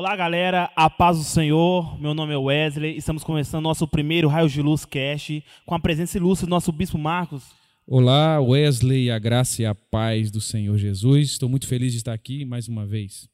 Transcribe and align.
Olá, 0.00 0.16
galera. 0.16 0.72
A 0.74 0.88
paz 0.88 1.18
do 1.18 1.24
Senhor. 1.24 2.00
Meu 2.00 2.14
nome 2.14 2.32
é 2.32 2.36
Wesley. 2.38 2.96
Estamos 2.96 3.22
começando 3.22 3.64
nosso 3.64 3.86
primeiro 3.86 4.28
Raio 4.28 4.48
de 4.48 4.62
Luz 4.62 4.86
Cast 4.86 5.44
com 5.66 5.74
a 5.74 5.78
presença 5.78 6.16
ilustre 6.16 6.46
do 6.46 6.50
nosso 6.50 6.72
Bispo 6.72 6.96
Marcos. 6.96 7.52
Olá, 7.86 8.40
Wesley, 8.40 9.10
a 9.10 9.18
graça 9.18 9.60
e 9.60 9.66
a 9.66 9.74
paz 9.74 10.30
do 10.30 10.40
Senhor 10.40 10.78
Jesus. 10.78 11.32
Estou 11.32 11.50
muito 11.50 11.66
feliz 11.66 11.92
de 11.92 11.98
estar 11.98 12.14
aqui 12.14 12.46
mais 12.46 12.66
uma 12.66 12.86
vez. 12.86 13.28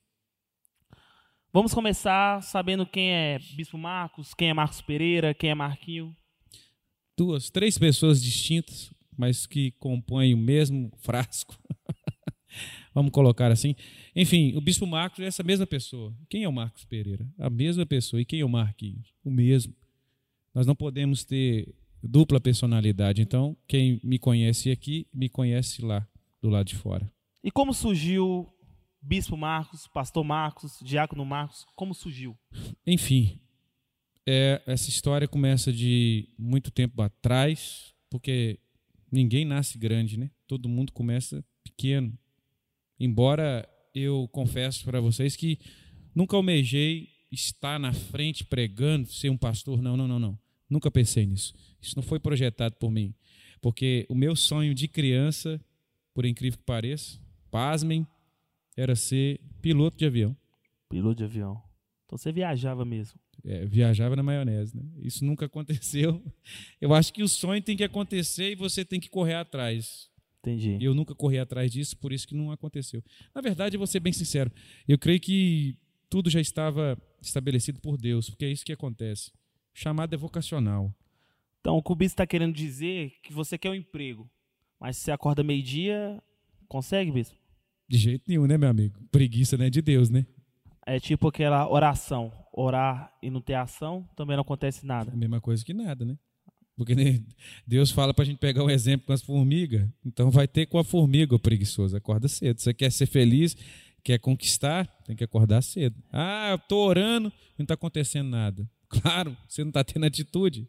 Vamos 1.52 1.73
começar 1.73 2.43
sabendo 2.43 2.85
quem 2.85 3.12
é 3.12 3.39
Bispo 3.55 3.79
Marcos, 3.79 4.35
quem 4.35 4.48
é 4.48 4.53
Marcos 4.53 4.80
Pereira, 4.80 5.33
quem 5.33 5.51
é 5.51 5.55
Marquinho. 5.55 6.17
Duas, 7.17 7.48
três 7.48 7.79
pessoas 7.79 8.21
distintas, 8.21 8.93
mas 9.17 9.46
que 9.46 9.71
compõem 9.79 10.35
o 10.35 10.37
mesmo 10.37 10.91
frasco. 10.98 11.57
Vamos 12.96 13.12
colocar 13.12 13.52
assim. 13.52 13.77
Enfim, 14.14 14.56
o 14.56 14.60
Bispo 14.62 14.86
Marcos 14.86 15.20
é 15.20 15.27
essa 15.27 15.42
mesma 15.42 15.66
pessoa. 15.66 16.16
Quem 16.30 16.45
é 16.45 16.48
o 16.48 16.52
Marcos 16.52 16.86
Pereira? 16.86 17.28
A 17.38 17.50
mesma 17.50 17.84
pessoa. 17.84 18.22
E 18.22 18.24
quem 18.24 18.41
é 18.41 18.45
o 18.45 18.48
Marquinhos? 18.48 19.12
O 19.22 19.30
mesmo. 19.30 19.74
Nós 20.55 20.66
não 20.66 20.74
podemos 20.74 21.22
ter 21.22 21.74
dupla 22.02 22.41
personalidade. 22.41 23.20
Então, 23.20 23.55
quem 23.69 24.00
me 24.02 24.19
conhece 24.19 24.70
aqui, 24.70 25.06
me 25.12 25.28
conhece 25.28 25.82
lá, 25.82 26.09
do 26.41 26.48
lado 26.48 26.69
de 26.69 26.74
fora. 26.74 27.12
E 27.45 27.50
como 27.50 27.74
surgiu 27.74 28.48
Bispo 29.02 29.36
Marcos, 29.36 29.86
Pastor 29.86 30.24
Marcos, 30.24 30.78
Diácono 30.83 31.27
Marcos? 31.27 31.66
Como 31.77 31.92
surgiu? 31.92 32.34
Enfim, 32.86 33.38
é, 34.27 34.62
essa 34.64 34.88
história 34.88 35.28
começa 35.28 35.70
de 35.70 36.30
muito 36.38 36.70
tempo 36.70 37.02
atrás, 37.02 37.94
porque 38.08 38.58
ninguém 39.12 39.44
nasce 39.44 39.77
grande, 39.77 40.19
né? 40.19 40.30
Todo 40.47 40.66
mundo 40.66 40.92
começa 40.92 41.44
pequeno. 41.62 42.19
Embora 42.98 43.68
eu 43.95 44.28
confesso 44.32 44.84
para 44.84 45.00
vocês 45.00 45.36
que 45.36 45.58
nunca 46.14 46.36
almejei 46.36 47.08
estar 47.30 47.78
na 47.78 47.92
frente 47.92 48.44
pregando, 48.44 49.11
ser 49.11 49.30
um 49.30 49.36
pastor. 49.36 49.83
Não, 49.83 49.97
não, 49.97 50.08
não, 50.08 50.19
não. 50.19 50.38
Nunca 50.69 50.91
pensei 50.91 51.27
nisso. 51.27 51.55
Isso 51.80 51.94
não 51.97 52.03
foi 52.03 52.19
projetado 52.19 52.77
por 52.77 52.91
mim. 52.91 53.14
Porque 53.61 54.06
o 54.08 54.14
meu 54.14 54.34
sonho 54.36 54.75
de 54.75 54.88
criança, 54.88 55.61
por 56.14 56.25
incrível 56.25 56.58
que 56.58 56.64
pareça, 56.64 57.19
pasmem, 57.50 58.06
era 58.77 58.94
ser 58.94 59.41
piloto 59.62 59.97
de 59.97 60.06
avião. 60.06 60.36
Piloto 60.88 61.16
de 61.16 61.25
avião. 61.25 61.62
Então 62.05 62.19
você 62.19 62.31
viajava 62.33 62.84
mesmo. 62.84 63.19
É, 63.44 63.64
viajava 63.64 64.16
na 64.16 64.22
maionese, 64.22 64.77
né? 64.77 64.84
Isso 64.98 65.25
nunca 65.25 65.47
aconteceu. 65.47 66.22
Eu 66.81 66.94
acho 66.94 67.12
que 67.12 67.22
o 67.22 67.28
sonho 67.28 67.62
tem 67.62 67.77
que 67.77 67.84
acontecer 67.84 68.53
e 68.53 68.55
você 68.55 68.84
tem 68.84 69.00
que 69.00 69.08
correr 69.08 69.34
atrás. 69.34 70.10
Entendi. 70.47 70.78
Eu 70.80 70.94
nunca 70.94 71.12
corri 71.12 71.41
atrás 71.41 71.72
disso, 71.72 71.97
por 71.97 72.12
isso 72.12 72.27
que 72.27 72.34
não 72.34 72.52
aconteceu. 72.52 73.02
Na 73.34 73.41
verdade, 73.41 73.75
eu 73.75 73.80
vou 73.80 73.86
ser 73.86 73.98
bem 73.98 74.12
sincero, 74.12 74.50
eu 74.86 74.97
creio 74.97 75.19
que 75.19 75.77
tudo 76.08 76.30
já 76.30 76.41
estava 76.41 76.97
estabelecido 77.20 77.80
por 77.80 77.97
Deus, 77.97 78.30
porque 78.30 78.44
é 78.44 78.50
isso 78.50 78.64
que 78.64 78.72
acontece. 78.72 79.33
Chamado 79.75 80.14
é 80.14 80.16
vocacional. 80.16 80.94
Então 81.61 81.77
o 81.77 81.83
cubista 81.83 82.14
está 82.14 82.27
querendo 82.27 82.55
dizer 82.55 83.14
que 83.25 83.33
você 83.33 83.58
quer 83.58 83.70
um 83.70 83.75
emprego, 83.75 84.30
mas 84.78 84.97
se 84.97 85.03
você 85.03 85.11
acorda 85.11 85.42
meio-dia, 85.42 86.22
consegue, 86.69 87.10
bispo? 87.10 87.36
De 87.88 87.98
jeito 87.98 88.25
nenhum, 88.28 88.47
né, 88.47 88.56
meu 88.56 88.69
amigo? 88.69 89.00
Preguiça, 89.10 89.56
né? 89.56 89.69
De 89.69 89.83
Deus, 89.83 90.08
né? 90.08 90.27
É 90.86 91.00
tipo 91.00 91.27
aquela 91.27 91.69
oração. 91.69 92.33
Orar 92.53 93.12
e 93.20 93.28
não 93.28 93.41
ter 93.41 93.55
ação, 93.55 94.08
também 94.16 94.36
não 94.36 94.42
acontece 94.42 94.86
nada. 94.86 95.10
É 95.10 95.14
a 95.14 95.16
mesma 95.16 95.41
coisa 95.41 95.64
que 95.64 95.75
nada, 95.75 96.05
né? 96.05 96.16
Porque 96.77 97.22
Deus 97.66 97.91
fala 97.91 98.12
para 98.12 98.22
a 98.22 98.27
gente 98.27 98.38
pegar 98.38 98.62
um 98.62 98.69
exemplo 98.69 99.06
com 99.06 99.12
as 99.12 99.22
formigas. 99.22 99.88
Então 100.05 100.30
vai 100.30 100.46
ter 100.46 100.66
com 100.66 100.78
a 100.78 100.84
formiga, 100.84 101.34
o 101.34 101.38
preguiçoso. 101.38 101.96
Acorda 101.96 102.28
cedo. 102.28 102.60
Você 102.60 102.74
quer 102.74 102.92
ser 102.92 103.06
feliz, 103.06 103.56
quer 104.05 104.19
conquistar, 104.19 104.86
tem 105.04 105.16
que 105.16 105.24
acordar 105.24 105.62
cedo. 105.62 105.97
Ah, 106.12 106.50
eu 106.50 106.56
estou 106.56 106.86
orando, 106.86 107.32
não 107.58 107.64
está 107.64 107.74
acontecendo 107.74 108.28
nada. 108.28 108.69
Claro, 108.88 109.36
você 109.48 109.65
não 109.65 109.70
está 109.70 109.82
tendo 109.82 110.04
atitude. 110.04 110.69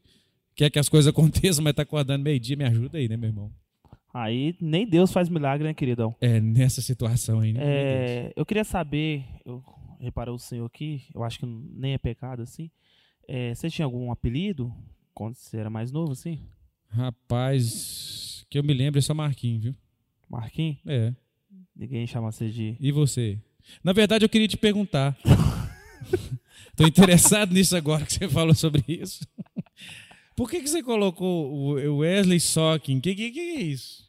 Quer 0.55 0.71
que 0.71 0.79
as 0.79 0.89
coisas 0.89 1.07
aconteçam, 1.07 1.63
mas 1.63 1.71
está 1.71 1.83
acordando 1.83 2.23
meio-dia, 2.23 2.55
me 2.55 2.63
ajuda 2.63 2.97
aí, 2.97 3.07
né, 3.07 3.17
meu 3.17 3.29
irmão? 3.29 3.51
Aí 4.13 4.55
nem 4.59 4.89
Deus 4.89 5.11
faz 5.11 5.29
milagre, 5.29 5.67
né, 5.67 5.73
queridão? 5.73 6.15
É, 6.21 6.39
nessa 6.39 6.81
situação 6.81 7.41
aí, 7.41 7.53
né? 7.53 7.59
É, 7.61 8.33
eu 8.35 8.45
queria 8.45 8.63
saber, 8.63 9.23
eu 9.45 9.61
reparei 9.99 10.33
o 10.33 10.39
senhor 10.39 10.65
aqui, 10.65 11.03
eu 11.13 11.23
acho 11.23 11.37
que 11.37 11.45
nem 11.45 11.93
é 11.93 11.97
pecado 11.97 12.41
assim. 12.41 12.71
É, 13.27 13.53
você 13.53 13.69
tinha 13.69 13.85
algum 13.85 14.11
apelido 14.11 14.73
quando 15.17 15.33
você 15.33 15.57
era 15.57 15.67
mais 15.67 15.91
novo, 15.91 16.11
assim? 16.11 16.39
Rapaz, 16.89 18.45
que 18.51 18.59
eu 18.59 18.63
me 18.63 18.71
lembro 18.71 18.99
é 18.99 19.01
só 19.01 19.15
Marquinhos, 19.15 19.63
viu? 19.63 19.75
Marquinhos? 20.29 20.77
É. 20.85 21.11
Ninguém 21.75 22.05
chama 22.05 22.31
você 22.31 22.51
de. 22.51 22.77
E 22.79 22.91
você? 22.91 23.41
Na 23.83 23.93
verdade, 23.93 24.23
eu 24.23 24.29
queria 24.29 24.47
te 24.47 24.57
perguntar. 24.57 25.17
Tô 26.77 26.85
interessado 26.85 27.51
nisso 27.51 27.75
agora 27.75 28.05
que 28.05 28.13
você 28.13 28.29
falou 28.29 28.53
sobre 28.53 28.83
isso. 28.87 29.25
Por 30.35 30.47
que, 30.47 30.61
que 30.61 30.69
você 30.69 30.83
colocou 30.83 31.51
o 31.51 31.97
Wesley 31.97 32.39
Socking? 32.39 33.01
Que, 33.01 33.15
que 33.15 33.31
que 33.31 33.39
é 33.39 33.61
isso? 33.61 34.07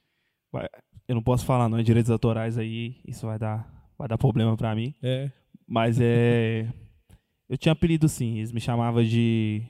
Eu 1.08 1.14
não 1.14 1.22
posso 1.22 1.46
falar, 1.46 1.70
não 1.70 1.78
é 1.78 1.82
direitos 1.82 2.10
autorais 2.10 2.58
aí, 2.58 3.00
isso 3.06 3.25
vai 3.25 3.38
dar, 3.38 3.66
vai 3.96 4.08
dar 4.08 4.19
problema 4.19 4.54
para 4.58 4.75
mim. 4.75 4.94
É. 5.02 5.32
Mas 5.66 5.98
é. 5.98 6.70
Eu 7.48 7.56
tinha 7.56 7.72
apelido 7.72 8.10
sim, 8.10 8.36
eles 8.36 8.52
me 8.52 8.60
chamavam 8.60 9.02
de 9.02 9.66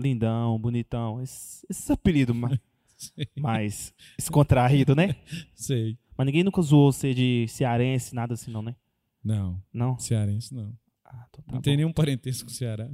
lindão, 0.00 0.58
bonitão, 0.58 1.20
esse, 1.22 1.66
esse 1.68 1.92
apelido 1.92 2.34
mais, 2.34 2.58
mais 3.38 3.94
descontraído, 4.18 4.94
né? 4.94 5.16
Sei. 5.54 5.98
Mas 6.16 6.26
ninguém 6.26 6.44
nunca 6.44 6.60
zoou 6.62 6.92
você 6.92 7.14
de 7.14 7.46
cearense, 7.48 8.14
nada 8.14 8.34
assim, 8.34 8.50
não, 8.50 8.62
né? 8.62 8.74
Não. 9.22 9.62
Não? 9.72 9.98
Cearense, 9.98 10.54
não. 10.54 10.72
Ah, 11.04 11.26
então 11.28 11.44
tá 11.44 11.52
não 11.52 11.58
bom. 11.58 11.62
tem 11.62 11.76
nenhum 11.76 11.92
parentesco 11.92 12.46
com 12.46 12.50
o 12.50 12.54
Ceará. 12.54 12.88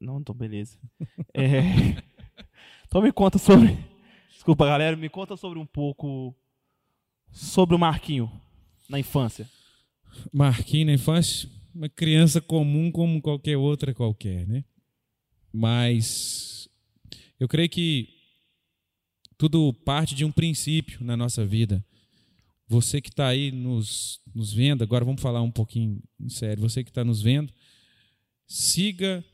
Não, 0.00 0.20
então 0.20 0.34
beleza. 0.34 0.78
É... 1.34 1.62
então 2.86 3.00
me 3.00 3.12
conta 3.12 3.38
sobre. 3.38 3.78
Desculpa, 4.30 4.66
galera, 4.66 4.96
me 4.96 5.08
conta 5.08 5.36
sobre 5.36 5.58
um 5.58 5.66
pouco 5.66 6.34
sobre 7.30 7.74
o 7.74 7.78
Marquinho 7.78 8.30
na 8.88 8.98
infância. 8.98 9.48
Marquinho 10.32 10.86
na 10.86 10.92
infância, 10.92 11.48
uma 11.74 11.88
criança 11.88 12.40
comum 12.40 12.90
como 12.90 13.22
qualquer 13.22 13.56
outra 13.56 13.94
qualquer, 13.94 14.46
né? 14.46 14.64
Mas 15.52 16.68
eu 17.38 17.48
creio 17.48 17.68
que 17.68 18.08
tudo 19.36 19.72
parte 19.72 20.14
de 20.14 20.24
um 20.24 20.32
princípio 20.32 21.04
na 21.04 21.16
nossa 21.16 21.44
vida. 21.44 21.84
Você 22.68 23.00
que 23.00 23.08
está 23.08 23.28
aí 23.28 23.50
nos, 23.50 24.20
nos 24.34 24.52
vendo, 24.52 24.82
agora 24.82 25.04
vamos 25.04 25.20
falar 25.20 25.42
um 25.42 25.50
pouquinho 25.50 26.02
em 26.18 26.28
sério. 26.28 26.62
Você 26.62 26.82
que 26.82 26.90
está 26.90 27.04
nos 27.04 27.20
vendo, 27.20 27.52
siga 28.46 29.24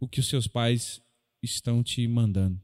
o 0.00 0.08
que 0.08 0.20
os 0.20 0.28
seus 0.28 0.46
pais 0.46 1.02
estão 1.42 1.82
te 1.82 2.06
mandando. 2.06 2.62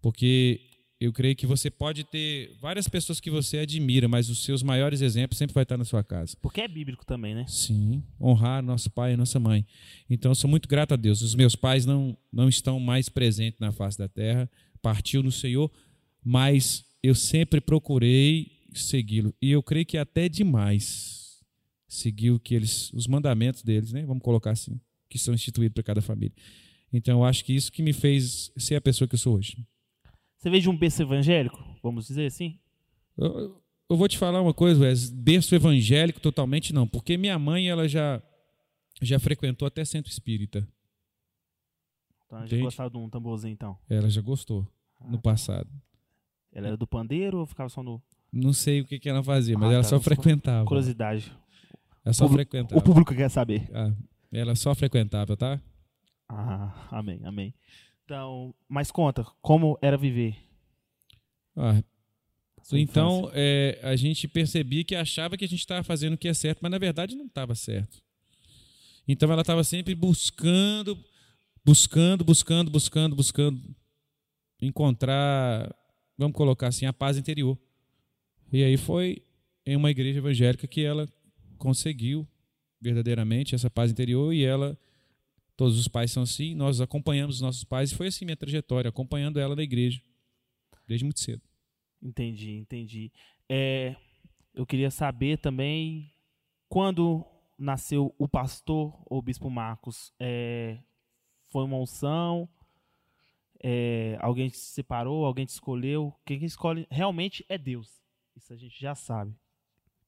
Porque 0.00 0.69
eu 1.00 1.14
creio 1.14 1.34
que 1.34 1.46
você 1.46 1.70
pode 1.70 2.04
ter 2.04 2.54
várias 2.60 2.86
pessoas 2.86 3.18
que 3.20 3.30
você 3.30 3.58
admira, 3.58 4.06
mas 4.06 4.28
os 4.28 4.44
seus 4.44 4.62
maiores 4.62 5.00
exemplos 5.00 5.38
sempre 5.38 5.54
vai 5.54 5.62
estar 5.62 5.78
na 5.78 5.84
sua 5.84 6.04
casa. 6.04 6.36
Porque 6.42 6.60
é 6.60 6.68
bíblico 6.68 7.06
também, 7.06 7.34
né? 7.34 7.46
Sim, 7.48 8.02
honrar 8.20 8.62
nosso 8.62 8.90
pai 8.90 9.14
e 9.14 9.16
nossa 9.16 9.40
mãe. 9.40 9.64
Então, 10.10 10.32
eu 10.32 10.34
sou 10.34 10.50
muito 10.50 10.68
grato 10.68 10.92
a 10.92 10.96
Deus. 10.96 11.22
Os 11.22 11.34
meus 11.34 11.56
pais 11.56 11.86
não, 11.86 12.14
não 12.30 12.50
estão 12.50 12.78
mais 12.78 13.08
presentes 13.08 13.58
na 13.58 13.72
face 13.72 13.96
da 13.96 14.08
terra, 14.08 14.48
partiu 14.82 15.22
no 15.22 15.32
Senhor, 15.32 15.72
mas 16.22 16.84
eu 17.02 17.14
sempre 17.14 17.62
procurei 17.62 18.52
segui-lo. 18.74 19.34
E 19.40 19.50
eu 19.50 19.62
creio 19.62 19.86
que 19.86 19.96
até 19.96 20.28
demais 20.28 21.40
seguir 21.88 22.30
o 22.30 22.38
que 22.38 22.54
eles, 22.54 22.92
os 22.92 23.06
mandamentos 23.06 23.62
deles, 23.62 23.90
né? 23.90 24.04
Vamos 24.04 24.22
colocar 24.22 24.50
assim, 24.50 24.78
que 25.08 25.18
são 25.18 25.32
instituídos 25.32 25.72
para 25.72 25.82
cada 25.82 26.02
família. 26.02 26.34
Então, 26.92 27.20
eu 27.20 27.24
acho 27.24 27.42
que 27.42 27.54
isso 27.54 27.72
que 27.72 27.82
me 27.82 27.94
fez 27.94 28.52
ser 28.58 28.74
a 28.74 28.80
pessoa 28.82 29.08
que 29.08 29.14
eu 29.14 29.18
sou 29.18 29.38
hoje. 29.38 29.56
Você 30.40 30.48
veio 30.48 30.62
de 30.62 30.70
um 30.70 30.76
berço 30.76 31.02
evangélico, 31.02 31.62
vamos 31.82 32.06
dizer 32.06 32.24
assim? 32.24 32.58
Eu, 33.16 33.62
eu 33.90 33.96
vou 33.96 34.08
te 34.08 34.16
falar 34.16 34.40
uma 34.40 34.54
coisa, 34.54 34.80
Wes, 34.82 35.10
berço 35.10 35.54
evangélico 35.54 36.18
totalmente 36.18 36.72
não, 36.72 36.88
porque 36.88 37.18
minha 37.18 37.38
mãe 37.38 37.68
ela 37.68 37.86
já 37.86 38.22
já 39.02 39.18
frequentou 39.18 39.66
até 39.68 39.84
centro 39.84 40.10
espírita. 40.10 40.66
Então, 42.26 42.38
ela 42.38 42.46
já 42.46 42.56
gostava 42.58 42.90
de 42.90 42.96
um 42.96 43.08
tamborzinho, 43.08 43.52
então. 43.52 43.78
Ela 43.88 44.08
já 44.08 44.20
gostou 44.22 44.66
Ah, 44.98 45.10
no 45.10 45.20
passado. 45.20 45.68
Ela 46.52 46.68
era 46.68 46.76
do 46.76 46.86
pandeiro 46.86 47.38
ou 47.38 47.46
ficava 47.46 47.68
só 47.68 47.82
no. 47.82 48.02
Não 48.32 48.52
sei 48.54 48.80
o 48.80 48.86
que, 48.86 48.98
que 48.98 49.08
ela 49.10 49.22
fazia, 49.22 49.58
mas 49.58 49.70
Ah, 49.70 49.74
ela 49.74 49.82
tá, 49.82 49.88
só 49.90 50.00
frequentava. 50.00 50.64
Curiosidade. 50.66 51.36
Ela 52.04 52.12
só 52.14 52.24
Público- 52.26 52.50
frequentava. 52.52 52.80
O 52.80 52.82
público 52.84 53.14
quer 53.14 53.28
saber. 53.28 53.68
Ah, 53.74 53.92
ela 54.32 54.54
só 54.54 54.74
frequentava, 54.74 55.36
tá? 55.36 55.60
Ah, 56.28 56.88
amém, 56.92 57.20
amém. 57.24 57.54
Então, 58.10 58.52
mas 58.68 58.90
conta, 58.90 59.22
como 59.40 59.78
era 59.80 59.96
viver? 59.96 60.34
Ah, 61.54 61.80
então, 62.72 63.30
é, 63.32 63.78
a 63.84 63.94
gente 63.94 64.26
percebia 64.26 64.82
que 64.82 64.96
achava 64.96 65.36
que 65.36 65.44
a 65.44 65.48
gente 65.48 65.60
estava 65.60 65.84
fazendo 65.84 66.14
o 66.14 66.18
que 66.18 66.26
é 66.26 66.34
certo, 66.34 66.58
mas 66.60 66.72
na 66.72 66.78
verdade 66.78 67.14
não 67.14 67.26
estava 67.26 67.54
certo. 67.54 68.02
Então 69.06 69.30
ela 69.30 69.42
estava 69.42 69.62
sempre 69.62 69.94
buscando, 69.94 70.98
buscando, 71.64 72.24
buscando, 72.24 72.68
buscando, 72.68 73.14
buscando 73.14 73.76
encontrar, 74.60 75.72
vamos 76.18 76.36
colocar 76.36 76.66
assim, 76.66 76.86
a 76.86 76.92
paz 76.92 77.16
interior. 77.16 77.56
E 78.52 78.64
aí 78.64 78.76
foi 78.76 79.22
em 79.64 79.76
uma 79.76 79.88
igreja 79.88 80.18
evangélica 80.18 80.66
que 80.66 80.82
ela 80.82 81.08
conseguiu 81.58 82.26
verdadeiramente 82.80 83.54
essa 83.54 83.70
paz 83.70 83.92
interior 83.92 84.34
e 84.34 84.44
ela 84.44 84.76
todos 85.60 85.78
os 85.78 85.88
pais 85.88 86.10
são 86.10 86.22
assim, 86.22 86.54
nós 86.54 86.80
acompanhamos 86.80 87.34
os 87.34 87.42
nossos 87.42 87.64
pais 87.64 87.92
e 87.92 87.94
foi 87.94 88.06
assim 88.06 88.24
minha 88.24 88.34
trajetória, 88.36 88.88
acompanhando 88.88 89.38
ela 89.38 89.54
na 89.54 89.62
igreja 89.62 90.00
desde 90.88 91.04
muito 91.04 91.20
cedo. 91.20 91.42
Entendi, 92.00 92.52
entendi. 92.52 93.12
É, 93.46 93.94
eu 94.54 94.64
queria 94.64 94.90
saber 94.90 95.36
também 95.36 96.10
quando 96.66 97.26
nasceu 97.58 98.14
o 98.16 98.26
pastor 98.26 98.98
ou 99.04 99.20
bispo 99.20 99.50
Marcos, 99.50 100.14
é, 100.18 100.78
foi 101.50 101.64
uma 101.64 101.76
unção? 101.76 102.48
É, 103.62 104.16
alguém 104.22 104.48
te 104.48 104.56
separou? 104.56 105.26
Alguém 105.26 105.44
te 105.44 105.50
escolheu? 105.50 106.14
Quem 106.24 106.42
escolhe 106.42 106.86
realmente 106.90 107.44
é 107.50 107.58
Deus. 107.58 108.02
Isso 108.34 108.50
a 108.50 108.56
gente 108.56 108.80
já 108.80 108.94
sabe. 108.94 109.36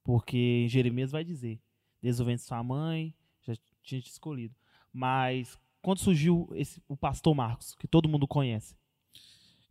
Porque 0.03 0.67
Jeremias 0.71 1.13
vai 1.13 1.23
dizer: 1.23 1.61
desde 2.01 2.23
o 2.23 2.25
ventre 2.25 2.41
de 2.41 2.49
sua 2.49 2.63
mãe, 2.63 3.15
já 3.43 3.53
tinha 3.83 4.01
te 4.01 4.09
escolhido. 4.09 4.62
Mas 4.93 5.59
quando 5.81 5.99
surgiu 5.99 6.49
esse, 6.55 6.83
o 6.89 6.97
pastor 6.97 7.35
Marcos, 7.35 7.75
que 7.79 7.89
todo 7.89 8.09
mundo 8.09 8.27
conhece? 8.27 8.77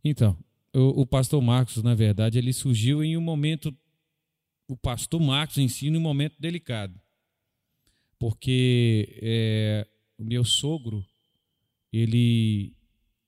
Então, 0.04 0.36
o, 0.74 1.02
o 1.02 1.06
pastor 1.06 1.40
Marcos, 1.40 1.82
na 1.82 1.94
verdade, 1.94 2.38
ele 2.38 2.52
surgiu 2.52 3.02
em 3.02 3.16
um 3.16 3.20
momento. 3.20 3.74
O 4.68 4.76
pastor 4.76 5.20
Marcos 5.20 5.58
em 5.58 5.68
si, 5.68 5.88
em 5.88 5.96
um 5.96 6.00
momento 6.00 6.36
delicado. 6.38 7.00
Porque 8.18 9.18
é, 9.20 9.86
o 10.18 10.24
meu 10.24 10.44
sogro, 10.44 11.04
ele. 11.92 12.74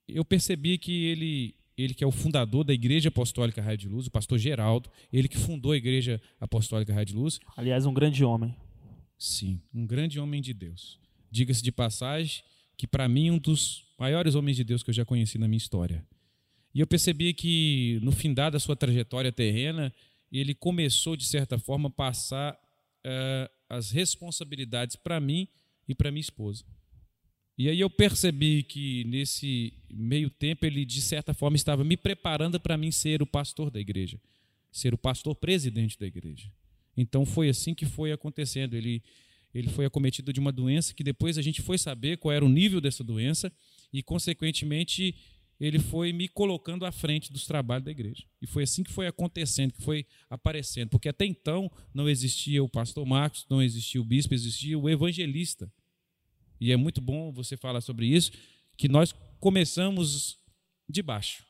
Eu 0.07 0.23
percebi 0.23 0.77
que 0.77 1.05
ele 1.05 1.55
ele 1.77 1.93
que 1.93 2.03
é 2.03 2.07
o 2.07 2.11
fundador 2.11 2.63
da 2.63 2.73
Igreja 2.73 3.09
Apostólica 3.09 3.61
Raio 3.61 3.77
de 3.77 3.89
Luz, 3.89 4.07
o 4.07 4.11
pastor 4.11 4.37
Geraldo, 4.37 4.89
ele 5.11 5.27
que 5.27 5.37
fundou 5.37 5.73
a 5.73 5.77
Igreja 5.77 6.21
Apostólica 6.39 6.93
Raio 6.93 7.05
de 7.05 7.13
Luz. 7.13 7.39
Aliás, 7.57 7.85
um 7.85 7.93
grande 7.93 8.23
homem. 8.23 8.55
Sim, 9.17 9.61
um 9.73 9.85
grande 9.85 10.19
homem 10.19 10.41
de 10.41 10.53
Deus. 10.53 10.99
Diga-se 11.35 11.61
de 11.61 11.69
passagem 11.69 12.41
que, 12.77 12.87
para 12.87 13.09
mim, 13.09 13.29
um 13.29 13.37
dos 13.37 13.83
maiores 13.99 14.35
homens 14.35 14.55
de 14.55 14.63
Deus 14.63 14.81
que 14.81 14.89
eu 14.89 14.93
já 14.93 15.03
conheci 15.03 15.37
na 15.37 15.49
minha 15.49 15.57
história. 15.57 16.01
E 16.73 16.79
eu 16.79 16.87
percebi 16.87 17.33
que, 17.33 17.99
no 18.01 18.13
fim 18.13 18.33
da 18.33 18.57
sua 18.57 18.73
trajetória 18.73 19.33
terrena, 19.33 19.93
ele 20.31 20.55
começou, 20.55 21.17
de 21.17 21.25
certa 21.25 21.59
forma, 21.59 21.89
a 21.89 21.91
passar 21.91 22.53
uh, 22.53 23.51
as 23.67 23.91
responsabilidades 23.91 24.95
para 24.95 25.19
mim 25.19 25.45
e 25.85 25.93
para 25.93 26.09
minha 26.09 26.21
esposa. 26.21 26.63
E 27.57 27.67
aí 27.67 27.81
eu 27.81 27.89
percebi 27.89 28.63
que 28.63 29.03
nesse 29.03 29.73
meio 29.91 30.29
tempo 30.29 30.65
ele 30.65 30.85
de 30.85 31.01
certa 31.01 31.33
forma 31.33 31.57
estava 31.57 31.83
me 31.83 31.97
preparando 31.97 32.61
para 32.61 32.77
mim 32.77 32.91
ser 32.91 33.21
o 33.21 33.27
pastor 33.27 33.69
da 33.69 33.79
igreja, 33.79 34.17
ser 34.71 34.93
o 34.93 34.97
pastor 34.97 35.35
presidente 35.35 35.99
da 35.99 36.07
igreja. 36.07 36.49
Então 36.95 37.25
foi 37.25 37.49
assim 37.49 37.73
que 37.73 37.85
foi 37.85 38.13
acontecendo. 38.13 38.73
Ele 38.73 39.03
ele 39.55 39.69
foi 39.69 39.85
acometido 39.85 40.33
de 40.33 40.39
uma 40.39 40.51
doença 40.51 40.93
que 40.93 41.03
depois 41.03 41.37
a 41.37 41.41
gente 41.41 41.61
foi 41.61 41.77
saber 41.77 42.17
qual 42.17 42.33
era 42.33 42.43
o 42.43 42.49
nível 42.49 42.81
dessa 42.81 43.03
doença 43.03 43.51
e 43.91 44.03
consequentemente 44.03 45.15
ele 45.57 45.79
foi 45.79 46.11
me 46.11 46.27
colocando 46.27 46.85
à 46.85 46.91
frente 46.91 47.31
dos 47.31 47.45
trabalhos 47.45 47.85
da 47.85 47.91
igreja. 47.91 48.25
E 48.41 48.45
foi 48.45 48.63
assim 48.63 48.83
que 48.83 48.91
foi 48.91 49.07
acontecendo, 49.07 49.71
que 49.71 49.81
foi 49.81 50.05
aparecendo, 50.29 50.89
porque 50.89 51.07
até 51.07 51.25
então 51.25 51.71
não 51.93 52.09
existia 52.09 52.61
o 52.61 52.67
pastor 52.67 53.05
Marcos, 53.05 53.45
não 53.49 53.63
existia 53.63 54.01
o 54.01 54.03
bispo, 54.03 54.33
existia 54.33 54.77
o 54.77 54.89
evangelista 54.89 55.71
e 56.59 56.73
é 56.73 56.77
muito 56.77 56.99
bom 56.99 57.31
você 57.31 57.55
falar 57.55 57.79
sobre 57.79 58.07
isso, 58.07 58.31
que 58.77 58.89
nós 58.89 59.13
começamos 59.39 60.37
de 60.89 61.01
baixo. 61.01 61.45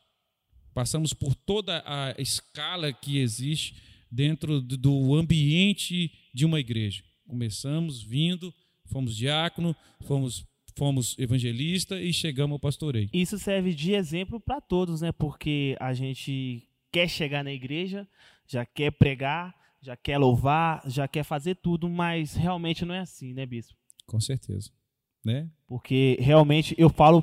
Passamos 0.72 1.12
por 1.12 1.34
toda 1.34 1.82
a 1.84 2.14
escala 2.20 2.92
que 2.92 3.18
existe 3.18 3.82
dentro 4.10 4.60
do 4.60 5.14
ambiente 5.14 6.12
de 6.32 6.44
uma 6.44 6.60
igreja. 6.60 7.02
Começamos 7.26 8.02
vindo, 8.02 8.52
fomos 8.86 9.16
diácono, 9.16 9.74
fomos 10.02 10.44
fomos 10.78 11.16
evangelista 11.18 11.98
e 11.98 12.12
chegamos 12.12 12.52
ao 12.52 12.58
pastoreio. 12.58 13.08
Isso 13.10 13.38
serve 13.38 13.72
de 13.72 13.94
exemplo 13.94 14.38
para 14.38 14.60
todos, 14.60 15.00
né? 15.00 15.10
Porque 15.10 15.74
a 15.80 15.94
gente 15.94 16.68
quer 16.92 17.08
chegar 17.08 17.42
na 17.42 17.50
igreja, 17.50 18.06
já 18.46 18.66
quer 18.66 18.90
pregar, 18.90 19.54
já 19.80 19.96
quer 19.96 20.18
louvar, 20.18 20.82
já 20.86 21.08
quer 21.08 21.24
fazer 21.24 21.54
tudo, 21.54 21.88
mas 21.88 22.34
realmente 22.34 22.84
não 22.84 22.94
é 22.94 23.00
assim, 23.00 23.32
né, 23.32 23.46
bispo? 23.46 23.74
Com 24.06 24.20
certeza 24.20 24.70
né? 25.26 25.50
Porque 25.66 26.16
realmente 26.20 26.72
eu 26.78 26.88
falo 26.88 27.22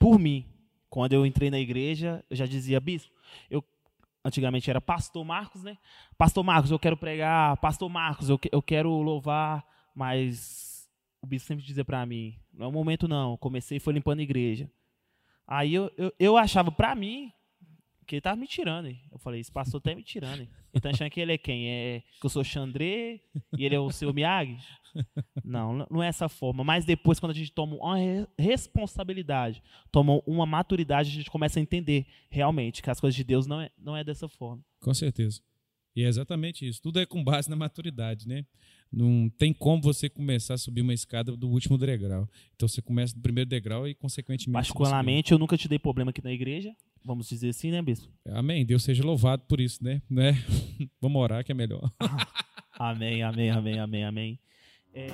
por 0.00 0.18
mim. 0.18 0.46
Quando 0.88 1.12
eu 1.12 1.26
entrei 1.26 1.50
na 1.50 1.60
igreja, 1.60 2.24
eu 2.30 2.36
já 2.36 2.46
dizia, 2.46 2.80
bispo, 2.80 3.12
eu 3.50 3.62
antigamente 4.24 4.70
era 4.70 4.80
pastor 4.80 5.24
Marcos, 5.24 5.62
né? 5.62 5.76
Pastor 6.16 6.44
Marcos, 6.44 6.70
eu 6.70 6.78
quero 6.78 6.96
pregar, 6.96 7.56
pastor 7.58 7.88
Marcos, 7.88 8.28
eu, 8.28 8.38
eu 8.50 8.62
quero 8.62 8.90
louvar, 8.90 9.64
mas 9.94 10.90
o 11.20 11.26
bispo 11.26 11.48
sempre 11.48 11.64
dizia 11.64 11.84
para 11.84 12.04
mim, 12.06 12.38
não 12.52 12.66
é 12.66 12.68
o 12.68 12.72
momento 12.72 13.06
não, 13.08 13.36
comecei 13.36 13.78
foi 13.78 13.92
limpando 13.92 14.20
a 14.20 14.22
igreja. 14.22 14.70
Aí 15.46 15.74
eu, 15.74 15.90
eu, 15.96 16.12
eu 16.18 16.36
achava 16.36 16.70
para 16.70 16.94
mim 16.94 17.32
que 18.12 18.16
ele 18.16 18.20
tava 18.20 18.36
me 18.36 18.46
tirando. 18.46 18.88
Hein? 18.88 19.00
Eu 19.10 19.18
falei, 19.18 19.40
esse 19.40 19.50
pastor 19.50 19.80
tá 19.80 19.94
me 19.94 20.02
tirando. 20.02 20.40
Hein? 20.40 20.48
Ele 20.74 20.80
tá 20.82 20.90
achando 20.90 21.08
que 21.08 21.18
ele 21.18 21.32
é 21.32 21.38
quem? 21.38 21.66
É 21.66 22.02
que 22.20 22.26
eu 22.26 22.28
sou 22.28 22.44
Xandré 22.44 23.20
e 23.56 23.64
ele 23.64 23.74
é 23.74 23.80
o 23.80 23.90
seu 23.90 24.12
Miyagi? 24.12 24.58
Não, 25.42 25.86
não 25.90 26.02
é 26.02 26.08
essa 26.08 26.28
forma. 26.28 26.62
Mas 26.62 26.84
depois, 26.84 27.18
quando 27.18 27.30
a 27.30 27.34
gente 27.34 27.50
toma 27.50 27.74
uma 27.76 27.96
responsabilidade, 28.38 29.62
toma 29.90 30.20
uma 30.26 30.44
maturidade, 30.44 31.08
a 31.08 31.12
gente 31.12 31.30
começa 31.30 31.58
a 31.58 31.62
entender 31.62 32.06
realmente 32.28 32.82
que 32.82 32.90
as 32.90 33.00
coisas 33.00 33.16
de 33.16 33.24
Deus 33.24 33.46
não 33.46 33.62
é, 33.62 33.70
não 33.78 33.96
é 33.96 34.04
dessa 34.04 34.28
forma. 34.28 34.62
Com 34.78 34.92
certeza. 34.92 35.40
E 35.96 36.04
é 36.04 36.08
exatamente 36.08 36.68
isso. 36.68 36.82
Tudo 36.82 37.00
é 37.00 37.06
com 37.06 37.24
base 37.24 37.48
na 37.48 37.56
maturidade, 37.56 38.28
né? 38.28 38.44
Não 38.92 39.30
tem 39.38 39.54
como 39.54 39.80
você 39.80 40.10
começar 40.10 40.54
a 40.54 40.58
subir 40.58 40.82
uma 40.82 40.92
escada 40.92 41.34
do 41.34 41.48
último 41.48 41.78
degrau. 41.78 42.28
Então 42.54 42.68
você 42.68 42.82
começa 42.82 43.14
do 43.14 43.22
primeiro 43.22 43.48
degrau 43.48 43.88
e, 43.88 43.94
consequentemente. 43.94 44.52
Particularmente, 44.52 45.32
eu 45.32 45.38
nunca 45.38 45.56
te 45.56 45.66
dei 45.66 45.78
problema 45.78 46.10
aqui 46.10 46.22
na 46.22 46.30
igreja. 46.30 46.76
Vamos 47.04 47.28
dizer 47.28 47.48
assim, 47.48 47.72
né, 47.72 47.82
bispo? 47.82 48.08
Amém. 48.28 48.64
Deus 48.64 48.84
seja 48.84 49.04
louvado 49.04 49.42
por 49.48 49.60
isso, 49.60 49.82
né? 49.82 50.00
né? 50.08 50.32
Vamos 51.00 51.20
orar 51.20 51.44
que 51.44 51.50
é 51.50 51.54
melhor. 51.54 51.90
amém, 52.78 53.22
amém, 53.22 53.50
amém, 53.50 53.78
amém, 53.78 54.04
amém. 54.04 54.40
É... 54.94 55.08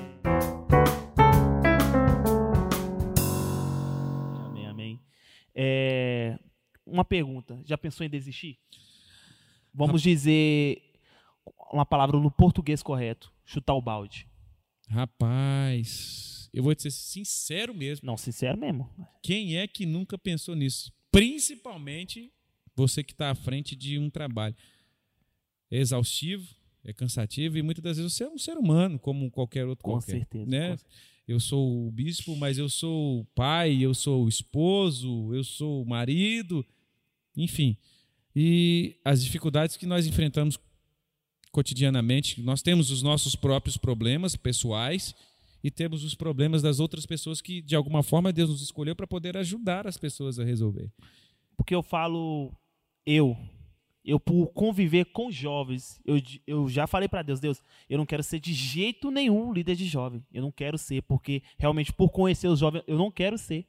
Amém, 4.45 4.67
amém. 4.67 5.01
É... 5.55 6.39
Uma 6.85 7.05
pergunta. 7.05 7.59
Já 7.65 7.79
pensou 7.79 8.05
em 8.05 8.11
desistir? 8.11 8.59
Vamos 9.73 10.03
dizer 10.03 10.83
uma 11.73 11.87
palavra 11.87 12.19
no 12.19 12.31
português 12.31 12.83
correto. 12.83 13.33
Chutar 13.47 13.75
o 13.75 13.83
balde. 13.83 14.29
Rapaz, 14.91 16.51
eu 16.53 16.63
vou 16.63 16.75
te 16.75 16.83
ser 16.83 16.91
sincero 16.91 17.75
mesmo. 17.75 18.07
Não, 18.07 18.17
sincero 18.17 18.59
mesmo. 18.59 18.91
Quem 19.23 19.57
é 19.57 19.67
que 19.67 19.87
nunca 19.87 20.19
pensou 20.19 20.55
nisso? 20.55 20.93
Principalmente 21.19 22.33
você 22.75 23.03
que 23.03 23.13
está 23.13 23.31
à 23.31 23.35
frente 23.35 23.75
de 23.75 23.99
um 23.99 24.09
trabalho 24.09 24.55
é 25.71 25.79
exaustivo, 25.79 26.47
é 26.85 26.93
cansativo 26.93 27.59
e 27.59 27.63
muitas 27.63 27.83
das 27.83 27.97
vezes 27.97 28.13
você 28.13 28.25
é 28.25 28.29
um 28.29 28.39
ser 28.39 28.57
humano 28.57 28.99
como 28.99 29.31
qualquer 29.31 29.67
outro 29.67 29.85
com 29.85 29.93
qualquer, 29.93 30.13
certeza, 30.13 30.47
né? 30.47 30.71
com 30.71 30.77
certeza. 30.79 31.19
Eu 31.27 31.41
sou 31.41 31.87
o 31.87 31.91
bispo, 31.91 32.35
mas 32.37 32.57
eu 32.57 32.71
sou 32.71 33.21
o 33.21 33.25
pai, 33.35 33.77
eu 33.83 33.93
sou 33.93 34.25
o 34.25 34.29
esposo, 34.29 35.35
eu 35.35 35.45
sou 35.45 35.83
o 35.83 35.87
marido, 35.87 36.65
enfim. 37.37 37.77
E 38.35 38.97
as 39.05 39.23
dificuldades 39.23 39.77
que 39.77 39.85
nós 39.85 40.07
enfrentamos 40.07 40.59
cotidianamente, 41.53 42.41
nós 42.41 42.63
temos 42.63 42.91
os 42.91 43.03
nossos 43.03 43.35
próprios 43.35 43.77
problemas 43.77 44.37
pessoais 44.37 45.15
e 45.63 45.71
temos 45.71 46.05
os 46.05 46.15
problemas 46.15 46.63
das 46.63 46.81
outras 46.81 47.05
pessoas 47.05 47.41
que, 47.41 47.61
de 47.61 47.75
alguma 47.75 48.03
forma, 48.03 48.33
Deus 48.33 48.51
nos 48.51 48.63
escolheu 48.63 48.95
para 48.95 49.07
poder 49.07 49.37
ajudar 49.37 49.87
as 49.87 49.97
pessoas 49.97 50.39
a 50.39 50.45
resolver. 50.45 50.91
Porque 51.57 51.75
eu 51.75 51.83
falo, 51.83 52.53
eu, 53.05 53.37
eu 54.05 54.21
por 54.21 54.49
conviver 54.49 55.07
com 55.07 55.31
jovens, 55.31 56.01
eu, 56.05 56.21
eu 56.47 56.69
já 56.69 56.87
falei 56.87 57.09
para 57.09 57.23
Deus, 57.23 57.41
Deus, 57.41 57.63
eu 57.89 57.99
não 57.99 58.07
quero 58.07 58.23
ser 58.23 58.39
de 58.39 58.53
jeito 58.53 59.11
nenhum 59.11 59.53
líder 59.53 59.75
de 59.75 59.87
jovem. 59.87 60.25
Eu 60.33 60.43
não 60.43 60.53
quero 60.53 60.79
ser, 60.79 61.03
porque 61.03 61.43
realmente 61.59 61.93
por 61.93 62.11
conhecer 62.11 62.49
os 62.49 62.61
jovens, 62.61 62.85
eu 62.87 62.97
não 62.97 63.11
quero 63.11 63.37
ser. 63.37 63.67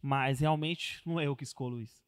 Mas 0.00 0.40
realmente 0.40 1.00
não 1.04 1.18
é 1.18 1.26
eu 1.26 1.34
que 1.34 1.42
escolho 1.42 1.80
isso. 1.80 2.06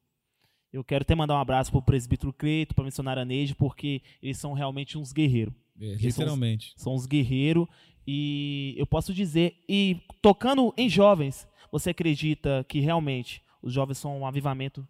Eu 0.72 0.84
quero 0.84 1.02
até 1.02 1.14
mandar 1.14 1.34
um 1.34 1.40
abraço 1.40 1.70
para 1.70 1.78
o 1.78 1.82
presbítero 1.82 2.32
para 2.32 2.82
a 2.82 2.84
missionária 2.84 3.24
Neide, 3.24 3.56
porque 3.56 4.02
eles 4.22 4.38
são 4.38 4.52
realmente 4.52 4.96
uns 4.96 5.12
guerreiros. 5.12 5.52
É, 5.80 5.94
literalmente. 5.94 6.74
São, 6.76 6.84
são 6.84 6.94
uns 6.94 7.06
guerreiros 7.06 7.66
e 8.06 8.74
eu 8.76 8.86
posso 8.86 9.12
dizer, 9.14 9.62
e 9.68 10.00
tocando 10.22 10.72
em 10.76 10.88
jovens, 10.88 11.46
você 11.70 11.90
acredita 11.90 12.64
que 12.68 12.80
realmente 12.80 13.42
os 13.62 13.72
jovens 13.72 13.98
são 13.98 14.18
um 14.18 14.26
avivamento? 14.26 14.86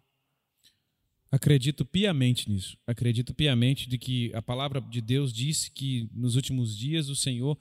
Acredito 1.31 1.85
piamente 1.85 2.49
nisso. 2.49 2.77
Acredito 2.85 3.33
piamente 3.33 3.87
de 3.87 3.97
que 3.97 4.33
a 4.35 4.41
palavra 4.41 4.81
de 4.81 4.99
Deus 4.99 5.31
disse 5.31 5.71
que 5.71 6.09
nos 6.13 6.35
últimos 6.35 6.77
dias 6.77 7.07
o 7.07 7.15
Senhor 7.15 7.57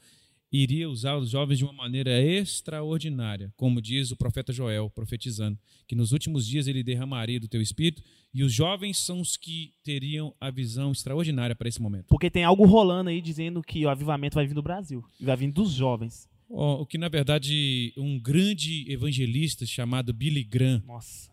iria 0.52 0.88
usar 0.90 1.16
os 1.16 1.30
jovens 1.30 1.59
de 1.59 1.64
uma 1.64 1.73
maneira 1.73 2.21
extraordinária, 2.21 3.52
como 3.57 3.80
diz 3.80 4.11
o 4.11 4.16
profeta 4.16 4.52
Joel, 4.52 4.90
profetizando, 4.90 5.59
que 5.87 5.95
nos 5.95 6.12
últimos 6.12 6.47
dias 6.47 6.66
ele 6.66 6.83
derramaria 6.83 7.38
do 7.38 7.49
teu 7.49 7.62
espírito 7.62 8.02
e 8.35 8.42
os 8.42 8.52
jovens 8.52 8.99
são 8.99 9.21
os 9.21 9.37
que 9.37 9.75
teriam 9.83 10.35
a 10.40 10.50
visão 10.50 10.92
extraordinária 10.92 11.54
para 11.54 11.69
esse 11.69 11.80
momento. 11.80 12.07
Porque 12.09 12.30
tem 12.30 12.45
algo 12.45 12.64
rolando 12.64 13.11
aí 13.11 13.21
dizendo 13.21 13.62
que 13.62 13.85
o 13.85 13.88
avivamento 13.88 14.35
vai 14.35 14.47
vir 14.47 14.54
do 14.54 14.62
Brasil, 14.62 15.04
vai 15.21 15.37
vir 15.37 15.52
dos 15.52 15.73
jovens. 15.73 16.28
Oh, 16.49 16.83
o 16.83 16.87
que 16.87 16.99
na 16.99 17.09
verdade 17.09 17.92
um 17.97 18.19
grande 18.19 18.85
evangelista 18.90 19.64
chamado 19.64 20.12
Billy 20.12 20.42
Graham, 20.42 20.83
Nossa. 20.85 21.30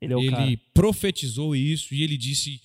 Ele 0.00 0.12
é 0.12 0.16
o 0.16 0.20
ele 0.20 0.30
cara. 0.30 0.60
profetizou 0.72 1.56
isso 1.56 1.94
e 1.94 2.02
ele 2.02 2.16
disse 2.16 2.60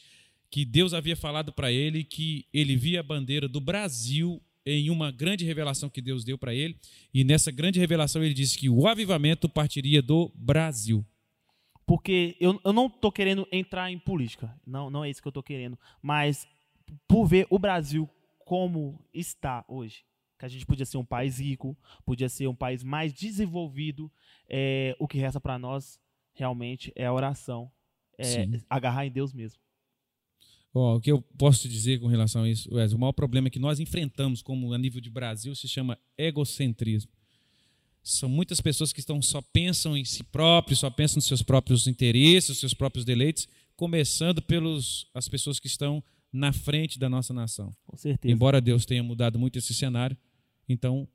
que 0.51 0.65
Deus 0.65 0.93
havia 0.93 1.15
falado 1.15 1.53
para 1.53 1.71
ele 1.71 2.03
que 2.03 2.45
ele 2.53 2.75
via 2.75 2.99
a 2.99 3.03
bandeira 3.03 3.47
do 3.47 3.61
Brasil 3.61 4.41
em 4.71 4.89
uma 4.89 5.11
grande 5.11 5.45
revelação 5.45 5.89
que 5.89 6.01
Deus 6.01 6.23
deu 6.23 6.37
para 6.37 6.53
ele. 6.53 6.77
E 7.13 7.23
nessa 7.23 7.51
grande 7.51 7.79
revelação 7.79 8.23
ele 8.23 8.33
disse 8.33 8.57
que 8.57 8.69
o 8.69 8.87
avivamento 8.87 9.49
partiria 9.49 10.01
do 10.01 10.31
Brasil. 10.35 11.05
Porque 11.85 12.37
eu, 12.39 12.59
eu 12.63 12.71
não 12.71 12.89
tô 12.89 13.11
querendo 13.11 13.47
entrar 13.51 13.91
em 13.91 13.97
política. 13.97 14.53
Não, 14.65 14.89
não 14.89 15.03
é 15.03 15.09
isso 15.09 15.21
que 15.21 15.27
eu 15.27 15.31
tô 15.31 15.41
querendo. 15.41 15.77
Mas 16.01 16.47
por 17.07 17.25
ver 17.25 17.47
o 17.49 17.57
Brasil 17.57 18.09
como 18.45 19.03
está 19.13 19.63
hoje, 19.67 20.03
que 20.37 20.45
a 20.45 20.47
gente 20.47 20.65
podia 20.65 20.85
ser 20.85 20.97
um 20.97 21.05
país 21.05 21.39
rico, 21.39 21.77
podia 22.05 22.29
ser 22.29 22.47
um 22.47 22.55
país 22.55 22.83
mais 22.83 23.13
desenvolvido, 23.13 24.11
é, 24.47 24.95
o 24.99 25.07
que 25.07 25.17
resta 25.17 25.39
para 25.39 25.59
nós 25.59 25.99
realmente 26.33 26.91
é 26.95 27.05
a 27.05 27.13
oração. 27.13 27.71
É 28.17 28.23
Sim. 28.23 28.61
agarrar 28.69 29.05
em 29.05 29.11
Deus 29.11 29.33
mesmo. 29.33 29.61
Ó, 30.73 30.97
o 30.97 31.01
que 31.01 31.11
eu 31.11 31.21
posso 31.21 31.63
te 31.63 31.69
dizer 31.69 31.99
com 31.99 32.07
relação 32.07 32.43
a 32.43 32.49
isso, 32.49 32.73
Wes, 32.73 32.93
o 32.93 32.99
maior 32.99 33.11
problema 33.11 33.49
que 33.49 33.59
nós 33.59 33.79
enfrentamos 33.79 34.41
como 34.41 34.71
a 34.73 34.77
nível 34.77 35.01
de 35.01 35.09
Brasil 35.09 35.55
se 35.55 35.67
chama 35.67 35.97
egocentrismo. 36.17 37.11
São 38.03 38.29
muitas 38.29 38.61
pessoas 38.61 38.93
que 38.93 38.99
estão 38.99 39.21
só 39.21 39.41
pensam 39.41 39.97
em 39.97 40.05
si 40.05 40.23
próprios, 40.23 40.79
só 40.79 40.89
pensam 40.89 41.17
nos 41.17 41.25
seus 41.25 41.41
próprios 41.41 41.87
interesses, 41.87 42.49
nos 42.49 42.59
seus 42.59 42.73
próprios 42.73 43.03
deleites, 43.03 43.47
começando 43.75 44.41
pelos 44.41 45.07
as 45.13 45.27
pessoas 45.27 45.59
que 45.59 45.67
estão 45.67 46.03
na 46.31 46.53
frente 46.53 46.99
da 46.99 47.09
nossa 47.09 47.33
nação. 47.33 47.75
Com 47.85 47.97
certeza. 47.97 48.31
Embora 48.31 48.61
Deus 48.61 48.85
tenha 48.85 49.03
mudado 49.03 49.39
muito 49.39 49.57
esse 49.57 49.73
cenário, 49.73 50.15
então 50.67 51.07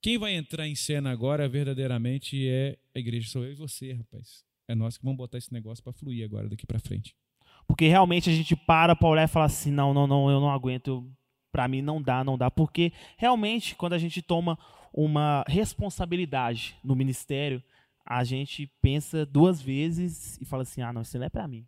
quem 0.00 0.18
vai 0.18 0.34
entrar 0.34 0.68
em 0.68 0.74
cena 0.74 1.10
agora 1.10 1.48
verdadeiramente 1.48 2.46
é 2.46 2.78
a 2.94 2.98
igreja, 2.98 3.28
sou 3.28 3.44
eu 3.44 3.52
e 3.52 3.54
você, 3.54 3.92
rapaz. 3.92 4.44
É 4.68 4.74
nós 4.74 4.96
que 4.98 5.04
vamos 5.04 5.16
botar 5.16 5.38
esse 5.38 5.52
negócio 5.52 5.82
para 5.82 5.92
fluir 5.92 6.24
agora 6.24 6.48
daqui 6.48 6.66
para 6.66 6.78
frente. 6.78 7.16
Porque 7.66 7.88
realmente 7.88 8.30
a 8.30 8.32
gente 8.32 8.54
para 8.54 8.94
pra 8.94 9.08
olhar 9.08 9.24
e 9.24 9.28
falar 9.28 9.46
assim, 9.46 9.70
não, 9.70 9.94
não, 9.94 10.06
não, 10.06 10.30
eu 10.30 10.40
não 10.40 10.50
aguento, 10.50 11.10
pra 11.52 11.66
mim 11.66 11.82
não 11.82 12.00
dá, 12.00 12.22
não 12.22 12.36
dá. 12.36 12.50
Porque 12.50 12.92
realmente, 13.16 13.74
quando 13.74 13.94
a 13.94 13.98
gente 13.98 14.20
toma 14.22 14.58
uma 14.92 15.44
responsabilidade 15.48 16.76
no 16.84 16.94
ministério, 16.94 17.62
a 18.04 18.22
gente 18.22 18.70
pensa 18.82 19.24
duas 19.24 19.60
vezes 19.60 20.40
e 20.40 20.44
fala 20.44 20.62
assim, 20.62 20.82
ah, 20.82 20.92
não, 20.92 21.02
isso 21.02 21.18
não 21.18 21.26
é 21.26 21.30
pra 21.30 21.48
mim. 21.48 21.66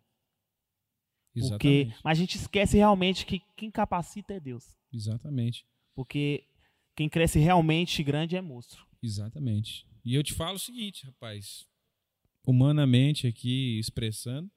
Porque, 1.33 1.67
Exatamente. 1.67 1.99
mas 2.03 2.17
a 2.17 2.21
gente 2.21 2.35
esquece 2.35 2.77
realmente 2.77 3.25
que 3.25 3.41
quem 3.55 3.69
capacita 3.69 4.33
é 4.33 4.39
Deus. 4.39 4.75
Exatamente. 4.91 5.65
Porque 5.95 6.43
quem 6.95 7.09
cresce 7.09 7.39
realmente 7.39 8.03
grande 8.03 8.35
é 8.35 8.41
monstro. 8.41 8.85
Exatamente. 9.01 9.85
E 10.03 10.15
eu 10.15 10.23
te 10.23 10.33
falo 10.33 10.55
o 10.55 10.59
seguinte, 10.59 11.05
rapaz. 11.05 11.67
Humanamente 12.45 13.27
aqui 13.27 13.77
expressando, 13.77 14.49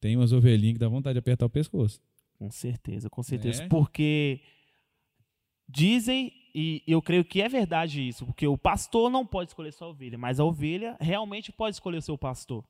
tem 0.00 0.16
umas 0.16 0.32
ovelhinhas 0.32 0.74
que 0.74 0.78
dá 0.80 0.88
vontade 0.88 1.14
de 1.14 1.18
apertar 1.18 1.46
o 1.46 1.50
pescoço. 1.50 2.00
Com 2.38 2.50
certeza, 2.50 3.10
com 3.10 3.22
certeza. 3.22 3.64
É? 3.64 3.68
Porque 3.68 4.40
dizem, 5.68 6.32
e 6.54 6.82
eu 6.86 7.00
creio 7.00 7.24
que 7.24 7.40
é 7.40 7.48
verdade 7.48 8.06
isso, 8.06 8.24
porque 8.26 8.46
o 8.46 8.58
pastor 8.58 9.10
não 9.10 9.26
pode 9.26 9.50
escolher 9.50 9.72
sua 9.72 9.88
ovelha, 9.88 10.18
mas 10.18 10.40
a 10.40 10.44
ovelha 10.44 10.96
realmente 11.00 11.52
pode 11.52 11.76
escolher 11.76 11.98
o 11.98 12.02
seu 12.02 12.18
pastor. 12.18 12.64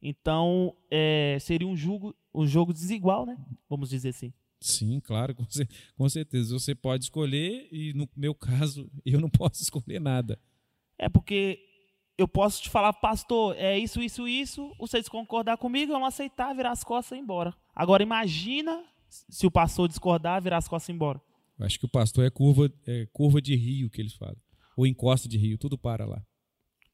Então, 0.00 0.76
é, 0.90 1.38
seria 1.40 1.66
um 1.66 1.76
jogo, 1.76 2.14
um 2.34 2.46
jogo 2.46 2.72
desigual, 2.72 3.24
né? 3.24 3.38
Vamos 3.68 3.88
dizer 3.90 4.08
assim. 4.08 4.32
Sim, 4.60 5.00
claro, 5.00 5.34
com, 5.34 5.44
cer- 5.48 5.68
com 5.96 6.08
certeza. 6.08 6.52
Você 6.58 6.74
pode 6.74 7.04
escolher 7.04 7.68
e 7.70 7.92
no 7.94 8.08
meu 8.16 8.34
caso 8.34 8.90
eu 9.06 9.20
não 9.20 9.30
posso 9.30 9.62
escolher 9.62 10.00
nada. 10.00 10.38
É 10.98 11.08
porque 11.08 11.60
eu 12.18 12.28
posso 12.28 12.62
te 12.62 12.70
falar, 12.70 12.92
pastor, 12.92 13.56
é 13.56 13.78
isso, 13.78 14.02
isso, 14.02 14.28
isso, 14.28 14.74
vocês 14.78 15.08
concordar 15.08 15.56
comigo, 15.56 15.92
eu 15.92 15.98
não 15.98 16.06
aceitar, 16.06 16.54
virar 16.54 16.72
as 16.72 16.84
costas 16.84 17.16
e 17.16 17.20
ir 17.20 17.22
embora. 17.24 17.54
Agora, 17.74 18.02
imagina 18.02 18.84
se 19.08 19.46
o 19.46 19.50
pastor 19.50 19.88
discordar, 19.88 20.42
virar 20.42 20.58
as 20.58 20.68
costas 20.68 20.88
e 20.88 20.92
ir 20.92 20.94
embora. 20.94 21.20
Eu 21.58 21.66
acho 21.66 21.78
que 21.78 21.86
o 21.86 21.88
pastor 21.88 22.24
é 22.24 22.30
curva, 22.30 22.72
é 22.86 23.06
curva 23.12 23.40
de 23.40 23.54
rio 23.54 23.90
que 23.90 24.00
eles 24.00 24.14
falam. 24.14 24.36
Ou 24.76 24.86
encosta 24.86 25.28
de 25.28 25.36
rio, 25.36 25.58
tudo 25.58 25.76
para 25.76 26.06
lá. 26.06 26.22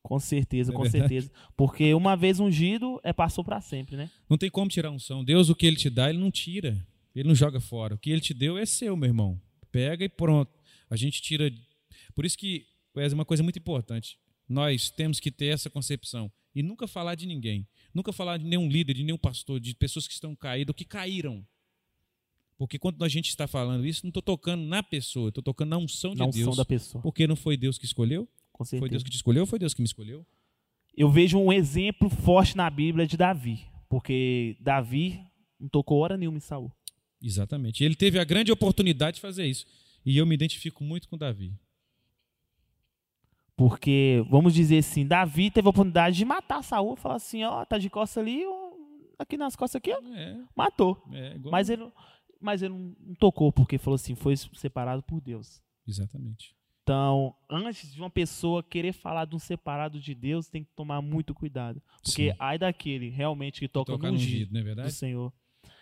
Com 0.02 0.18
certeza, 0.18 0.72
É 0.72 0.74
com 0.74 0.82
verdade. 0.82 1.02
certeza. 1.02 1.32
Porque 1.56 1.92
uma 1.94 2.16
vez 2.16 2.40
ungido, 2.40 3.00
é 3.02 3.12
passou 3.12 3.44
para 3.44 3.60
sempre, 3.60 3.96
né? 3.96 4.10
Não 4.28 4.38
tem 4.38 4.50
como 4.50 4.68
tirar 4.70 4.90
unção. 4.90 5.24
Deus, 5.24 5.48
o 5.48 5.54
que 5.54 5.66
ele 5.66 5.76
te 5.76 5.90
dá, 5.90 6.08
ele 6.08 6.18
não 6.18 6.30
tira. 6.30 6.86
Ele 7.14 7.28
não 7.28 7.34
joga 7.34 7.60
fora. 7.60 7.94
O 7.94 7.98
que 7.98 8.10
ele 8.10 8.20
te 8.20 8.32
deu 8.32 8.56
é 8.56 8.64
seu, 8.64 8.96
meu 8.96 9.08
irmão. 9.08 9.40
Pega 9.70 10.04
e 10.04 10.08
pronto. 10.08 10.50
A 10.88 10.96
gente 10.96 11.20
tira. 11.20 11.50
Por 12.14 12.24
isso 12.24 12.38
que 12.38 12.66
é 12.96 13.06
uma 13.14 13.24
coisa 13.24 13.42
muito 13.42 13.58
importante. 13.58 14.18
Nós 14.48 14.90
temos 14.90 15.20
que 15.20 15.30
ter 15.30 15.46
essa 15.46 15.68
concepção 15.68 16.30
e 16.54 16.62
nunca 16.62 16.86
falar 16.86 17.14
de 17.14 17.26
ninguém. 17.26 17.66
Nunca 17.92 18.12
falar 18.12 18.38
de 18.38 18.44
nenhum 18.44 18.68
líder, 18.68 18.94
de 18.94 19.04
nenhum 19.04 19.18
pastor, 19.18 19.60
de 19.60 19.74
pessoas 19.74 20.06
que 20.06 20.14
estão 20.14 20.34
caídas 20.34 20.70
ou 20.70 20.74
que 20.74 20.84
caíram. 20.84 21.46
Porque 22.56 22.78
quando 22.78 23.04
a 23.04 23.08
gente 23.08 23.28
está 23.28 23.46
falando 23.46 23.86
isso, 23.86 24.04
não 24.04 24.08
estou 24.08 24.22
tocando 24.22 24.64
na 24.64 24.82
pessoa, 24.82 25.28
estou 25.28 25.42
tocando 25.42 25.70
na 25.70 25.78
unção 25.78 26.12
de 26.12 26.18
Na 26.18 26.26
unção 26.26 26.42
Deus. 26.44 26.56
da 26.56 26.64
pessoa. 26.64 27.00
Porque 27.02 27.26
não 27.26 27.36
foi 27.36 27.56
Deus 27.56 27.78
que 27.78 27.84
escolheu? 27.84 28.28
Foi. 28.66 28.88
Deus 28.88 29.04
que 29.04 29.10
te 29.10 29.14
escolheu 29.16 29.42
ou 29.42 29.46
foi 29.46 29.58
Deus 29.58 29.72
que 29.72 29.80
me 29.80 29.86
escolheu? 29.86 30.26
Eu 30.96 31.08
vejo 31.08 31.38
um 31.38 31.52
exemplo 31.52 32.10
forte 32.10 32.56
na 32.56 32.68
Bíblia 32.68 33.06
de 33.06 33.16
Davi. 33.16 33.64
Porque 33.88 34.56
Davi 34.60 35.20
não 35.60 35.68
tocou 35.68 36.00
hora 36.00 36.16
nenhuma 36.16 36.38
em 36.38 36.40
Saul. 36.40 36.72
Exatamente. 37.22 37.84
Ele 37.84 37.94
teve 37.94 38.18
a 38.18 38.24
grande 38.24 38.50
oportunidade 38.50 39.16
de 39.16 39.20
fazer 39.20 39.46
isso. 39.46 39.64
E 40.04 40.16
eu 40.18 40.26
me 40.26 40.34
identifico 40.34 40.82
muito 40.82 41.08
com 41.08 41.16
Davi. 41.16 41.52
Porque, 43.58 44.24
vamos 44.30 44.54
dizer 44.54 44.78
assim, 44.78 45.04
Davi 45.04 45.50
teve 45.50 45.66
a 45.66 45.70
oportunidade 45.70 46.16
de 46.16 46.24
matar 46.24 46.62
Saul. 46.62 46.94
Falar 46.94 47.16
assim, 47.16 47.42
ó, 47.42 47.64
tá 47.64 47.76
de 47.76 47.90
costa 47.90 48.20
ali, 48.20 48.44
aqui 49.18 49.36
nas 49.36 49.56
costas 49.56 49.80
aqui, 49.80 49.92
ó, 49.92 49.98
É, 50.14 50.38
matou. 50.56 51.02
é. 51.12 51.36
Mas 51.50 51.68
ele, 51.68 51.90
mas 52.40 52.62
ele 52.62 52.72
não 52.72 53.14
tocou, 53.16 53.52
porque 53.52 53.76
falou 53.76 53.96
assim, 53.96 54.14
foi 54.14 54.36
separado 54.36 55.02
por 55.02 55.20
Deus. 55.20 55.60
Exatamente. 55.88 56.54
Então, 56.84 57.34
antes 57.50 57.92
de 57.92 58.00
uma 58.00 58.08
pessoa 58.08 58.62
querer 58.62 58.92
falar 58.92 59.24
de 59.24 59.34
um 59.34 59.40
separado 59.40 59.98
de 60.00 60.14
Deus, 60.14 60.48
tem 60.48 60.62
que 60.62 60.70
tomar 60.76 61.02
muito 61.02 61.34
cuidado. 61.34 61.82
Porque 62.02 62.30
Sim. 62.30 62.36
ai 62.38 62.58
daquele 62.58 63.10
realmente 63.10 63.58
que 63.58 63.66
toca 63.68 63.92
no 63.98 64.12
ungido 64.14 64.52
não 64.52 64.60
é 64.60 64.62
do 64.62 64.66
verdade? 64.66 64.92
Senhor. 64.92 65.32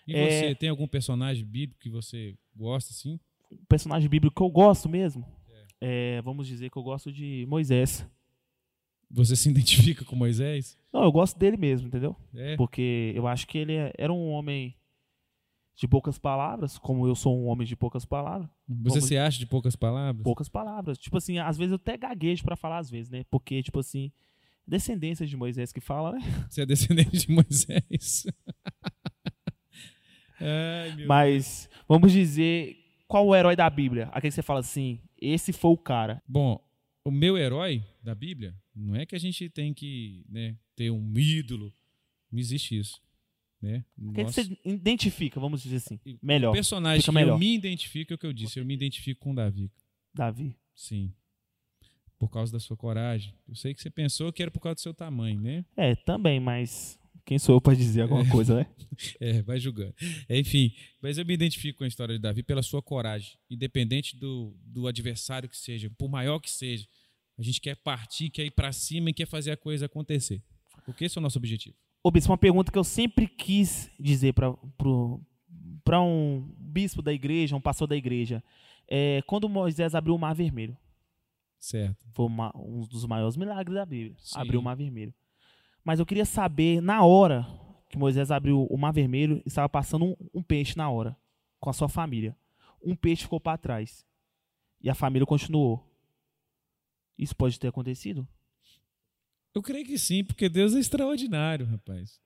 E 0.08 0.14
É- 0.16 0.30
você 0.30 0.54
tem 0.54 0.70
algum 0.70 0.88
personagem 0.88 1.44
bíblico 1.44 1.78
que 1.78 1.90
você 1.90 2.38
gosta 2.56 2.90
assim? 2.92 3.20
O 3.52 3.66
personagem 3.68 4.08
bíblico 4.08 4.34
que 4.34 4.42
eu 4.42 4.48
gosto 4.50 4.88
mesmo, 4.88 5.24
é, 5.80 6.20
vamos 6.22 6.46
dizer 6.46 6.70
que 6.70 6.76
eu 6.76 6.82
gosto 6.82 7.12
de 7.12 7.44
Moisés. 7.48 8.06
Você 9.10 9.36
se 9.36 9.48
identifica 9.50 10.04
com 10.04 10.16
Moisés? 10.16 10.76
Não, 10.92 11.04
eu 11.04 11.12
gosto 11.12 11.38
dele 11.38 11.56
mesmo, 11.56 11.86
entendeu? 11.88 12.16
É. 12.34 12.56
Porque 12.56 13.12
eu 13.14 13.26
acho 13.26 13.46
que 13.46 13.58
ele 13.58 13.74
é- 13.74 13.92
era 13.96 14.12
um 14.12 14.28
homem 14.30 14.74
de 15.76 15.86
poucas 15.86 16.18
palavras, 16.18 16.78
como 16.78 17.06
eu 17.06 17.14
sou 17.14 17.38
um 17.38 17.46
homem 17.46 17.66
de 17.66 17.76
poucas 17.76 18.04
palavras. 18.04 18.48
Você 18.66 18.98
Vamos- 18.98 19.04
se 19.08 19.16
acha 19.18 19.38
de 19.38 19.46
poucas 19.46 19.76
palavras? 19.76 20.22
Poucas 20.24 20.48
palavras. 20.48 20.98
Tipo 20.98 21.18
assim, 21.18 21.38
às 21.38 21.56
vezes 21.58 21.70
eu 21.72 21.76
até 21.76 21.96
gaguejo 21.96 22.42
pra 22.42 22.56
falar 22.56 22.78
às 22.78 22.90
vezes, 22.90 23.10
né? 23.10 23.24
Porque, 23.30 23.62
tipo 23.62 23.78
assim, 23.78 24.10
descendência 24.66 25.26
de 25.26 25.36
Moisés 25.36 25.72
que 25.72 25.80
fala, 25.80 26.12
né? 26.12 26.18
Você 26.50 26.62
é 26.62 26.66
descendente 26.66 27.26
de 27.26 27.30
Moisés? 27.30 28.26
Ai, 30.40 30.94
meu 30.96 31.06
Mas 31.06 31.68
vamos 31.88 32.12
dizer 32.12 32.76
qual 33.08 33.26
o 33.26 33.34
herói 33.34 33.56
da 33.56 33.68
Bíblia? 33.70 34.08
Aquele 34.12 34.30
que 34.30 34.34
você 34.34 34.42
fala 34.42 34.60
assim, 34.60 35.00
esse 35.20 35.52
foi 35.52 35.70
o 35.70 35.76
cara. 35.76 36.22
Bom, 36.26 36.62
o 37.04 37.10
meu 37.10 37.36
herói 37.38 37.84
da 38.02 38.14
Bíblia 38.14 38.54
não 38.74 38.94
é 38.96 39.06
que 39.06 39.14
a 39.14 39.18
gente 39.18 39.48
tem 39.48 39.72
que 39.72 40.24
né, 40.28 40.56
ter 40.74 40.90
um 40.90 41.12
ídolo. 41.18 41.72
Não 42.30 42.38
existe 42.38 42.78
isso. 42.78 43.00
Né? 43.60 43.84
Aquele 43.96 44.14
que 44.14 44.22
Nossa- 44.22 44.44
você 44.44 44.58
identifica, 44.64 45.40
vamos 45.40 45.62
dizer 45.62 45.76
assim. 45.76 45.98
O 46.04 46.18
Melhor. 46.22 46.52
personagem 46.52 47.00
Fica 47.00 47.12
que 47.12 47.14
melhor. 47.14 47.34
eu 47.34 47.38
me 47.38 47.54
identifico 47.54 48.12
é 48.12 48.16
o 48.16 48.18
que 48.18 48.26
eu 48.26 48.32
disse. 48.32 48.58
Eu 48.58 48.64
me 48.64 48.74
identifico 48.74 49.20
com 49.20 49.34
Davi. 49.34 49.70
Davi. 50.14 50.56
Sim. 50.74 51.12
Por 52.18 52.28
causa 52.30 52.52
da 52.52 52.58
sua 52.60 52.76
coragem. 52.76 53.34
Eu 53.48 53.54
sei 53.54 53.74
que 53.74 53.80
você 53.80 53.90
pensou 53.90 54.32
que 54.32 54.42
era 54.42 54.50
por 54.50 54.60
causa 54.60 54.74
do 54.76 54.80
seu 54.80 54.94
tamanho, 54.94 55.40
né? 55.40 55.64
É, 55.76 55.94
também, 55.94 56.40
mas 56.40 56.98
quem 57.26 57.38
sou 57.38 57.56
eu 57.56 57.60
pra 57.60 57.74
dizer 57.74 58.02
alguma 58.02 58.26
coisa, 58.30 58.54
né? 58.56 58.66
É, 59.20 59.42
vai 59.42 59.58
julgando. 59.58 59.94
Enfim, 60.30 60.72
mas 61.02 61.18
eu 61.18 61.26
me 61.26 61.34
identifico 61.34 61.78
com 61.78 61.84
a 61.84 61.88
história 61.88 62.14
de 62.14 62.20
Davi 62.20 62.42
pela 62.42 62.62
sua 62.62 62.80
coragem. 62.80 63.36
Independente 63.50 64.16
do, 64.16 64.54
do 64.64 64.86
adversário 64.86 65.48
que 65.50 65.56
seja, 65.56 65.90
por 65.98 66.08
maior 66.08 66.38
que 66.38 66.50
seja. 66.50 66.86
A 67.36 67.42
gente 67.42 67.60
quer 67.60 67.76
partir, 67.76 68.30
quer 68.30 68.46
ir 68.46 68.52
pra 68.52 68.72
cima 68.72 69.10
e 69.10 69.12
quer 69.12 69.26
fazer 69.26 69.50
a 69.50 69.56
coisa 69.56 69.84
acontecer. 69.84 70.40
Porque 70.86 71.04
esse 71.04 71.18
é 71.18 71.20
o 71.20 71.22
nosso 71.22 71.36
objetivo. 71.36 71.76
Ô, 72.02 72.10
bispo, 72.10 72.30
uma 72.30 72.38
pergunta 72.38 72.72
que 72.72 72.78
eu 72.78 72.84
sempre 72.84 73.26
quis 73.26 73.90
dizer 74.00 74.32
para 74.32 76.00
um 76.00 76.54
bispo 76.58 77.02
da 77.02 77.12
igreja, 77.12 77.54
um 77.56 77.60
pastor 77.60 77.86
da 77.88 77.96
igreja. 77.96 78.42
É, 78.88 79.20
quando 79.26 79.48
Moisés 79.48 79.94
abriu 79.94 80.14
o 80.14 80.18
Mar 80.18 80.34
Vermelho. 80.34 80.76
Certo. 81.58 82.06
Foi 82.14 82.24
uma- 82.26 82.52
um 82.56 82.80
dos 82.86 83.04
maiores 83.04 83.36
milagres 83.36 83.74
da 83.74 83.84
Bíblia. 83.84 84.14
Sim. 84.20 84.38
Abriu 84.38 84.60
o 84.60 84.62
Mar 84.62 84.76
Vermelho. 84.76 85.12
Mas 85.86 86.00
eu 86.00 86.04
queria 86.04 86.24
saber, 86.24 86.82
na 86.82 87.04
hora 87.04 87.46
que 87.88 87.96
Moisés 87.96 88.32
abriu 88.32 88.66
o 88.66 88.76
Mar 88.76 88.92
Vermelho, 88.92 89.40
estava 89.46 89.68
passando 89.68 90.04
um, 90.04 90.16
um 90.34 90.42
peixe 90.42 90.76
na 90.76 90.90
hora, 90.90 91.16
com 91.60 91.70
a 91.70 91.72
sua 91.72 91.88
família. 91.88 92.36
Um 92.82 92.96
peixe 92.96 93.22
ficou 93.22 93.38
para 93.38 93.56
trás. 93.56 94.04
E 94.82 94.90
a 94.90 94.96
família 94.96 95.24
continuou. 95.24 95.88
Isso 97.16 97.36
pode 97.36 97.60
ter 97.60 97.68
acontecido? 97.68 98.26
Eu 99.54 99.62
creio 99.62 99.86
que 99.86 99.96
sim, 99.96 100.24
porque 100.24 100.48
Deus 100.48 100.74
é 100.74 100.80
extraordinário, 100.80 101.64
rapaz. 101.64 102.20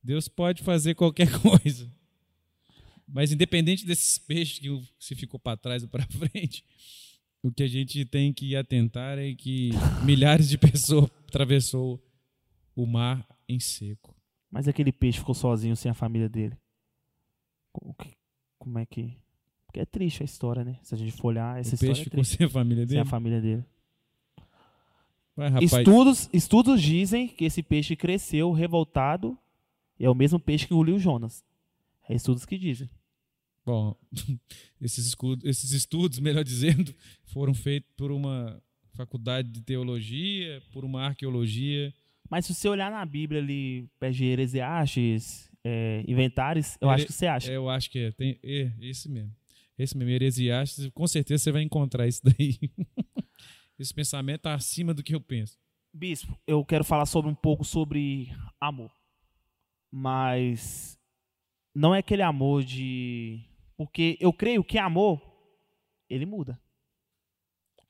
Deus 0.00 0.28
pode 0.28 0.62
fazer 0.62 0.94
qualquer 0.94 1.26
coisa. 1.42 1.92
Mas 3.04 3.32
independente 3.32 3.84
desses 3.84 4.16
peixes 4.16 4.60
que 4.60 4.68
se 5.00 5.16
ficou 5.16 5.40
para 5.40 5.56
trás 5.56 5.82
ou 5.82 5.88
para 5.88 6.06
frente, 6.30 6.64
o 7.42 7.50
que 7.50 7.64
a 7.64 7.68
gente 7.68 8.04
tem 8.04 8.32
que 8.32 8.54
atentar 8.54 9.18
é 9.18 9.34
que 9.34 9.70
milhares 10.04 10.48
de 10.48 10.56
pessoas 10.56 11.10
atravessou 11.26 12.00
o 12.74 12.86
mar 12.86 13.26
em 13.48 13.58
seco. 13.58 14.14
Mas 14.50 14.68
aquele 14.68 14.92
peixe 14.92 15.18
ficou 15.18 15.34
sozinho 15.34 15.76
sem 15.76 15.90
a 15.90 15.94
família 15.94 16.28
dele. 16.28 16.56
O 17.72 17.94
Como 18.58 18.78
é 18.78 18.86
que. 18.86 19.16
Porque 19.66 19.80
é 19.80 19.86
triste 19.86 20.22
a 20.22 20.24
história, 20.24 20.64
né? 20.64 20.78
Se 20.82 20.94
a 20.94 20.98
gente 20.98 21.12
for 21.12 21.28
olhar, 21.28 21.58
essa 21.58 21.70
o 21.70 21.74
história 21.74 21.94
peixe 21.94 22.02
é 22.02 22.04
ficou 22.10 22.24
sem 22.24 22.46
a 22.46 22.50
família 22.50 22.82
Sem 22.86 22.88
dele. 22.88 23.00
a 23.00 23.04
família 23.06 23.40
dele. 23.40 23.64
Rapaz, 25.34 25.62
Estudos, 25.62 26.28
estudos 26.32 26.82
dizem 26.82 27.26
que 27.26 27.46
esse 27.46 27.62
peixe 27.62 27.96
cresceu 27.96 28.52
revoltado 28.52 29.38
e 29.98 30.04
é 30.04 30.10
o 30.10 30.14
mesmo 30.14 30.38
peixe 30.38 30.66
que 30.66 30.74
engoliu 30.74 30.98
Jonas. 30.98 31.42
É 32.06 32.14
estudos 32.14 32.44
que 32.44 32.58
dizem. 32.58 32.90
Bom, 33.64 33.96
esses, 34.80 35.16
esses 35.44 35.70
estudos, 35.72 36.18
melhor 36.18 36.44
dizendo, 36.44 36.94
foram 37.24 37.54
feitos 37.54 37.90
por 37.96 38.12
uma 38.12 38.62
faculdade 38.94 39.48
de 39.48 39.62
teologia, 39.62 40.62
por 40.72 40.84
uma 40.84 41.02
arqueologia. 41.02 41.94
Mas 42.32 42.46
se 42.46 42.54
você 42.54 42.66
olhar 42.66 42.90
na 42.90 43.04
Bíblia 43.04 43.42
ali, 43.42 43.86
de 44.10 44.24
Heresiastes, 44.24 45.50
é, 45.62 46.02
Inventares, 46.08 46.78
eu 46.80 46.88
Here- 46.88 46.94
acho 46.94 47.06
que 47.06 47.12
você 47.12 47.26
acha. 47.26 47.52
Eu 47.52 47.68
acho 47.68 47.90
que 47.90 47.98
é, 47.98 48.10
tem, 48.10 48.40
é 48.42 48.72
esse 48.80 49.06
mesmo. 49.06 49.36
Esse 49.78 49.94
mesmo, 49.94 50.10
Heresiastes, 50.12 50.88
com 50.94 51.06
certeza 51.06 51.44
você 51.44 51.52
vai 51.52 51.60
encontrar 51.60 52.08
isso 52.08 52.22
daí. 52.24 52.58
Esse 53.78 53.92
pensamento 53.92 54.36
está 54.36 54.54
acima 54.54 54.94
do 54.94 55.02
que 55.02 55.14
eu 55.14 55.20
penso. 55.20 55.58
Bispo, 55.92 56.34
eu 56.46 56.64
quero 56.64 56.84
falar 56.84 57.04
sobre 57.04 57.30
um 57.30 57.34
pouco 57.34 57.66
sobre 57.66 58.28
amor. 58.58 58.90
Mas 59.90 60.98
não 61.74 61.94
é 61.94 61.98
aquele 61.98 62.22
amor 62.22 62.64
de. 62.64 63.44
Porque 63.76 64.16
eu 64.20 64.32
creio 64.32 64.64
que 64.64 64.78
amor, 64.78 65.20
ele 66.08 66.24
muda. 66.24 66.58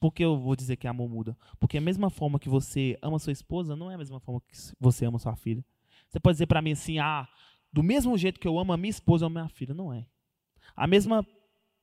Por 0.02 0.12
que 0.12 0.24
eu 0.24 0.36
vou 0.36 0.56
dizer 0.56 0.74
que 0.74 0.88
amor 0.88 1.08
muda? 1.08 1.36
Porque 1.60 1.78
a 1.78 1.80
mesma 1.80 2.10
forma 2.10 2.40
que 2.40 2.48
você 2.48 2.98
ama 3.00 3.20
sua 3.20 3.32
esposa 3.32 3.76
não 3.76 3.88
é 3.88 3.94
a 3.94 3.98
mesma 3.98 4.18
forma 4.18 4.40
que 4.40 4.52
você 4.80 5.04
ama 5.04 5.16
sua 5.16 5.36
filha. 5.36 5.64
Você 6.08 6.18
pode 6.18 6.34
dizer 6.34 6.48
pra 6.48 6.60
mim 6.60 6.72
assim, 6.72 6.98
ah, 6.98 7.28
do 7.72 7.84
mesmo 7.84 8.18
jeito 8.18 8.40
que 8.40 8.48
eu 8.48 8.58
amo 8.58 8.72
a 8.72 8.76
minha 8.76 8.90
esposa, 8.90 9.22
eu 9.22 9.26
amo 9.28 9.38
a 9.38 9.42
minha 9.42 9.48
filha. 9.48 9.72
Não 9.72 9.94
é. 9.94 10.04
A 10.74 10.88
mesma, 10.88 11.24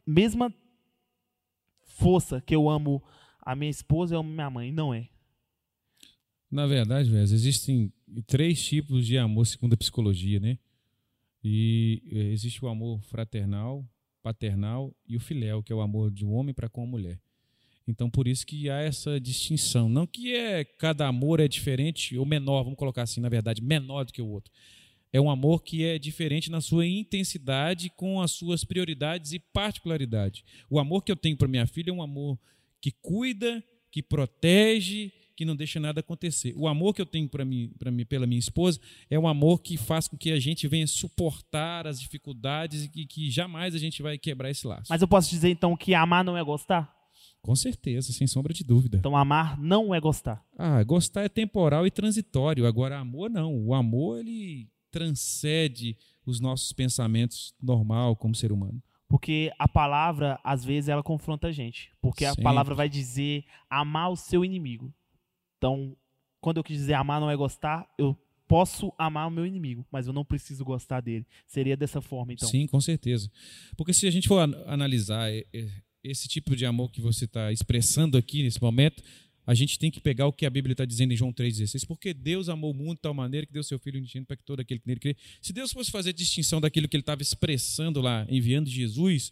mesma 0.05 0.53
força 1.81 2.41
que 2.41 2.53
eu 2.53 2.69
amo 2.69 3.01
a 3.41 3.55
minha 3.55 3.71
esposa, 3.71 4.15
eu 4.15 4.19
amo 4.19 4.29
minha 4.29 4.49
mãe. 4.49 4.69
Não 4.69 4.93
é. 4.93 5.07
Na 6.51 6.67
verdade, 6.67 7.09
velho, 7.09 7.23
existem 7.23 7.89
três 8.27 8.61
tipos 8.61 9.07
de 9.07 9.17
amor 9.17 9.45
segundo 9.45 9.75
a 9.75 9.77
psicologia, 9.77 10.41
né? 10.41 10.59
E 11.41 12.03
eh, 12.11 12.33
existe 12.33 12.65
o 12.65 12.67
amor 12.67 13.01
fraternal, 13.03 13.87
paternal 14.21 14.93
e 15.07 15.15
o 15.15 15.21
filéu, 15.21 15.63
que 15.63 15.71
é 15.71 15.75
o 15.75 15.79
amor 15.79 16.11
de 16.11 16.25
um 16.25 16.33
homem 16.33 16.53
para 16.53 16.67
com 16.67 16.83
a 16.83 16.85
mulher. 16.85 17.17
Então, 17.89 18.09
por 18.09 18.27
isso 18.27 18.45
que 18.45 18.69
há 18.69 18.79
essa 18.79 19.19
distinção. 19.19 19.89
Não 19.89 20.05
que 20.05 20.35
é 20.35 20.63
cada 20.63 21.07
amor 21.07 21.39
é 21.39 21.47
diferente 21.47 22.17
ou 22.17 22.25
menor, 22.25 22.63
vamos 22.63 22.77
colocar 22.77 23.01
assim, 23.01 23.19
na 23.19 23.29
verdade, 23.29 23.63
menor 23.63 24.05
do 24.05 24.13
que 24.13 24.21
o 24.21 24.27
outro. 24.27 24.51
É 25.11 25.19
um 25.19 25.29
amor 25.29 25.63
que 25.63 25.83
é 25.83 25.97
diferente 25.97 26.51
na 26.51 26.61
sua 26.61 26.85
intensidade, 26.85 27.89
com 27.97 28.21
as 28.21 28.31
suas 28.31 28.63
prioridades 28.63 29.33
e 29.33 29.39
particularidade. 29.39 30.45
O 30.69 30.79
amor 30.79 31.03
que 31.03 31.11
eu 31.11 31.15
tenho 31.15 31.35
para 31.35 31.47
minha 31.47 31.65
filha 31.65 31.89
é 31.89 31.93
um 31.93 32.01
amor 32.01 32.37
que 32.79 32.91
cuida, 32.91 33.63
que 33.91 34.03
protege, 34.03 35.11
que 35.35 35.43
não 35.43 35.55
deixa 35.55 35.79
nada 35.79 36.01
acontecer. 36.01 36.53
O 36.55 36.67
amor 36.67 36.93
que 36.93 37.01
eu 37.01 37.07
tenho 37.07 37.27
para 37.27 37.43
mim, 37.43 37.71
para 37.79 37.89
mim, 37.89 38.05
pela 38.05 38.27
minha 38.27 38.37
esposa 38.37 38.79
é 39.09 39.17
um 39.17 39.27
amor 39.27 39.61
que 39.61 39.77
faz 39.77 40.07
com 40.07 40.15
que 40.15 40.31
a 40.31 40.39
gente 40.39 40.67
venha 40.67 40.85
suportar 40.85 41.87
as 41.87 41.99
dificuldades 41.99 42.83
e 42.83 42.89
que, 42.89 43.05
que 43.05 43.31
jamais 43.31 43.73
a 43.73 43.79
gente 43.79 44.03
vai 44.03 44.17
quebrar 44.17 44.51
esse 44.51 44.67
laço. 44.67 44.87
Mas 44.89 45.01
eu 45.01 45.07
posso 45.07 45.29
dizer 45.29 45.49
então 45.49 45.75
que 45.75 45.95
amar 45.95 46.23
não 46.23 46.37
é 46.37 46.43
gostar? 46.43 46.98
Com 47.41 47.55
certeza, 47.55 48.11
sem 48.11 48.27
sombra 48.27 48.53
de 48.53 48.63
dúvida. 48.63 48.97
Então 48.97 49.15
amar 49.15 49.57
não 49.59 49.93
é 49.95 49.99
gostar. 49.99 50.43
Ah, 50.57 50.83
gostar 50.83 51.23
é 51.23 51.29
temporal 51.29 51.87
e 51.87 51.91
transitório. 51.91 52.67
Agora, 52.67 52.99
amor 52.99 53.29
não. 53.29 53.55
O 53.65 53.73
amor 53.73 54.19
ele 54.19 54.67
transcende 54.91 55.97
os 56.25 56.39
nossos 56.39 56.71
pensamentos 56.73 57.53
normal 57.61 58.15
como 58.15 58.35
ser 58.35 58.51
humano. 58.51 58.81
Porque 59.07 59.51
a 59.57 59.67
palavra, 59.67 60.39
às 60.43 60.63
vezes, 60.63 60.87
ela 60.89 61.01
confronta 61.01 61.47
a 61.47 61.51
gente. 61.51 61.91
Porque 62.01 62.25
a 62.25 62.29
Sempre. 62.29 62.43
palavra 62.43 62.75
vai 62.75 62.87
dizer 62.87 63.43
amar 63.69 64.11
o 64.11 64.15
seu 64.15 64.45
inimigo. 64.45 64.93
Então, 65.57 65.95
quando 66.39 66.57
eu 66.57 66.63
quis 66.63 66.77
dizer 66.77 66.93
amar 66.93 67.19
não 67.19 67.29
é 67.29 67.35
gostar, 67.35 67.89
eu 67.97 68.15
posso 68.47 68.93
amar 68.97 69.27
o 69.27 69.31
meu 69.31 69.45
inimigo, 69.45 69.85
mas 69.91 70.05
eu 70.07 70.13
não 70.13 70.23
preciso 70.23 70.63
gostar 70.63 71.01
dele. 71.01 71.25
Seria 71.47 71.75
dessa 71.75 72.01
forma, 72.01 72.33
então. 72.33 72.47
Sim, 72.47 72.67
com 72.67 72.79
certeza. 72.79 73.31
Porque 73.75 73.93
se 73.93 74.05
a 74.07 74.11
gente 74.11 74.27
for 74.27 74.39
an- 74.39 74.63
analisar 74.67 75.31
eh, 75.31 75.45
eh, 75.53 75.69
esse 76.03 76.27
tipo 76.27 76.55
de 76.55 76.65
amor 76.65 76.91
que 76.91 77.01
você 77.01 77.25
está 77.25 77.51
expressando 77.51 78.17
aqui 78.17 78.43
nesse 78.43 78.61
momento, 78.61 79.03
a 79.45 79.53
gente 79.53 79.79
tem 79.79 79.89
que 79.89 79.99
pegar 79.99 80.27
o 80.27 80.33
que 80.33 80.45
a 80.45 80.49
Bíblia 80.49 80.73
está 80.73 80.85
dizendo 80.85 81.11
em 81.11 81.15
João 81.15 81.33
3,16. 81.33 81.85
Porque 81.87 82.13
Deus 82.13 82.49
amou 82.49 82.71
o 82.71 82.73
mundo 82.73 82.95
de 82.95 83.01
tal 83.01 83.13
maneira 83.13 83.47
que 83.47 83.53
deu 83.53 83.63
seu 83.63 83.79
Filho 83.79 83.97
unigênito 83.97 84.27
para 84.27 84.37
que 84.37 84.43
todo 84.43 84.59
aquele 84.59 84.79
que 84.79 84.87
nele 84.87 84.99
crê. 84.99 85.15
Se 85.41 85.51
Deus 85.51 85.71
fosse 85.71 85.89
fazer 85.89 86.13
distinção 86.13 86.61
daquilo 86.61 86.87
que 86.87 86.95
ele 86.95 87.01
estava 87.01 87.21
expressando 87.21 87.99
lá, 87.99 88.27
enviando 88.29 88.69
Jesus, 88.69 89.31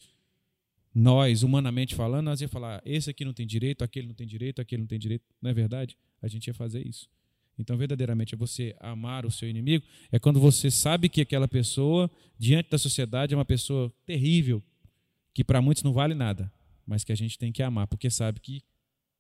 nós, 0.93 1.43
humanamente 1.43 1.93
falando, 1.93 2.25
nós 2.25 2.41
ia 2.41 2.49
falar: 2.49 2.81
esse 2.83 3.11
aqui 3.11 3.23
não 3.23 3.31
tem 3.31 3.45
direito, 3.45 3.83
aquele 3.83 4.07
não 4.07 4.15
tem 4.15 4.25
direito, 4.25 4.59
aquele 4.59 4.81
não 4.81 4.87
tem 4.87 4.97
direito. 4.97 5.23
Não 5.39 5.51
é 5.51 5.53
verdade? 5.53 5.95
A 6.19 6.27
gente 6.27 6.47
ia 6.47 6.53
fazer 6.53 6.85
isso. 6.85 7.07
Então, 7.59 7.77
verdadeiramente, 7.77 8.33
é 8.33 8.37
você 8.37 8.75
amar 8.79 9.23
o 9.23 9.31
seu 9.31 9.47
inimigo, 9.47 9.85
é 10.11 10.17
quando 10.17 10.39
você 10.39 10.71
sabe 10.71 11.09
que 11.09 11.21
aquela 11.21 11.47
pessoa, 11.47 12.09
diante 12.37 12.69
da 12.69 12.77
sociedade, 12.77 13.35
é 13.35 13.37
uma 13.37 13.45
pessoa 13.45 13.93
terrível, 14.05 14.63
que 15.33 15.43
para 15.43 15.61
muitos 15.61 15.83
não 15.83 15.93
vale 15.93 16.13
nada, 16.13 16.51
mas 16.87 17.03
que 17.03 17.11
a 17.11 17.15
gente 17.15 17.37
tem 17.37 17.51
que 17.51 17.61
amar, 17.61 17.85
porque 17.87 18.09
sabe 18.09 18.39
que 18.39 18.63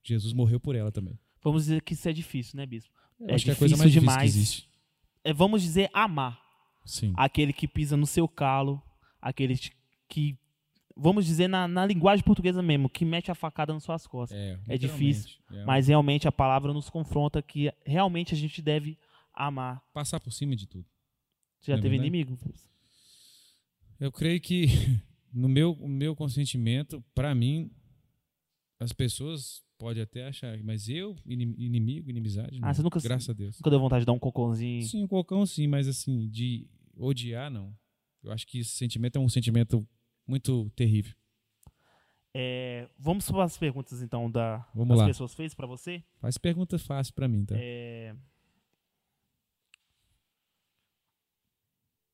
Jesus 0.03 0.33
morreu 0.33 0.59
por 0.59 0.75
ela 0.75 0.91
também. 0.91 1.19
Vamos 1.43 1.63
dizer 1.65 1.81
que 1.81 1.93
isso 1.93 2.07
é 2.09 2.13
difícil, 2.13 2.55
né, 2.57 2.65
Bispo? 2.65 2.91
Eu 3.19 3.29
É 3.29 3.35
acho 3.35 3.43
que 3.45 3.51
é 3.51 3.53
a 3.53 3.57
coisa 3.57 3.75
mais 3.77 3.91
difícil 3.91 4.09
demais. 4.09 4.31
que 4.33 4.37
existe. 4.39 4.69
É, 5.23 5.33
vamos 5.33 5.61
dizer 5.61 5.89
amar. 5.93 6.39
Sim. 6.85 7.13
Aquele 7.17 7.51
que 7.51 7.67
pisa 7.67 7.97
no 7.97 8.07
seu 8.07 8.27
calo, 8.27 8.81
aquele 9.21 9.59
que, 10.07 10.37
vamos 10.95 11.25
dizer 11.25 11.47
na, 11.49 11.67
na 11.67 11.85
linguagem 11.85 12.23
portuguesa 12.23 12.61
mesmo, 12.61 12.87
que 12.89 13.03
mete 13.03 13.29
a 13.29 13.35
facada 13.35 13.73
nas 13.73 13.83
suas 13.83 14.07
costas. 14.07 14.37
É, 14.37 14.57
é 14.69 14.77
difícil. 14.77 15.35
É 15.51 15.65
Mas 15.65 15.87
realmente 15.89 16.27
a 16.27 16.31
palavra 16.31 16.71
nos 16.73 16.89
confronta 16.89 17.41
que 17.41 17.71
realmente 17.85 18.33
a 18.33 18.37
gente 18.37 18.61
deve 18.61 18.97
amar. 19.33 19.83
passar 19.93 20.19
por 20.21 20.31
cima 20.31 20.55
de 20.55 20.65
tudo. 20.65 20.85
Você 21.59 21.71
já 21.71 21.77
é 21.77 21.81
teve 21.81 21.97
verdade? 21.97 22.07
inimigo? 22.07 22.37
Eu 23.99 24.11
creio 24.11 24.39
que 24.39 24.67
no 25.37 25.47
meu, 25.47 25.75
meu 25.87 26.15
consentimento, 26.15 27.03
para 27.13 27.33
mim, 27.35 27.71
as 28.79 28.91
pessoas 28.91 29.63
podem 29.77 30.01
até 30.01 30.25
achar, 30.27 30.57
mas 30.63 30.89
eu, 30.89 31.15
inim- 31.25 31.53
inimigo, 31.57 32.09
inimizade, 32.09 32.59
não. 32.59 32.67
Ah, 32.67 32.73
você 32.73 32.81
nunca- 32.81 32.99
graças 32.99 33.29
a 33.29 33.33
Deus. 33.33 33.57
Nunca 33.59 33.69
deu 33.69 33.79
vontade 33.79 34.01
de 34.01 34.05
dar 34.07 34.13
um 34.13 34.19
cocôzinho? 34.19 34.81
Sim, 34.83 35.03
o 35.03 35.07
cocão 35.07 35.45
sim, 35.45 35.67
mas 35.67 35.87
assim, 35.87 36.27
de 36.29 36.67
odiar, 36.95 37.51
não. 37.51 37.75
Eu 38.23 38.31
acho 38.31 38.47
que 38.47 38.59
esse 38.59 38.71
sentimento 38.71 39.17
é 39.17 39.19
um 39.19 39.29
sentimento 39.29 39.87
muito 40.27 40.69
terrível. 40.75 41.13
É, 42.33 42.89
vamos 42.97 43.29
para 43.31 43.43
as 43.43 43.57
perguntas 43.57 44.01
então 44.01 44.29
da 44.29 44.59
Vamos 44.73 44.89
das 44.89 44.99
lá. 44.99 45.05
pessoas 45.07 45.33
fez 45.33 45.53
para 45.55 45.65
você. 45.67 46.03
Faz 46.19 46.37
pergunta 46.37 46.77
fácil 46.77 47.13
para 47.13 47.27
mim, 47.27 47.45
tá? 47.45 47.55
É, 47.57 48.15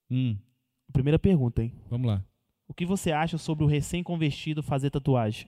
Hum, 0.10 0.38
primeira 0.92 1.18
pergunta, 1.18 1.64
hein? 1.64 1.74
vamos 1.90 2.08
lá. 2.08 2.24
O 2.67 2.73
que 2.73 2.86
você 2.86 3.12
acha 3.12 3.38
sobre 3.38 3.63
o 3.63 3.67
recém-convertido 3.67 4.63
fazer 4.63 4.89
tatuagem? 4.89 5.47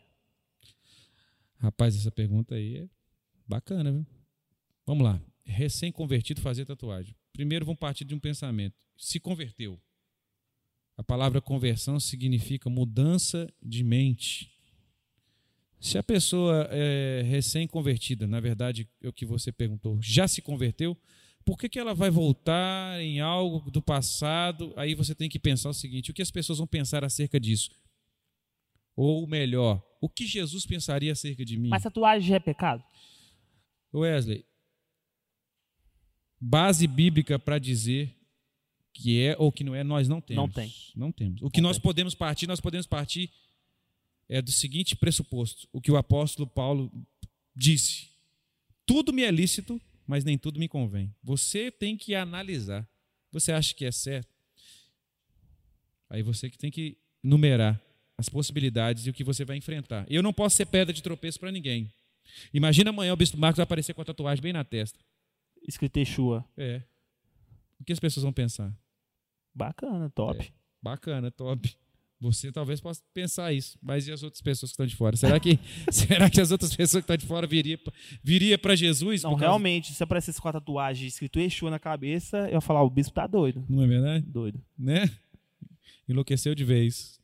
Rapaz, 1.57 1.95
essa 1.95 2.11
pergunta 2.11 2.55
aí 2.55 2.77
é 2.77 2.89
bacana, 3.47 3.91
viu? 3.91 4.05
Vamos 4.85 5.03
lá. 5.03 5.21
Recém-convertido 5.45 6.41
fazer 6.41 6.65
tatuagem. 6.65 7.15
Primeiro 7.33 7.65
vamos 7.65 7.79
partir 7.79 8.05
de 8.05 8.13
um 8.13 8.19
pensamento. 8.19 8.75
Se 8.97 9.19
converteu. 9.19 9.79
A 10.97 11.03
palavra 11.03 11.41
conversão 11.41 11.99
significa 11.99 12.69
mudança 12.69 13.51
de 13.61 13.83
mente. 13.83 14.51
Se 15.79 15.97
a 15.97 16.03
pessoa 16.03 16.67
é 16.71 17.21
recém-convertida, 17.23 18.25
na 18.25 18.39
verdade, 18.39 18.89
é 19.03 19.07
o 19.07 19.13
que 19.13 19.25
você 19.25 19.51
perguntou, 19.51 19.99
já 20.01 20.27
se 20.27 20.41
converteu, 20.41 20.97
por 21.45 21.57
que, 21.57 21.69
que 21.69 21.79
ela 21.79 21.93
vai 21.93 22.09
voltar 22.09 22.99
em 22.99 23.19
algo 23.21 23.69
do 23.69 23.81
passado? 23.81 24.73
Aí 24.75 24.95
você 24.95 25.13
tem 25.13 25.29
que 25.29 25.37
pensar 25.39 25.69
o 25.69 25.73
seguinte: 25.73 26.09
o 26.11 26.13
que 26.13 26.21
as 26.21 26.31
pessoas 26.31 26.57
vão 26.57 26.67
pensar 26.67 27.03
acerca 27.05 27.39
disso? 27.39 27.69
Ou 28.95 29.27
melhor, 29.27 29.83
O 30.01 30.09
que 30.09 30.25
Jesus 30.27 30.65
pensaria 30.65 31.11
acerca 31.11 31.43
de 31.43 31.57
mim? 31.57 31.69
Mas 31.69 31.83
tatuagem 31.83 32.35
é 32.35 32.39
pecado? 32.39 32.83
Wesley, 33.93 34.45
base 36.39 36.85
bíblica 36.85 37.39
para 37.39 37.57
dizer 37.57 38.15
que 38.93 39.19
é 39.21 39.35
ou 39.37 39.51
que 39.51 39.63
não 39.63 39.73
é, 39.75 39.83
nós 39.83 40.07
não 40.07 40.21
temos. 40.21 40.43
Não 40.43 40.49
tem. 40.49 40.73
Não 40.95 41.11
temos. 41.11 41.41
O 41.41 41.49
que 41.49 41.59
Não 41.61 41.69
nós 41.69 41.77
tem. 41.77 41.83
podemos 41.83 42.13
partir, 42.15 42.47
nós 42.47 42.61
podemos 42.61 42.85
partir 42.87 43.31
é 44.29 44.41
do 44.41 44.51
seguinte 44.51 44.95
pressuposto: 44.95 45.67
o 45.71 45.81
que 45.81 45.91
o 45.91 45.97
apóstolo 45.97 46.47
Paulo 46.47 46.91
disse. 47.55 48.09
Tudo 48.85 49.11
me 49.11 49.23
é 49.23 49.31
lícito, 49.31 49.81
mas 50.07 50.23
nem 50.23 50.37
tudo 50.37 50.59
me 50.59 50.67
convém. 50.67 51.13
Você 51.23 51.71
tem 51.71 51.97
que 51.97 52.15
analisar. 52.15 52.87
Você 53.31 53.51
acha 53.51 53.73
que 53.73 53.85
é 53.85 53.91
certo? 53.91 54.33
Aí 56.09 56.21
você 56.21 56.49
que 56.49 56.57
tem 56.57 56.71
que 56.71 56.97
numerar 57.23 57.81
as 58.17 58.29
possibilidades 58.29 59.05
e 59.05 59.09
o 59.09 59.13
que 59.13 59.23
você 59.23 59.43
vai 59.43 59.57
enfrentar. 59.57 60.05
Eu 60.09 60.23
não 60.23 60.31
posso 60.31 60.55
ser 60.55 60.65
pedra 60.65 60.93
de 60.93 61.03
tropeço 61.03 61.39
para 61.39 61.51
ninguém. 61.51 61.91
Imagina 62.53 62.89
amanhã 62.89 63.13
o 63.13 63.17
Bispo 63.17 63.37
Marcos 63.37 63.59
aparecer 63.59 63.93
com 63.93 64.01
a 64.01 64.05
tatuagem 64.05 64.41
bem 64.41 64.53
na 64.53 64.63
testa. 64.63 64.99
Escrito 65.67 65.97
Yeshua. 65.97 66.45
É. 66.55 66.81
O 67.79 67.83
que 67.83 67.91
as 67.91 67.99
pessoas 67.99 68.23
vão 68.23 68.31
pensar? 68.31 68.73
Bacana, 69.53 70.09
top. 70.09 70.53
Bacana, 70.81 71.31
top. 71.31 71.75
Você 72.19 72.51
talvez 72.51 72.79
possa 72.79 73.01
pensar 73.13 73.51
isso, 73.51 73.77
mas 73.81 74.07
e 74.07 74.11
as 74.11 74.23
outras 74.23 74.41
pessoas 74.41 74.71
que 74.71 74.73
estão 74.73 74.85
de 74.85 74.95
fora? 74.95 75.17
Será 75.17 75.39
que, 75.39 75.59
será 75.91 76.29
que 76.29 76.39
as 76.39 76.49
outras 76.49 76.73
pessoas 76.75 77.03
que 77.03 77.11
estão 77.11 77.17
de 77.17 77.25
fora 77.25 77.45
viria, 77.45 77.77
viria 78.23 78.57
para 78.57 78.75
Jesus? 78.75 79.23
Não, 79.23 79.35
realmente, 79.35 79.93
se 79.93 80.01
aparecesse 80.01 80.41
com 80.41 80.47
a 80.47 80.53
tatuagem 80.53 81.07
escrito 81.07 81.39
Yeshua 81.39 81.69
na 81.69 81.79
cabeça, 81.79 82.47
eu 82.47 82.53
ia 82.53 82.61
falar, 82.61 82.83
o 82.83 82.89
bispo 82.89 83.13
tá 83.13 83.27
doido. 83.27 83.65
Não 83.67 83.83
é 83.83 83.87
verdade? 83.87 84.25
Doido. 84.25 84.61
Né? 84.77 85.09
Enlouqueceu 86.07 86.55
de 86.55 86.63
vez. 86.63 87.19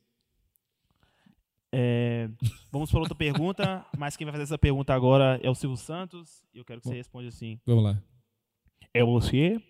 É, 1.74 2.30
vamos 2.70 2.92
para 2.92 3.00
outra 3.00 3.16
pergunta, 3.16 3.86
mas 3.98 4.18
quem 4.18 4.26
vai 4.26 4.34
fazer 4.34 4.44
essa 4.44 4.58
pergunta 4.58 4.94
agora 4.94 5.40
é 5.42 5.50
o 5.50 5.56
Silvio 5.56 5.78
Santos. 5.78 6.44
E 6.54 6.58
eu 6.58 6.66
quero 6.66 6.82
que 6.82 6.88
você 6.88 6.96
responda 6.96 7.30
assim. 7.30 7.60
Vamos 7.66 7.84
lá. 7.86 8.02
É 8.94 9.04
você? 9.04 9.62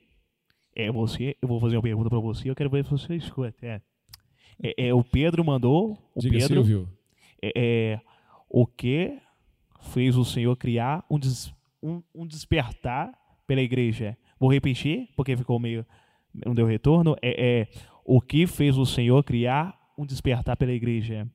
É 0.76 0.92
você? 0.92 1.38
Eu 1.40 1.48
vou 1.48 1.60
fazer 1.60 1.76
uma 1.76 1.84
pergunta 1.84 2.10
para 2.10 2.20
você, 2.20 2.50
eu 2.50 2.56
quero 2.56 2.72
ver 2.72 2.84
se 2.86 2.90
você 2.90 3.16
escuta. 3.16 3.54
É, 3.62 3.82
é, 4.64 4.88
é, 4.88 4.94
o 4.94 5.04
Pedro 5.04 5.44
mandou. 5.44 5.98
O 6.16 6.20
Diga, 6.20 6.38
Pedro. 6.38 6.56
Silvio. 6.66 6.90
É, 7.42 7.52
é, 7.56 8.02
o 8.50 8.66
que 8.68 9.18
fez 9.94 10.16
o 10.16 10.24
Senhor 10.26 10.56
criar 10.56 11.04
um, 11.10 11.18
des- 11.18 11.54
um- 11.82 12.04
um 12.14 12.26
despertar 12.28 13.12
pela 13.48 13.62
igreja? 13.62 14.18
Vou 14.40 14.52
repetir, 14.52 15.10
porque 15.16 15.36
ficou 15.36 15.60
meio. 15.60 15.86
Não 16.46 16.54
deu 16.56 16.66
retorno. 16.66 17.16
É, 17.22 17.62
é, 17.62 17.68
o 18.06 18.22
que 18.22 18.48
fez 18.48 18.78
o 18.78 18.86
Senhor 18.86 19.24
criar 19.24 19.78
um 19.98 20.06
despertar 20.06 20.56
pela 20.56 20.72
igreja? 20.72 21.30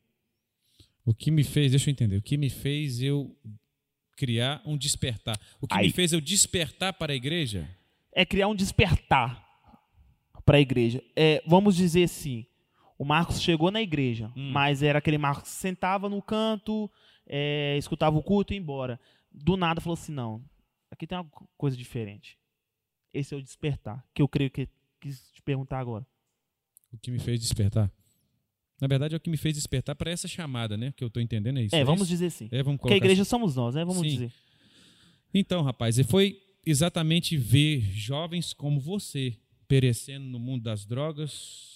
O 1.05 1.15
que 1.15 1.31
me 1.31 1.45
fez, 1.45 1.71
deixa 1.71 1.89
eu 1.89 1.93
entender, 1.93 2.17
o 2.17 2.23
que 2.23 2.37
me 2.37 2.51
fez 2.51 3.01
eu 3.01 3.37
criar 4.17 4.61
um 4.67 4.77
despertar? 4.77 5.39
O 5.61 5.67
que 5.69 5.75
Aí. 5.77 5.87
me 5.87 5.93
fez 5.93 6.13
eu 6.13 6.21
despertar 6.21 6.93
para 6.95 7.13
a 7.13 7.17
igreja? 7.17 7.69
É 8.13 8.25
criar 8.25 8.49
um 8.49 8.55
despertar 8.57 9.45
para 10.45 10.57
a 10.57 10.61
igreja. 10.61 11.03
É, 11.15 11.43
vamos 11.47 11.77
dizer 11.77 12.05
assim: 12.05 12.47
o 12.99 13.05
Marcos 13.05 13.41
chegou 13.41 13.71
na 13.71 13.81
igreja, 13.83 14.33
Hum. 14.37 14.51
mas 14.53 14.83
era 14.83 14.99
aquele 14.99 15.19
Marcos 15.19 15.51
que 15.51 15.57
sentava 15.57 16.09
no 16.09 16.21
canto, 16.23 16.91
é, 17.27 17.77
escutava 17.79 18.17
o 18.17 18.23
culto 18.23 18.53
e 18.53 18.57
ia 18.57 18.61
embora. 18.61 18.99
Do 19.33 19.57
nada 19.57 19.81
falou 19.81 19.95
assim: 19.95 20.13
não, 20.13 20.43
aqui 20.91 21.07
tem 21.07 21.17
uma 21.19 21.29
coisa 21.57 21.77
diferente. 21.77 22.39
Esse 23.13 23.35
é 23.35 23.37
o 23.37 23.43
despertar, 23.43 24.05
que 24.15 24.21
eu 24.23 24.29
creio 24.29 24.51
que 24.51 24.69
quis 25.01 25.31
te 25.33 25.43
perguntar 25.43 25.79
agora. 25.79 26.07
O 26.93 26.99
que 26.99 27.11
me 27.11 27.19
fez 27.19 27.41
despertar? 27.41 27.91
Na 28.81 28.87
verdade, 28.87 29.15
é 29.15 29.17
o 29.17 29.21
que 29.21 29.31
me 29.31 29.37
fez 29.39 29.55
despertar 29.55 29.95
para 29.95 30.11
essa 30.11 30.29
chamada, 30.29 30.77
né? 30.77 30.93
Que 30.95 31.03
eu 31.03 31.09
estou 31.09 31.23
entendendo 31.23 31.59
é 31.59 31.63
isso. 31.63 31.75
é, 31.75 31.83
vamos 31.83 32.03
isso? 32.03 32.11
dizer 32.11 32.27
assim. 32.27 32.49
É, 32.53 32.63
vamos 32.63 32.79
Porque 32.79 32.89
a 32.89 32.97
colocar 32.97 33.07
igreja 33.07 33.25
somos 33.25 33.57
nós, 33.57 33.75
né? 33.75 33.85
Vamos 33.85 34.03
Sim. 34.03 34.09
dizer. 34.09 34.33
Então, 35.33 35.63
rapaz, 35.63 35.99
e 35.99 36.05
foi 36.05 36.41
exatamente 36.65 37.37
ver 37.37 37.81
jovens 37.93 38.53
como 38.53 38.79
você 38.81 39.37
perecendo 39.69 40.27
no 40.27 40.39
mundo 40.39 40.63
das 40.65 40.85
drogas, 40.85 41.76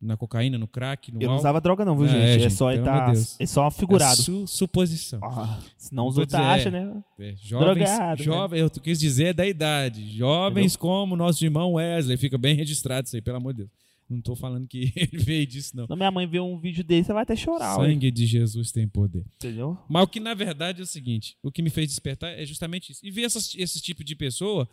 na 0.00 0.16
cocaína, 0.16 0.58
no 0.58 0.68
crack, 0.68 1.10
no 1.10 1.18
Eu 1.18 1.26
não 1.26 1.32
álcool. 1.34 1.40
usava 1.40 1.60
droga, 1.60 1.84
não, 1.84 1.96
viu, 1.96 2.06
É, 2.06 2.08
gente? 2.10 2.22
É, 2.22 2.38
gente, 2.40 2.54
só 2.54 2.70
tá, 2.82 2.94
amor 2.94 3.06
de 3.06 3.12
Deus. 3.12 3.36
é 3.40 3.46
só 3.46 3.70
figurado. 3.70 4.20
É 4.20 4.22
su- 4.22 4.46
suposição. 4.46 5.20
Ah, 5.22 5.58
senão 5.78 6.06
os 6.06 6.18
outros 6.18 6.38
dizer, 6.38 6.50
acham, 6.50 6.74
é. 6.74 6.84
né? 6.84 7.04
É, 7.20 7.34
jovens, 7.36 7.74
Drogado, 7.88 8.18
né? 8.18 8.24
jovens, 8.24 8.60
eu 8.60 8.70
quis 8.70 8.98
dizer 8.98 9.24
é 9.26 9.32
da 9.32 9.46
idade. 9.46 10.16
Jovens 10.16 10.76
como 10.76 11.16
nosso 11.16 11.42
irmão 11.44 11.72
Wesley. 11.74 12.16
Fica 12.18 12.36
bem 12.36 12.54
registrado 12.54 13.06
isso 13.06 13.16
aí, 13.16 13.22
pelo 13.22 13.38
amor 13.38 13.52
de 13.54 13.58
Deus. 13.58 13.70
Não 14.10 14.18
estou 14.18 14.36
falando 14.36 14.68
que 14.68 14.92
ele 14.96 15.16
veio 15.16 15.46
disso, 15.46 15.74
não. 15.74 15.86
Quando 15.86 15.96
minha 15.98 16.10
mãe 16.10 16.26
vê 16.26 16.38
um 16.38 16.58
vídeo 16.58 16.84
desse, 16.84 17.06
você 17.06 17.12
vai 17.14 17.22
até 17.22 17.34
chorar, 17.34 17.74
Sangue 17.76 18.10
de 18.10 18.26
Jesus 18.26 18.70
tem 18.70 18.86
poder. 18.86 19.24
entendeu? 19.36 19.78
Mas 19.88 20.04
o 20.04 20.06
que 20.06 20.20
na 20.20 20.34
verdade 20.34 20.80
é 20.80 20.84
o 20.84 20.86
seguinte: 20.86 21.38
o 21.42 21.50
que 21.50 21.62
me 21.62 21.70
fez 21.70 21.88
despertar 21.88 22.30
é 22.38 22.44
justamente 22.44 22.92
isso. 22.92 23.00
E 23.02 23.10
ver 23.10 23.22
essas, 23.22 23.54
esse 23.56 23.80
tipo 23.80 24.04
de 24.04 24.14
pessoa 24.14 24.68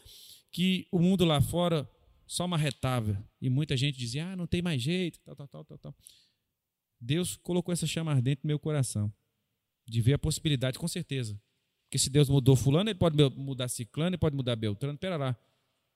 que 0.52 0.86
o 0.92 1.00
mundo 1.00 1.24
lá 1.24 1.40
fora 1.40 1.88
só 2.32 2.48
marretava. 2.48 3.22
E 3.42 3.50
muita 3.50 3.76
gente 3.76 3.98
dizia: 3.98 4.28
ah, 4.28 4.36
não 4.38 4.48
tem 4.48 4.62
mais 4.62 4.82
jeito, 4.82 5.20
tal, 5.20 5.36
tal, 5.36 5.48
tal, 5.50 5.66
tal, 5.66 5.78
tal. 5.78 5.96
Deus 6.98 7.36
colocou 7.36 7.74
essa 7.74 7.86
chama 7.86 8.10
ardente 8.12 8.40
no 8.44 8.48
meu 8.48 8.58
coração. 8.58 9.14
De 9.86 10.00
ver 10.00 10.14
a 10.14 10.18
possibilidade, 10.18 10.80
com 10.80 10.88
certeza. 10.88 11.38
Porque 11.84 11.98
se 12.00 12.10
Deus 12.10 12.30
mudou 12.30 12.56
Fulano, 12.56 12.90
ele 12.90 12.98
pode 12.98 13.18
mudar 13.36 13.68
Ciclano, 13.68 14.12
ele 14.12 14.18
pode 14.18 14.34
mudar 14.34 14.56
Beltrano. 14.56 14.98
Pera 14.98 15.18
lá. 15.18 15.38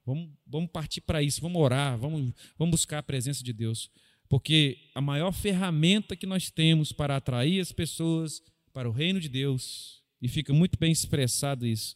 Vamos, 0.06 0.30
vamos 0.46 0.70
partir 0.70 1.00
para 1.00 1.24
isso, 1.24 1.40
vamos 1.40 1.62
orar, 1.62 1.98
vamos, 1.98 2.34
vamos 2.58 2.72
buscar 2.72 2.98
a 2.98 3.04
presença 3.04 3.42
de 3.42 3.54
Deus. 3.54 3.90
Porque 4.28 4.90
a 4.94 5.00
maior 5.00 5.32
ferramenta 5.32 6.18
que 6.18 6.26
nós 6.26 6.52
temos 6.52 6.92
para 6.92 7.16
atrair 7.16 7.62
as 7.62 7.72
pessoas 7.72 8.44
para 8.74 8.90
o 8.90 8.92
reino 8.92 9.22
de 9.22 9.30
Deus, 9.30 10.04
e 10.22 10.28
fica 10.28 10.54
muito 10.54 10.78
bem 10.78 10.92
expressado 10.92 11.66
isso, 11.66 11.96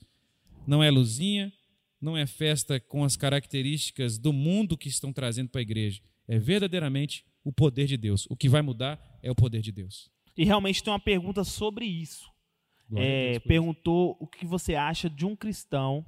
não 0.65 0.81
é 0.81 0.89
luzinha, 0.89 1.51
não 2.01 2.17
é 2.17 2.25
festa 2.25 2.79
com 2.79 3.03
as 3.03 3.15
características 3.15 4.17
do 4.17 4.31
mundo 4.31 4.77
que 4.77 4.87
estão 4.87 5.11
trazendo 5.11 5.49
para 5.49 5.59
a 5.59 5.61
igreja. 5.61 6.01
É 6.27 6.37
verdadeiramente 6.37 7.25
o 7.43 7.51
poder 7.51 7.87
de 7.87 7.97
Deus. 7.97 8.25
O 8.29 8.35
que 8.35 8.47
vai 8.47 8.61
mudar 8.61 8.99
é 9.21 9.31
o 9.31 9.35
poder 9.35 9.61
de 9.61 9.71
Deus. 9.71 10.09
E 10.37 10.45
realmente 10.45 10.83
tem 10.83 10.91
uma 10.91 10.99
pergunta 10.99 11.43
sobre 11.43 11.85
isso. 11.85 12.29
É, 12.95 13.31
Deus 13.31 13.43
perguntou 13.43 14.17
o 14.19 14.27
que 14.27 14.45
você 14.45 14.75
acha 14.75 15.09
de 15.09 15.25
um 15.25 15.35
cristão 15.35 16.05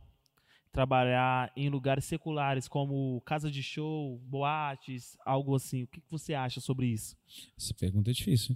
trabalhar 0.71 1.51
em 1.55 1.69
lugares 1.69 2.05
seculares 2.05 2.67
como 2.67 3.21
casa 3.21 3.51
de 3.51 3.61
show, 3.61 4.17
boates, 4.19 5.17
algo 5.25 5.55
assim. 5.55 5.83
O 5.83 5.87
que 5.87 6.01
você 6.09 6.33
acha 6.33 6.61
sobre 6.61 6.87
isso? 6.87 7.15
Essa 7.57 7.73
pergunta 7.73 8.09
é 8.09 8.13
difícil. 8.13 8.55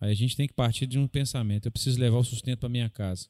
Aí 0.00 0.10
a 0.10 0.14
gente 0.14 0.36
tem 0.36 0.46
que 0.46 0.54
partir 0.54 0.86
de 0.86 0.98
um 0.98 1.06
pensamento. 1.06 1.66
Eu 1.66 1.72
preciso 1.72 2.00
levar 2.00 2.18
o 2.18 2.24
sustento 2.24 2.60
para 2.60 2.68
minha 2.68 2.88
casa. 2.88 3.28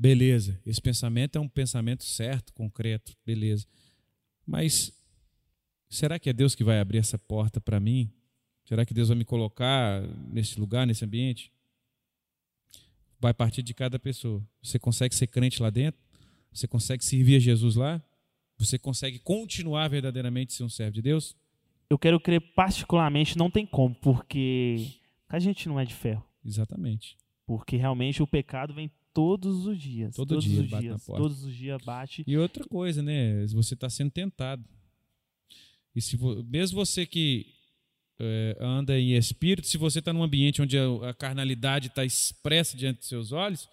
Beleza. 0.00 0.58
Esse 0.64 0.80
pensamento 0.80 1.36
é 1.36 1.40
um 1.42 1.46
pensamento 1.46 2.04
certo, 2.04 2.54
concreto. 2.54 3.14
Beleza. 3.26 3.66
Mas 4.46 4.98
será 5.90 6.18
que 6.18 6.30
é 6.30 6.32
Deus 6.32 6.54
que 6.54 6.64
vai 6.64 6.80
abrir 6.80 6.96
essa 6.96 7.18
porta 7.18 7.60
para 7.60 7.78
mim? 7.78 8.10
Será 8.64 8.86
que 8.86 8.94
Deus 8.94 9.08
vai 9.08 9.18
me 9.18 9.26
colocar 9.26 10.00
nesse 10.32 10.58
lugar, 10.58 10.86
nesse 10.86 11.04
ambiente? 11.04 11.52
Vai 13.20 13.34
partir 13.34 13.62
de 13.62 13.74
cada 13.74 13.98
pessoa. 13.98 14.42
Você 14.62 14.78
consegue 14.78 15.14
ser 15.14 15.26
crente 15.26 15.62
lá 15.62 15.68
dentro? 15.68 16.00
Você 16.50 16.66
consegue 16.66 17.04
servir 17.04 17.36
a 17.36 17.38
Jesus 17.38 17.76
lá? 17.76 18.02
Você 18.56 18.78
consegue 18.78 19.18
continuar 19.18 19.88
verdadeiramente 19.88 20.54
ser 20.54 20.64
um 20.64 20.70
servo 20.70 20.92
de 20.92 21.02
Deus? 21.02 21.36
Eu 21.90 21.98
quero 21.98 22.18
crer 22.18 22.40
particularmente, 22.54 23.36
não 23.36 23.50
tem 23.50 23.66
como, 23.66 23.94
porque 23.96 24.94
a 25.28 25.38
gente 25.38 25.68
não 25.68 25.78
é 25.78 25.84
de 25.84 25.92
ferro. 25.92 26.24
Exatamente. 26.42 27.18
Porque 27.44 27.76
realmente 27.76 28.22
o 28.22 28.26
pecado 28.26 28.72
vem 28.72 28.90
todos 29.12 29.66
os 29.66 29.78
dias. 29.80 30.14
Todo 30.14 30.28
todos 30.30 30.44
dia 30.44 30.60
os 30.62 30.70
bate 30.70 30.74
na 30.86 30.94
dias. 30.94 31.06
porta. 31.06 31.22
Todos 31.22 31.42
os 31.44 31.54
dias 31.54 31.82
bate. 31.84 32.24
E 32.26 32.36
outra 32.36 32.64
coisa, 32.64 33.02
né? 33.02 33.46
Você 33.48 33.74
está 33.74 33.88
sendo 33.90 34.10
tentado. 34.10 34.64
E 35.94 36.00
se 36.00 36.16
mesmo 36.46 36.76
você 36.84 37.04
que 37.04 37.46
é, 38.20 38.56
anda 38.60 38.98
em 38.98 39.12
espírito, 39.16 39.66
se 39.66 39.76
você 39.78 39.98
está 39.98 40.12
num 40.12 40.22
ambiente 40.22 40.62
onde 40.62 40.78
a, 40.78 41.10
a 41.10 41.14
carnalidade 41.14 41.88
está 41.88 42.04
expressa 42.04 42.76
diante 42.76 42.98
dos 42.98 43.08
seus 43.08 43.32
olhos, 43.32 43.68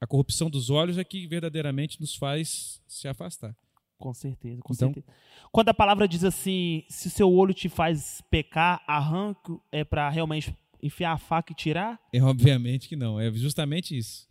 a 0.00 0.06
corrupção 0.06 0.48
dos 0.50 0.70
olhos 0.70 0.98
é 0.98 1.04
que 1.04 1.26
verdadeiramente 1.26 2.00
nos 2.00 2.14
faz 2.14 2.80
se 2.86 3.08
afastar. 3.08 3.56
Com 3.98 4.12
certeza, 4.12 4.60
com 4.62 4.74
Então- 4.74 4.92
certeza. 4.92 5.06
Quando 5.50 5.70
a 5.70 5.74
palavra 5.74 6.06
diz 6.06 6.22
assim, 6.22 6.84
se 6.88 7.08
seu 7.08 7.32
olho 7.32 7.54
te 7.54 7.66
faz 7.68 8.20
pecar, 8.30 8.84
arranque, 8.86 9.56
é 9.72 9.84
para 9.84 10.10
realmente 10.10 10.54
enfiar 10.82 11.12
a 11.12 11.18
faca 11.18 11.50
e 11.52 11.56
tirar? 11.56 11.98
É 12.12 12.22
obviamente 12.22 12.88
que 12.90 12.94
não. 12.94 13.18
É 13.18 13.32
justamente 13.32 13.96
isso. 13.96 14.28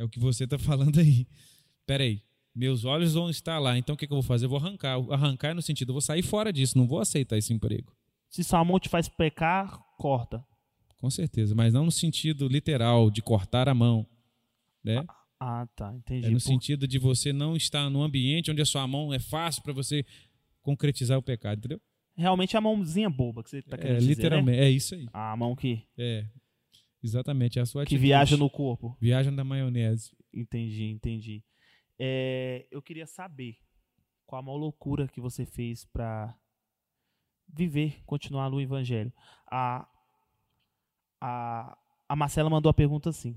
É 0.00 0.04
o 0.04 0.08
que 0.08 0.18
você 0.18 0.44
está 0.44 0.58
falando 0.58 0.98
aí. 0.98 1.26
Pera 1.86 2.04
aí. 2.04 2.22
Meus 2.54 2.84
olhos 2.84 3.14
vão 3.14 3.28
estar 3.28 3.58
lá. 3.58 3.76
Então 3.76 3.94
o 3.94 3.98
que, 3.98 4.06
que 4.06 4.12
eu 4.12 4.16
vou 4.16 4.22
fazer? 4.22 4.46
Eu 4.46 4.50
vou 4.50 4.58
arrancar. 4.58 4.96
Arrancar 5.10 5.54
no 5.54 5.62
sentido, 5.62 5.90
eu 5.90 5.94
vou 5.94 6.00
sair 6.00 6.22
fora 6.22 6.52
disso. 6.52 6.76
Não 6.78 6.86
vou 6.86 7.00
aceitar 7.00 7.36
esse 7.36 7.52
emprego. 7.52 7.92
Se 8.28 8.42
sua 8.42 8.64
mão 8.64 8.78
te 8.80 8.88
faz 8.88 9.08
pecar, 9.08 9.78
corta. 9.98 10.44
Com 10.98 11.10
certeza. 11.10 11.54
Mas 11.54 11.72
não 11.72 11.84
no 11.84 11.90
sentido 11.92 12.48
literal 12.48 13.10
de 13.10 13.20
cortar 13.22 13.68
a 13.68 13.74
mão. 13.74 14.06
Né? 14.82 15.04
Ah, 15.38 15.66
tá, 15.76 15.94
entendi. 15.94 16.26
É 16.26 16.30
no 16.30 16.36
Por- 16.36 16.40
sentido 16.40 16.86
de 16.88 16.98
você 16.98 17.32
não 17.32 17.56
estar 17.56 17.88
num 17.90 18.02
ambiente 18.02 18.50
onde 18.50 18.60
a 18.62 18.66
sua 18.66 18.86
mão 18.86 19.12
é 19.12 19.18
fácil 19.18 19.62
para 19.62 19.72
você 19.72 20.04
concretizar 20.62 21.18
o 21.18 21.22
pecado, 21.22 21.58
entendeu? 21.58 21.80
Realmente 22.16 22.54
é 22.56 22.58
a 22.58 22.60
mãozinha 22.62 23.08
boba 23.08 23.42
que 23.42 23.50
você 23.50 23.62
tá 23.62 23.76
querendo 23.78 23.96
É, 23.96 23.98
dizer, 24.00 24.10
literalmente, 24.10 24.58
né? 24.58 24.64
é 24.66 24.70
isso 24.70 24.94
aí. 24.94 25.06
A 25.12 25.36
mão 25.36 25.54
que... 25.56 25.82
É. 25.96 26.26
Exatamente, 27.02 27.58
é 27.58 27.62
a 27.62 27.66
sua 27.66 27.82
que 27.82 27.94
atitude. 27.94 28.02
viaja 28.02 28.36
no 28.36 28.50
corpo. 28.50 28.96
Viaja 29.00 29.30
da 29.30 29.42
maionese. 29.44 30.14
Entendi, 30.32 30.84
entendi. 30.84 31.44
É, 31.98 32.66
eu 32.70 32.80
queria 32.82 33.06
saber 33.06 33.56
qual 34.26 34.40
a 34.40 34.42
maior 34.42 34.56
loucura 34.56 35.08
que 35.08 35.20
você 35.20 35.44
fez 35.44 35.84
pra 35.86 36.34
viver, 37.48 38.02
continuar 38.04 38.50
no 38.50 38.60
evangelho. 38.60 39.12
A, 39.50 39.88
a, 41.20 41.76
a 42.08 42.16
Marcela 42.16 42.48
mandou 42.50 42.70
a 42.70 42.74
pergunta 42.74 43.10
assim: 43.10 43.36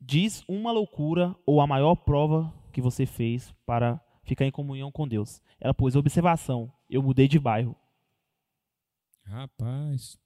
Diz 0.00 0.44
uma 0.48 0.72
loucura 0.72 1.36
ou 1.44 1.60
a 1.60 1.66
maior 1.66 1.94
prova 1.96 2.52
que 2.72 2.80
você 2.80 3.04
fez 3.06 3.52
para 3.64 4.00
ficar 4.22 4.44
em 4.44 4.50
comunhão 4.50 4.90
com 4.90 5.06
Deus. 5.06 5.42
Ela 5.60 5.74
pôs 5.74 5.96
observação: 5.96 6.72
Eu 6.88 7.02
mudei 7.02 7.28
de 7.28 7.38
bairro. 7.38 7.76
Rapaz, 9.24 10.18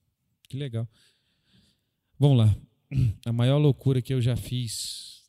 que 0.48 0.56
legal. 0.56 0.86
Vamos 2.20 2.36
lá. 2.36 2.54
A 3.24 3.32
maior 3.32 3.56
loucura 3.56 4.02
que 4.02 4.12
eu 4.12 4.20
já 4.20 4.36
fiz. 4.36 5.24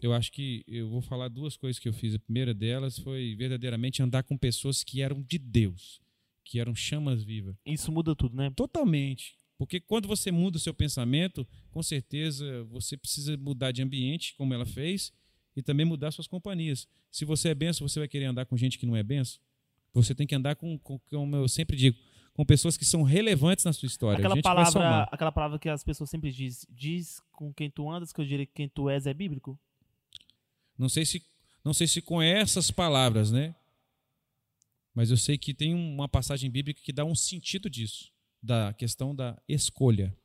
Eu 0.00 0.12
acho 0.12 0.30
que 0.30 0.62
eu 0.68 0.88
vou 0.88 1.00
falar 1.00 1.26
duas 1.26 1.56
coisas 1.56 1.80
que 1.80 1.88
eu 1.88 1.92
fiz. 1.92 2.14
A 2.14 2.18
primeira 2.20 2.54
delas 2.54 2.96
foi 2.96 3.34
verdadeiramente 3.34 4.00
andar 4.00 4.22
com 4.22 4.38
pessoas 4.38 4.84
que 4.84 5.02
eram 5.02 5.20
de 5.20 5.36
Deus, 5.36 6.00
que 6.44 6.60
eram 6.60 6.76
chamas 6.76 7.24
vivas. 7.24 7.56
Isso 7.66 7.90
muda 7.90 8.14
tudo, 8.14 8.36
né? 8.36 8.52
Totalmente. 8.54 9.34
Porque 9.58 9.80
quando 9.80 10.06
você 10.06 10.30
muda 10.30 10.58
o 10.58 10.60
seu 10.60 10.72
pensamento, 10.72 11.44
com 11.72 11.82
certeza 11.82 12.62
você 12.70 12.96
precisa 12.96 13.36
mudar 13.36 13.72
de 13.72 13.82
ambiente, 13.82 14.36
como 14.36 14.54
ela 14.54 14.64
fez, 14.64 15.12
e 15.56 15.60
também 15.60 15.84
mudar 15.84 16.12
suas 16.12 16.28
companhias. 16.28 16.86
Se 17.10 17.24
você 17.24 17.48
é 17.48 17.54
benção, 17.56 17.88
você 17.88 17.98
vai 17.98 18.06
querer 18.06 18.26
andar 18.26 18.46
com 18.46 18.56
gente 18.56 18.78
que 18.78 18.86
não 18.86 18.94
é 18.94 19.02
benção? 19.02 19.40
Você 19.92 20.14
tem 20.14 20.24
que 20.24 20.36
andar 20.36 20.54
com, 20.54 20.78
com 20.78 21.00
como 21.00 21.34
eu 21.34 21.48
sempre 21.48 21.76
digo, 21.76 21.96
com 22.38 22.44
pessoas 22.44 22.76
que 22.76 22.84
são 22.84 23.02
relevantes 23.02 23.64
na 23.64 23.72
sua 23.72 23.88
história. 23.88 24.24
Aquela 24.24 24.40
palavra, 24.40 25.02
aquela 25.10 25.32
palavra 25.32 25.58
que 25.58 25.68
as 25.68 25.82
pessoas 25.82 26.08
sempre 26.08 26.30
dizem, 26.30 26.68
diz 26.70 27.20
com 27.32 27.52
quem 27.52 27.68
tu 27.68 27.90
andas, 27.90 28.12
que 28.12 28.20
eu 28.20 28.24
diria 28.24 28.46
que 28.46 28.52
quem 28.52 28.68
tu 28.68 28.88
és 28.88 29.08
é 29.08 29.12
bíblico. 29.12 29.58
Não 30.78 30.88
sei 30.88 31.04
se 31.04 31.20
não 31.64 31.74
sei 31.74 31.88
se 31.88 32.00
com 32.00 32.22
essas 32.22 32.70
palavras, 32.70 33.32
né? 33.32 33.56
Mas 34.94 35.10
eu 35.10 35.16
sei 35.16 35.36
que 35.36 35.52
tem 35.52 35.74
uma 35.74 36.08
passagem 36.08 36.48
bíblica 36.48 36.80
que 36.80 36.92
dá 36.92 37.04
um 37.04 37.14
sentido 37.14 37.68
disso, 37.68 38.12
da 38.40 38.72
questão 38.72 39.12
da 39.12 39.36
escolha. 39.48 40.16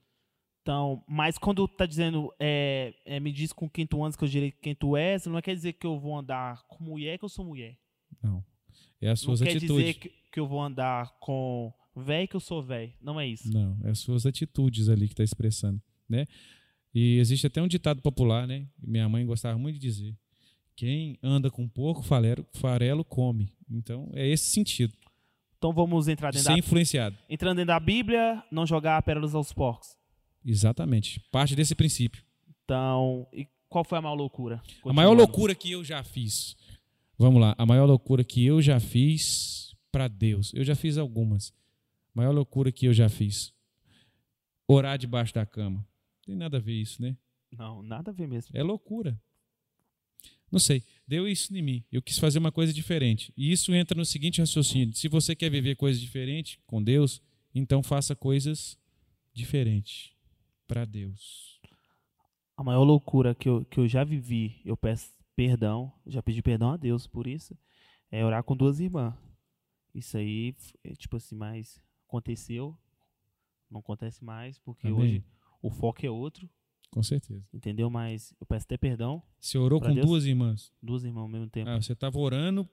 Então, 0.61 1.03
mas 1.07 1.39
quando 1.39 1.67
tá 1.67 1.87
dizendo, 1.87 2.31
é, 2.39 2.93
é, 3.05 3.19
me 3.19 3.31
diz 3.31 3.51
com 3.51 3.67
quem 3.67 3.87
tu 3.87 4.03
andas, 4.03 4.15
que 4.15 4.23
eu 4.23 4.29
que 4.29 4.51
quem 4.61 4.75
tu 4.75 4.95
és, 4.95 5.25
não 5.25 5.41
quer 5.41 5.55
dizer 5.55 5.73
que 5.73 5.87
eu 5.87 5.99
vou 5.99 6.15
andar 6.15 6.61
com 6.67 6.83
mulher 6.83 7.17
que 7.17 7.25
eu 7.25 7.29
sou 7.29 7.43
mulher. 7.43 7.75
Não. 8.21 8.45
É 9.01 9.09
as 9.09 9.19
Não 9.21 9.35
suas 9.35 9.41
quer 9.41 9.57
atitudes. 9.57 9.75
dizer 9.75 9.93
que, 9.95 10.09
que 10.31 10.39
eu 10.39 10.47
vou 10.47 10.61
andar 10.61 11.11
com 11.19 11.73
velho 11.95 12.27
que 12.27 12.35
eu 12.35 12.39
sou 12.39 12.61
velho. 12.63 12.93
Não 13.01 13.19
é 13.19 13.27
isso. 13.27 13.51
Não, 13.51 13.77
é 13.83 13.89
as 13.91 13.99
suas 13.99 14.25
atitudes 14.25 14.89
ali 14.89 15.07
que 15.07 15.13
está 15.13 15.23
expressando, 15.23 15.81
né? 16.07 16.25
E 16.93 17.17
existe 17.17 17.47
até 17.47 17.61
um 17.61 17.67
ditado 17.67 18.01
popular, 18.01 18.47
né? 18.47 18.67
Minha 18.81 19.09
mãe 19.09 19.25
gostava 19.25 19.57
muito 19.57 19.75
de 19.75 19.81
dizer: 19.87 20.15
quem 20.75 21.17
anda 21.23 21.49
com 21.49 21.67
porco, 21.67 22.03
farelo, 22.03 22.45
farelo 22.53 23.03
come. 23.03 23.49
Então 23.69 24.09
é 24.13 24.27
esse 24.27 24.45
sentido, 24.45 24.93
Então 25.57 25.73
vamos 25.73 26.07
entrar 26.07 26.29
de 26.31 26.37
dentro, 26.37 26.47
ser 26.51 26.53
da, 26.53 26.59
influenciado. 26.59 27.17
entrando 27.29 27.55
dentro 27.57 27.67
da 27.67 27.79
Bíblia, 27.79 28.43
não 28.51 28.65
jogar 28.65 29.01
pérolas 29.01 29.33
aos 29.33 29.51
porcos. 29.51 29.95
Exatamente. 30.45 31.19
Parte 31.31 31.55
desse 31.55 31.73
princípio. 31.73 32.23
Então, 32.63 33.25
e 33.33 33.47
qual 33.69 33.83
foi 33.83 33.97
a 33.97 34.01
maior 34.01 34.15
loucura? 34.15 34.61
A 34.85 34.93
maior 34.93 35.13
loucura 35.13 35.55
que 35.55 35.71
eu 35.71 35.83
já 35.83 36.03
fiz. 36.03 36.55
Vamos 37.17 37.41
lá, 37.41 37.55
a 37.57 37.65
maior 37.65 37.85
loucura 37.85 38.23
que 38.23 38.45
eu 38.45 38.61
já 38.61 38.79
fiz 38.79 39.73
para 39.91 40.07
Deus. 40.07 40.51
Eu 40.53 40.63
já 40.63 40.75
fiz 40.75 40.97
algumas. 40.97 41.53
Maior 42.13 42.31
loucura 42.31 42.71
que 42.71 42.85
eu 42.87 42.93
já 42.93 43.09
fiz. 43.09 43.53
Orar 44.67 44.97
debaixo 44.97 45.33
da 45.33 45.45
cama. 45.45 45.79
Não 45.79 46.25
tem 46.25 46.35
nada 46.35 46.57
a 46.57 46.59
ver 46.59 46.73
isso, 46.73 47.01
né? 47.01 47.17
Não, 47.51 47.81
nada 47.83 48.11
a 48.11 48.13
ver 48.13 48.27
mesmo. 48.27 48.55
É 48.55 48.63
loucura. 48.63 49.19
Não 50.51 50.59
sei, 50.59 50.83
deu 51.07 51.27
isso 51.27 51.55
em 51.55 51.61
mim. 51.61 51.83
Eu 51.91 52.01
quis 52.01 52.19
fazer 52.19 52.37
uma 52.37 52.51
coisa 52.51 52.71
diferente. 52.71 53.33
E 53.35 53.51
isso 53.51 53.73
entra 53.73 53.97
no 53.97 54.05
seguinte 54.05 54.39
raciocínio: 54.39 54.95
se 54.95 55.07
você 55.07 55.35
quer 55.35 55.49
viver 55.49 55.75
coisas 55.75 55.99
diferentes 55.99 56.59
com 56.65 56.81
Deus, 56.81 57.21
então 57.55 57.81
faça 57.81 58.15
coisas 58.15 58.77
diferentes 59.33 60.11
para 60.67 60.85
Deus. 60.85 61.59
A 62.55 62.63
maior 62.63 62.83
loucura 62.83 63.33
que 63.33 63.49
eu, 63.49 63.65
que 63.65 63.79
eu 63.79 63.87
já 63.87 64.03
vivi, 64.03 64.61
eu 64.63 64.77
peço 64.77 65.11
perdão, 65.35 65.91
já 66.05 66.21
pedi 66.21 66.41
perdão 66.41 66.71
a 66.71 66.77
Deus 66.77 67.07
por 67.07 67.25
isso, 67.25 67.57
é 68.11 68.23
orar 68.23 68.43
com 68.43 68.55
duas 68.55 68.79
irmãs. 68.79 69.15
Isso 69.93 70.17
aí, 70.17 70.55
é, 70.83 70.93
tipo 70.93 71.17
assim, 71.17 71.35
mas 71.35 71.81
aconteceu, 72.17 72.77
não 73.69 73.79
acontece 73.79 74.23
mais, 74.23 74.59
porque 74.59 74.87
Amém. 74.87 74.99
hoje 74.99 75.23
o 75.61 75.69
foco 75.69 76.05
é 76.05 76.09
outro, 76.09 76.47
Com 76.91 77.01
certeza. 77.01 77.43
entendeu? 77.53 77.89
Mas 77.89 78.33
eu 78.39 78.45
peço 78.45 78.65
até 78.65 78.77
perdão, 78.77 79.21
Você 79.39 79.57
orou 79.57 79.81
com 79.81 79.93
Deus? 79.93 80.05
duas 80.05 80.25
irmãs. 80.25 80.71
duas 80.81 81.03
irmãs 81.03 81.21
ao 81.23 81.27
mesmo 81.27 81.49
tempo. 81.49 81.69
Ah, 81.69 81.81
você 81.81 81.93
estava 81.93 82.17
orando 82.19 82.69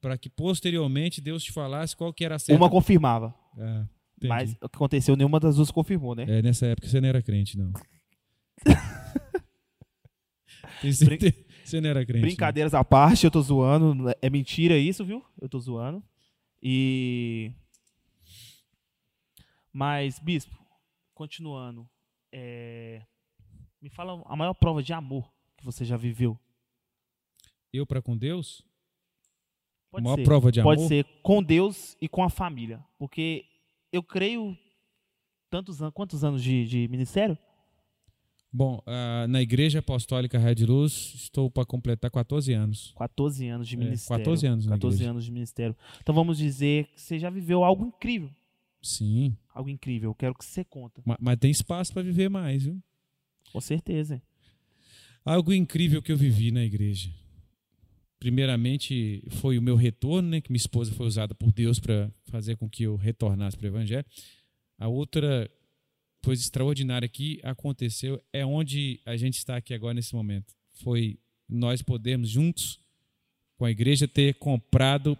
para 0.00 0.18
que 0.18 0.28
posteriormente 0.28 1.20
Deus 1.20 1.42
te 1.42 1.52
falasse 1.52 1.96
qual 1.96 2.12
que 2.12 2.24
era 2.24 2.34
a 2.34 2.38
certa. 2.38 2.60
Uma 2.60 2.68
confirmava, 2.70 3.34
Ah, 3.58 3.86
mas 4.24 4.52
o 4.60 4.68
que 4.68 4.76
aconteceu, 4.76 5.16
nenhuma 5.16 5.40
das 5.40 5.56
duas 5.56 5.70
confirmou, 5.70 6.14
né? 6.14 6.24
É, 6.28 6.42
nessa 6.42 6.66
época 6.66 6.86
você 6.88 7.00
não 7.00 7.08
era 7.08 7.22
crente, 7.22 7.56
não. 7.58 7.72
Você 11.64 11.80
não 11.80 11.90
era 11.90 12.04
crente. 12.04 12.22
Brincadeiras 12.22 12.74
à 12.74 12.82
parte, 12.84 13.24
eu 13.24 13.30
tô 13.30 13.40
zoando. 13.40 14.12
É 14.20 14.28
mentira 14.28 14.76
isso, 14.76 15.04
viu? 15.04 15.24
Eu 15.40 15.48
tô 15.48 15.60
zoando. 15.60 16.02
E. 16.60 17.52
Mas, 19.72 20.18
Bispo, 20.18 20.56
continuando. 21.14 21.88
é, 22.32 23.02
Me 23.80 23.88
fala 23.88 24.22
a 24.26 24.36
maior 24.36 24.54
prova 24.54 24.82
de 24.82 24.92
amor 24.92 25.30
que 25.56 25.64
você 25.64 25.84
já 25.84 25.96
viveu. 25.96 26.38
Eu 27.72 27.86
para 27.86 28.02
com 28.02 28.16
Deus? 28.16 28.62
Pode 29.90 30.02
a 30.02 30.04
maior 30.04 30.16
ser. 30.16 30.24
prova 30.24 30.52
de 30.52 30.62
Pode 30.62 30.80
amor? 30.80 30.88
ser 30.88 31.04
com 31.22 31.42
Deus 31.42 31.96
e 32.00 32.08
com 32.08 32.22
a 32.22 32.30
família. 32.30 32.84
Porque 32.98 33.44
eu 33.90 34.02
creio. 34.02 34.56
Tantos 35.50 35.82
anos. 35.82 35.92
Quantos 35.94 36.24
anos 36.24 36.42
de, 36.42 36.66
de 36.66 36.88
ministério? 36.88 37.36
Bom, 38.54 38.82
ah, 38.86 39.26
na 39.28 39.40
Igreja 39.40 39.78
Apostólica 39.78 40.38
Red 40.38 40.64
Luz, 40.66 41.14
estou 41.14 41.50
para 41.50 41.64
completar 41.64 42.10
14 42.10 42.52
anos. 42.52 42.94
14 42.98 43.48
anos 43.48 43.66
de 43.68 43.76
É, 43.76 43.78
ministério. 43.78 44.24
14 44.24 44.46
anos 44.46 44.66
na 44.66 44.72
14 44.76 44.96
igreja. 44.96 45.10
anos 45.10 45.24
de 45.24 45.32
ministério. 45.32 45.76
Então 46.00 46.14
vamos 46.14 46.36
dizer 46.38 46.86
que 46.88 47.00
você 47.00 47.18
já 47.18 47.30
viveu 47.30 47.64
algo 47.64 47.86
incrível. 47.86 48.30
Sim, 48.82 49.36
Algo 49.54 49.68
incrível. 49.68 50.10
Eu 50.10 50.14
quero 50.14 50.34
que 50.34 50.44
você 50.44 50.64
conta. 50.64 51.02
ma- 51.04 51.18
mas 51.20 51.38
tem 51.38 51.50
espaço 51.50 51.92
para 51.92 52.02
viver 52.02 52.28
mais, 52.30 52.64
viu? 52.64 52.82
Com 53.52 53.60
certeza. 53.60 54.22
Algo 55.24 55.52
incrível 55.52 56.02
que 56.02 56.10
eu 56.10 56.16
vivi 56.16 56.50
na 56.50 56.64
igreja. 56.64 57.10
Primeiramente, 58.18 59.22
foi 59.30 59.58
o 59.58 59.62
meu 59.62 59.74
retorno, 59.74 60.28
né, 60.30 60.40
que 60.40 60.50
minha 60.50 60.56
esposa 60.56 60.92
foi 60.92 61.06
usada 61.06 61.34
por 61.34 61.52
Deus 61.52 61.80
para 61.80 62.10
fazer 62.26 62.56
com 62.56 62.68
que 62.68 62.84
eu 62.84 62.94
retornasse 62.96 63.56
para 63.56 63.64
o 63.64 63.68
Evangelho. 63.68 64.06
A 64.78 64.86
outra 64.88 65.50
coisa 66.24 66.40
extraordinária 66.40 67.08
que 67.08 67.40
aconteceu 67.42 68.22
é 68.32 68.46
onde 68.46 69.00
a 69.04 69.16
gente 69.16 69.38
está 69.38 69.56
aqui 69.56 69.74
agora 69.74 69.94
nesse 69.94 70.14
momento. 70.14 70.54
Foi 70.72 71.18
nós 71.48 71.82
podermos 71.82 72.28
juntos 72.30 72.80
com 73.56 73.64
a 73.64 73.70
igreja 73.72 74.06
ter 74.06 74.34
comprado 74.34 75.18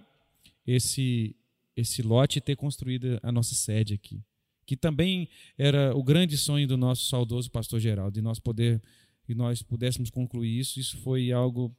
esse 0.64 1.34
esse 1.76 2.02
lote 2.02 2.38
e 2.38 2.40
ter 2.42 2.56
construído 2.56 3.18
a 3.22 3.32
nossa 3.32 3.54
sede 3.54 3.94
aqui, 3.94 4.22
que 4.66 4.76
também 4.76 5.28
era 5.58 5.96
o 5.96 6.02
grande 6.02 6.36
sonho 6.36 6.66
do 6.68 6.76
nosso 6.76 7.06
saudoso 7.06 7.50
pastor 7.50 7.80
Geraldo, 7.80 8.12
de 8.12 8.22
nós 8.22 8.38
poder 8.38 8.82
e 9.28 9.34
nós 9.34 9.62
pudéssemos 9.62 10.10
concluir 10.10 10.58
isso. 10.58 10.78
Isso 10.80 10.98
foi 10.98 11.30
algo 11.32 11.74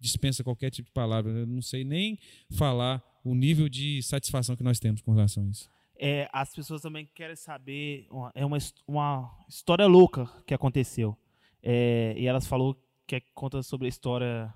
dispensa 0.00 0.44
qualquer 0.44 0.70
tipo 0.70 0.86
de 0.86 0.92
palavra. 0.92 1.30
Eu 1.32 1.46
não 1.46 1.62
sei 1.62 1.84
nem 1.84 2.18
falar 2.50 3.02
o 3.24 3.34
nível 3.34 3.68
de 3.68 4.02
satisfação 4.02 4.54
que 4.56 4.62
nós 4.62 4.78
temos 4.78 5.00
com 5.00 5.12
relação 5.12 5.44
a 5.44 5.46
isso. 5.48 5.68
É, 5.96 6.28
as 6.32 6.52
pessoas 6.54 6.82
também 6.82 7.08
querem 7.14 7.36
saber. 7.36 8.06
uma- 8.10 8.32
É 8.34 8.44
uma, 8.44 8.58
uma 8.86 9.44
história 9.48 9.86
louca 9.86 10.26
que 10.46 10.52
aconteceu. 10.52 11.16
É, 11.62 12.14
e 12.18 12.26
elas 12.26 12.46
falou 12.46 12.76
que 13.06 13.16
é- 13.16 13.20
conta 13.34 13.62
sobre 13.62 13.86
a 13.86 13.88
história 13.88 14.52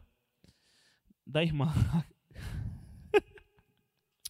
da 1.26 1.42
irmã. 1.42 1.72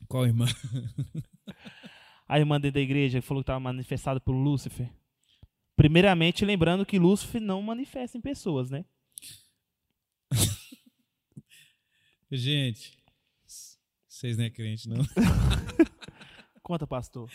Qual 0.08 0.26
irmã? 0.26 0.46
A 2.26 2.38
irmã 2.38 2.60
dentro 2.60 2.74
da 2.74 2.80
igreja 2.80 3.20
que 3.20 3.26
falou 3.26 3.42
que 3.42 3.44
estava 3.44 3.60
manifestada 3.60 4.20
por 4.20 4.32
Lúcifer. 4.32 4.90
Primeiramente, 5.76 6.44
lembrando 6.44 6.84
que 6.84 6.98
Lúcifer 6.98 7.40
não 7.40 7.62
manifesta 7.62 8.18
em 8.18 8.20
pessoas, 8.20 8.70
né? 8.70 8.84
Gente, 12.30 12.98
vocês 14.06 14.36
não 14.36 14.44
é 14.44 14.50
crente, 14.50 14.88
não. 14.88 14.96
Conta, 16.62 16.86
pastor. 16.86 17.30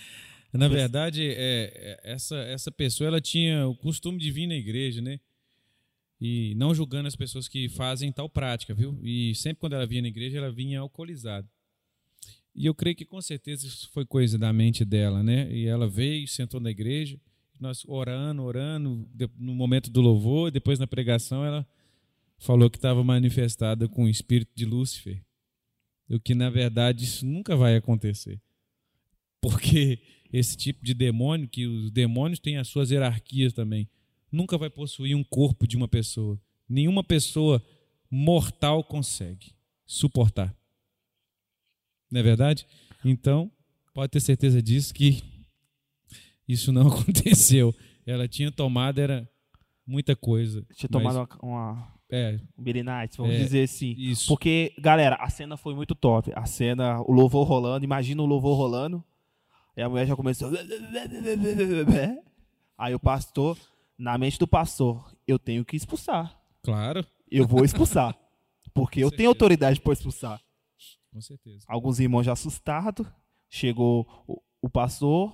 Na 0.51 0.67
verdade, 0.67 1.27
é, 1.27 1.71
é, 1.73 1.99
essa, 2.12 2.36
essa 2.38 2.71
pessoa 2.71 3.07
ela 3.07 3.19
tinha 3.21 3.67
o 3.67 3.75
costume 3.75 4.19
de 4.19 4.29
vir 4.29 4.45
na 4.45 4.53
igreja, 4.53 5.01
né? 5.01 5.19
E 6.21 6.53
não 6.55 6.75
julgando 6.75 7.07
as 7.07 7.15
pessoas 7.15 7.47
que 7.47 7.67
fazem 7.69 8.12
tal 8.12 8.29
prática, 8.29 8.75
viu? 8.75 8.99
E 9.01 9.33
sempre 9.33 9.59
quando 9.62 9.73
ela 9.73 9.88
vinha 9.88 10.03
na 10.03 10.07
igreja, 10.09 10.38
ela 10.38 10.51
vinha 10.51 10.79
alcoolizada. 10.79 11.49
E 12.56 12.66
eu 12.66 12.76
creio 12.76 12.96
que 12.96 13.06
com 13.06 13.22
certeza 13.22 13.66
isso 13.66 13.89
foi 13.92 14.06
coisa 14.06 14.38
da 14.38 14.54
mente 14.54 14.86
dela, 14.86 15.24
né? 15.24 15.52
E 15.52 15.66
ela 15.66 15.88
veio, 15.88 16.28
sentou 16.28 16.60
na 16.60 16.70
igreja. 16.70 17.20
nós 17.60 17.84
orando, 17.88 18.44
orando, 18.44 19.08
no 19.38 19.56
momento 19.56 19.89
do 19.89 20.02
louvor, 20.02 20.52
depois 20.52 20.78
na 20.78 20.86
pregação, 20.86 21.44
ela 21.44 21.66
falou 22.38 22.70
que 22.70 22.78
estava 22.78 23.04
manifestada 23.04 23.88
com 23.88 24.06
o 24.06 24.10
espírito 24.10 24.52
de 24.54 24.66
Lúcifer. 24.66 25.24
O 26.10 26.20
que, 26.20 26.36
na 26.36 26.50
verdade, 26.50 27.06
isso 27.06 27.26
nunca 27.26 27.56
vai 27.56 27.76
acontecer. 27.76 28.39
Porque 29.42 30.00
esse 30.32 30.56
tipo 30.56 30.84
de 30.84 30.94
demônio, 30.94 31.48
que 31.48 31.66
os 31.66 31.89
demônios 31.89 32.39
têm 32.39 32.58
as 32.58 32.68
suas 32.68 32.92
hierarquias 32.92 33.54
também, 33.54 33.89
nunca 34.32 34.58
vai 34.58 34.70
possuir 34.70 35.16
um 35.16 35.24
corpo 35.24 35.66
de 35.66 35.78
uma 35.78 35.88
pessoa. 35.88 36.39
Nenhuma 36.68 37.04
pessoa 37.04 37.63
mortal 38.10 38.84
consegue 38.84 39.54
suportar. 39.86 40.56
Não 42.13 42.19
é 42.19 42.23
verdade? 42.23 42.67
Então, 43.04 43.52
pode 43.91 44.12
ter 44.12 44.19
certeza 44.19 44.62
disso 44.62 44.93
que 44.93 45.23
isso 46.47 46.71
não 46.71 46.86
aconteceu. 46.93 47.73
Ela 48.06 48.28
tinha 48.28 48.52
tomado 48.52 48.99
era 48.99 49.28
muita 49.86 50.15
coisa. 50.15 50.63
Tinha 50.76 50.88
mas- 50.93 51.02
tomado 51.15 51.28
uma, 51.41 51.71
uma 51.73 51.93
É, 52.12 52.39
vamos 53.17 53.34
É, 53.34 53.38
dizer 53.39 53.63
assim. 53.63 53.95
isso. 53.97 54.28
Porque, 54.28 54.76
galera, 54.78 55.15
a 55.15 55.28
cena 55.30 55.58
foi 55.58 55.73
muito 55.73 55.95
top. 55.95 56.32
A 56.36 56.45
cena, 56.45 57.02
o 57.02 57.12
louvor 57.12 57.47
rolando, 57.47 57.84
imagina 57.84 58.21
o 58.21 58.26
louvor 58.28 58.56
rolando. 58.56 59.04
E 59.76 59.82
a 59.82 59.89
mulher 59.89 60.06
já 60.06 60.15
começou. 60.15 60.52
Aí 62.78 62.93
o 62.93 62.99
pastor, 62.99 63.58
na 63.97 64.19
mente 64.19 64.38
do 64.38 64.47
pastor, 64.47 65.12
eu 65.28 65.39
tenho 65.39 65.65
que 65.65 65.76
expulsar. 65.76 66.39
Claro, 66.62 67.04
Eu 67.32 67.47
vou 67.47 67.65
expulsar. 67.65 68.15
Porque 68.71 69.04
eu 69.04 69.10
tenho 69.10 69.30
autoridade 69.30 69.82
para 69.82 69.93
expulsar. 69.93 70.39
Com 71.13 71.21
certeza. 71.21 71.63
Alguns 71.67 71.99
irmãos 71.99 72.23
já 72.23 72.34
assustados. 72.34 73.06
Chegou 73.49 74.08
o, 74.28 74.41
o 74.62 74.69
pastor, 74.69 75.32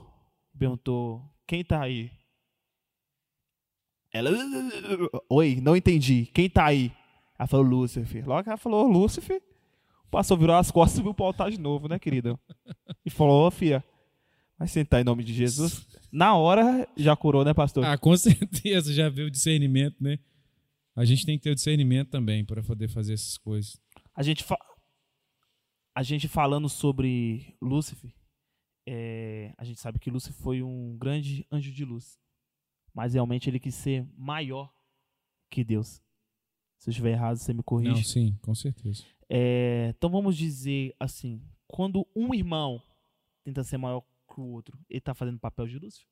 perguntou: 0.58 1.24
Quem 1.48 1.64
tá 1.64 1.82
aí? 1.82 2.12
Ela. 4.12 4.32
Oi, 5.30 5.60
não 5.62 5.76
entendi. 5.76 6.26
Quem 6.34 6.50
tá 6.50 6.66
aí? 6.66 6.92
Ela 7.38 7.48
falou 7.48 7.66
Lúcifer. 7.66 8.28
Logo 8.28 8.50
ela 8.50 8.58
falou 8.58 8.88
Lúcifer, 8.88 9.42
o 10.06 10.10
pastor 10.10 10.38
virou 10.38 10.56
as 10.56 10.70
costas 10.72 10.96
e 10.96 10.98
subiu 10.98 11.14
pro 11.14 11.26
altar 11.26 11.50
de 11.52 11.60
novo, 11.60 11.88
né, 11.88 11.98
querido? 12.00 12.40
E 13.06 13.10
falou: 13.10 13.48
Ô, 13.48 13.52
filha, 13.52 13.84
vai 14.58 14.68
sentar 14.68 15.00
em 15.00 15.04
nome 15.06 15.24
de 15.24 15.34
Jesus. 15.34 15.88
Na 16.12 16.36
hora 16.36 16.88
já 16.98 17.16
curou, 17.16 17.46
né, 17.46 17.54
pastor? 17.54 17.86
Ah, 17.86 17.98
com 17.98 18.16
certeza 18.18 18.94
já 18.94 19.08
veio 19.10 19.28
o 19.28 19.32
discernimento, 19.32 19.96
né? 20.02 20.20
A 20.96 21.06
gente 21.06 21.26
tem 21.26 21.38
que 21.38 21.44
ter 21.44 21.52
o 21.52 21.56
discernimento 21.56 22.10
também 22.10 22.44
para 22.44 22.62
poder 22.62 22.90
fazer 22.90 23.14
essas 23.14 23.38
coisas. 23.38 23.80
A 24.14 24.22
gente, 24.22 24.44
fa- 24.44 24.60
a 26.00 26.04
gente 26.04 26.30
falando 26.30 26.70
sobre 26.70 27.58
Lúcifer, 27.62 28.10
é, 28.88 29.54
a 29.58 29.66
gente 29.66 29.82
sabe 29.82 30.00
que 30.00 30.10
Lúcifer 30.10 30.42
foi 30.42 30.64
um 30.64 30.98
grande 30.98 31.46
anjo 31.52 31.74
de 31.74 31.84
luz. 31.84 32.18
Mas 32.94 33.16
realmente 33.16 33.50
ele 33.50 33.60
quis 33.60 33.76
ser 33.76 34.08
maior 34.18 34.74
que 35.52 35.62
Deus. 35.62 36.02
Se 36.78 36.90
eu 36.90 36.92
estiver 36.92 37.12
errado, 37.12 37.36
você 37.36 37.52
me 37.52 37.58
Não, 37.58 37.64
corrige. 37.64 38.06
sim, 38.06 38.34
com 38.42 38.56
certeza. 38.56 39.04
É, 39.28 39.90
então 39.90 40.10
vamos 40.10 40.38
dizer 40.38 40.96
assim: 40.98 41.44
quando 41.68 42.08
um 42.16 42.34
irmão 42.34 42.82
tenta 43.44 43.62
ser 43.62 43.78
maior 43.78 44.00
que 44.34 44.40
o 44.40 44.46
outro, 44.54 44.80
ele 44.90 45.00
está 45.00 45.14
fazendo 45.14 45.38
papel 45.38 45.68
de 45.68 45.80
Lúcifer? 45.80 46.08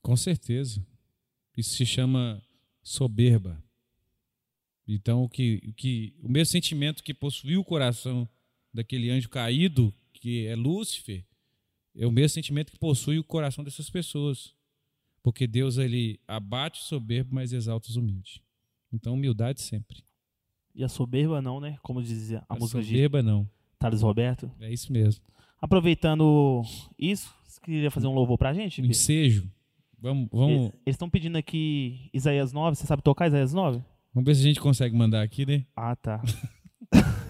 Com 0.00 0.16
certeza. 0.16 0.82
Isso 1.54 1.76
se 1.76 1.84
chama 1.84 2.42
soberba. 2.82 3.62
Então, 4.88 5.22
o 5.22 5.28
que, 5.28 5.60
o 5.68 5.74
que 5.74 6.16
o 6.22 6.30
mesmo 6.30 6.50
sentimento 6.50 7.04
que 7.04 7.12
possuiu 7.12 7.60
o 7.60 7.64
coração 7.64 8.26
daquele 8.76 9.10
anjo 9.10 9.28
caído, 9.28 9.92
que 10.12 10.46
é 10.46 10.54
Lúcifer, 10.54 11.24
é 11.94 12.06
o 12.06 12.12
mesmo 12.12 12.34
sentimento 12.34 12.72
que 12.72 12.78
possui 12.78 13.18
o 13.18 13.24
coração 13.24 13.64
dessas 13.64 13.90
pessoas. 13.90 14.54
Porque 15.22 15.46
Deus 15.46 15.78
ele 15.78 16.20
abate 16.28 16.80
o 16.80 16.84
soberbo, 16.84 17.34
mas 17.34 17.52
exalta 17.52 17.88
os 17.88 17.96
humildes. 17.96 18.40
Então, 18.92 19.14
humildade 19.14 19.60
sempre. 19.60 20.04
E 20.74 20.84
a 20.84 20.88
soberba 20.88 21.42
não, 21.42 21.58
né? 21.58 21.78
Como 21.82 22.02
dizia 22.02 22.44
a, 22.48 22.54
A 22.54 22.58
música 22.58 22.80
de 22.80 22.86
soberba 22.86 23.22
não. 23.22 23.48
Thales 23.78 24.02
Roberto. 24.02 24.50
É 24.60 24.72
isso 24.72 24.92
mesmo. 24.92 25.24
Aproveitando 25.60 26.62
isso, 26.98 27.34
você 27.44 27.60
queria 27.60 27.90
fazer 27.90 28.06
um 28.06 28.14
louvor 28.14 28.38
pra 28.38 28.52
gente? 28.52 28.80
Bia? 28.80 28.90
ensejo. 28.90 29.50
Vamos, 29.98 30.28
vamos, 30.30 30.72
Eles 30.84 30.94
estão 30.94 31.08
pedindo 31.08 31.36
aqui 31.36 32.10
Isaías 32.12 32.52
9. 32.52 32.76
Você 32.76 32.86
sabe 32.86 33.02
tocar 33.02 33.26
Isaías 33.26 33.52
9? 33.52 33.82
vamos 34.12 34.26
ver 34.26 34.34
se 34.34 34.42
a 34.42 34.44
gente 34.44 34.60
consegue 34.60 34.94
mandar 34.94 35.22
aqui, 35.22 35.44
né? 35.44 35.64
Ah, 35.74 35.96
tá. 35.96 36.22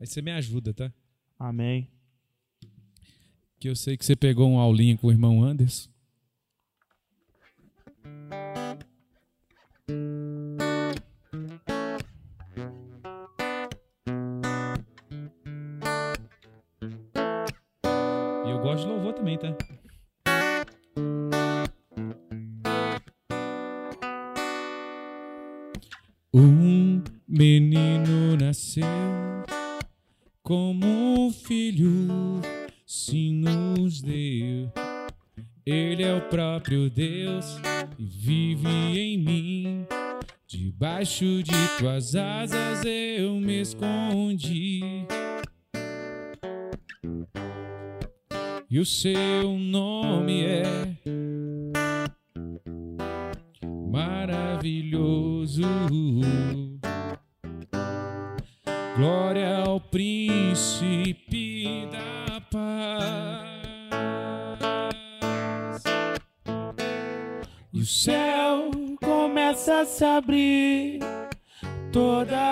Aí 0.00 0.06
você 0.06 0.20
me 0.20 0.30
ajuda, 0.30 0.74
tá? 0.74 0.92
Amém. 1.38 1.88
Que 3.58 3.68
eu 3.68 3.76
sei 3.76 3.96
que 3.96 4.04
você 4.04 4.14
pegou 4.14 4.48
um 4.48 4.58
aulinha 4.58 4.96
com 4.96 5.06
o 5.06 5.10
irmão 5.10 5.42
Anderson. 5.42 5.88
E 18.44 18.50
eu 18.50 18.58
gosto 18.60 18.84
de 18.84 18.88
louvor 18.90 19.14
também, 19.14 19.38
tá? 19.38 19.56
Um 26.34 27.02
menino 27.26 28.36
nasceu 28.36 29.05
como 30.46 30.86
um 31.26 31.32
filho 31.32 32.40
se 32.86 33.32
nos 33.32 34.00
deu. 34.00 34.70
Ele 35.66 36.04
é 36.04 36.14
o 36.14 36.20
próprio 36.20 36.88
Deus 36.88 37.58
e 37.98 38.04
vive 38.04 38.68
em 38.68 39.18
mim. 39.18 39.86
Debaixo 40.46 41.42
de 41.42 41.52
tuas 41.76 42.14
asas 42.14 42.84
eu 42.84 43.34
me 43.40 43.60
escondi. 43.60 45.04
E 48.70 48.78
o 48.78 48.86
seu 48.86 49.58
nome 49.58 50.44
é 50.44 50.62
maravilhoso. 53.90 55.62
Príncipe 60.56 61.86
da 61.92 62.40
paz. 62.50 63.02
E 67.74 67.80
o 67.80 67.84
céu 67.84 68.70
Começa 69.02 69.80
a 69.80 69.84
se 69.84 70.04
abrir, 70.04 70.98
toda 71.92 72.45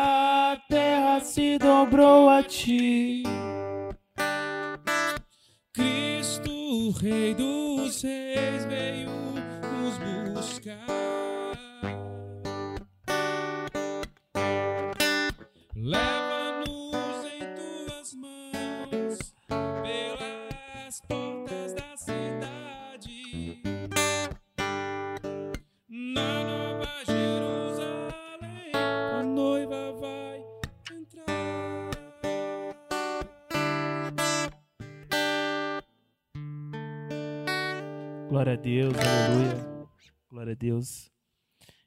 Glória 38.28 38.52
a 38.54 38.56
Deus, 38.56 38.94
aleluia. 38.96 39.88
Glória 40.28 40.52
a 40.52 40.54
Deus. 40.56 41.10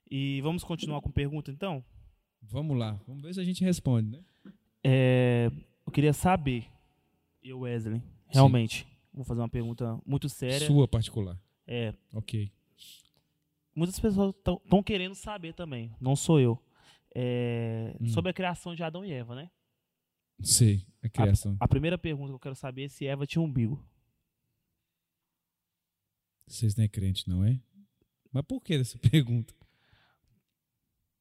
E 0.09 0.39
vamos 0.41 0.63
continuar 0.63 1.01
com 1.01 1.11
pergunta 1.11 1.51
então? 1.51 1.83
Vamos 2.41 2.77
lá, 2.77 2.99
vamos 3.07 3.21
ver 3.23 3.33
se 3.33 3.39
a 3.41 3.43
gente 3.43 3.63
responde, 3.63 4.09
né? 4.11 4.23
É, 4.83 5.51
eu 5.85 5.91
queria 5.91 6.13
saber, 6.13 6.65
eu, 7.43 7.59
Wesley, 7.61 8.01
realmente, 8.27 8.87
vou 9.13 9.25
fazer 9.25 9.41
uma 9.41 9.49
pergunta 9.49 9.99
muito 10.05 10.29
séria. 10.29 10.65
Sua 10.67 10.87
particular. 10.87 11.37
É, 11.65 11.93
Ok. 12.13 12.49
muitas 13.75 13.99
pessoas 13.99 14.33
estão 14.35 14.81
querendo 14.83 15.15
saber 15.15 15.53
também, 15.53 15.93
não 15.99 16.15
sou 16.15 16.39
eu. 16.39 16.61
É, 17.13 17.95
Hum. 17.99 18.07
Sobre 18.07 18.29
a 18.31 18.33
criação 18.33 18.75
de 18.75 18.83
Adão 18.83 19.03
e 19.03 19.11
Eva, 19.11 19.35
né? 19.35 19.49
Sei, 20.41 20.85
a 21.01 21.09
criação. 21.09 21.57
A 21.59 21.67
primeira 21.67 21.97
pergunta 21.97 22.29
que 22.29 22.35
eu 22.35 22.39
quero 22.39 22.55
saber 22.55 22.83
é 22.85 22.87
se 22.89 23.05
Eva 23.07 23.25
tinha 23.25 23.41
umbigo. 23.41 23.83
Vocês 26.47 26.75
não 26.75 26.83
é 26.85 26.87
crente, 26.87 27.27
não 27.29 27.43
é? 27.43 27.59
Mas 28.31 28.43
por 28.45 28.61
que 28.63 28.73
essa 28.73 28.97
pergunta? 29.11 29.53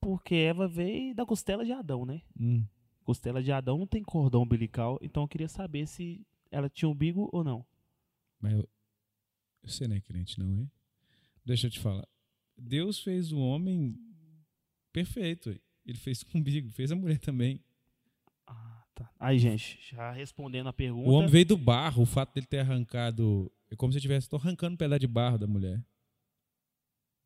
Porque 0.01 0.35
Eva 0.35 0.69
veio 0.69 1.15
da 1.15 1.27
costela 1.27 1.65
de 1.65 1.73
Adão, 1.73 2.05
né? 2.07 2.23
Hum, 2.39 2.65
Costela 3.05 3.41
de 3.43 3.53
Adão 3.53 3.79
não 3.79 3.87
tem 3.87 4.03
cordão 4.03 4.43
umbilical, 4.43 4.99
então 5.01 5.23
eu 5.23 5.29
queria 5.29 5.49
saber 5.49 5.87
se 5.87 6.27
ela 6.51 6.69
tinha 6.69 6.89
umbigo 6.89 7.29
ou 7.33 7.45
não. 7.45 7.65
mas 8.41 8.53
eu- 8.55 8.69
Você 9.63 9.87
não 9.89 9.97
é 9.97 10.01
crente, 10.01 10.39
não 10.39 10.63
é? 10.63 10.67
Deixa 11.45 11.67
eu 11.67 11.71
te 11.71 11.79
falar. 11.81 12.07
Deus 12.57 13.01
fez 13.01 13.33
o 13.33 13.39
homem 13.39 13.97
perfeito. 14.93 15.51
Ele 15.85 15.99
fez 15.99 16.23
comigo, 16.23 16.69
fez 16.71 16.91
a 16.93 16.97
mulher 16.97 17.19
também. 17.19 17.61
Ah, 18.47 18.85
tá. 18.95 19.11
Aí, 19.19 19.39
gente, 19.39 19.79
já 19.91 20.13
respondendo 20.13 20.69
a 20.69 20.73
pergunta. 20.73 21.09
O 21.09 21.13
homem 21.15 21.29
veio 21.31 21.47
do 21.47 21.57
barro, 21.57 22.03
o 22.03 22.07
fato 22.07 22.35
dele 22.35 22.47
ter 22.47 22.59
arrancado. 22.61 23.51
É 23.71 23.77
como 23.77 23.93
se 23.93 23.97
eu 23.97 23.99
estivesse 23.99 24.29
arrancando 24.35 24.75
um 24.75 24.77
pedaço 24.77 25.01
de 25.01 25.07
barro 25.07 25.39
da 25.39 25.47
mulher. 25.47 25.85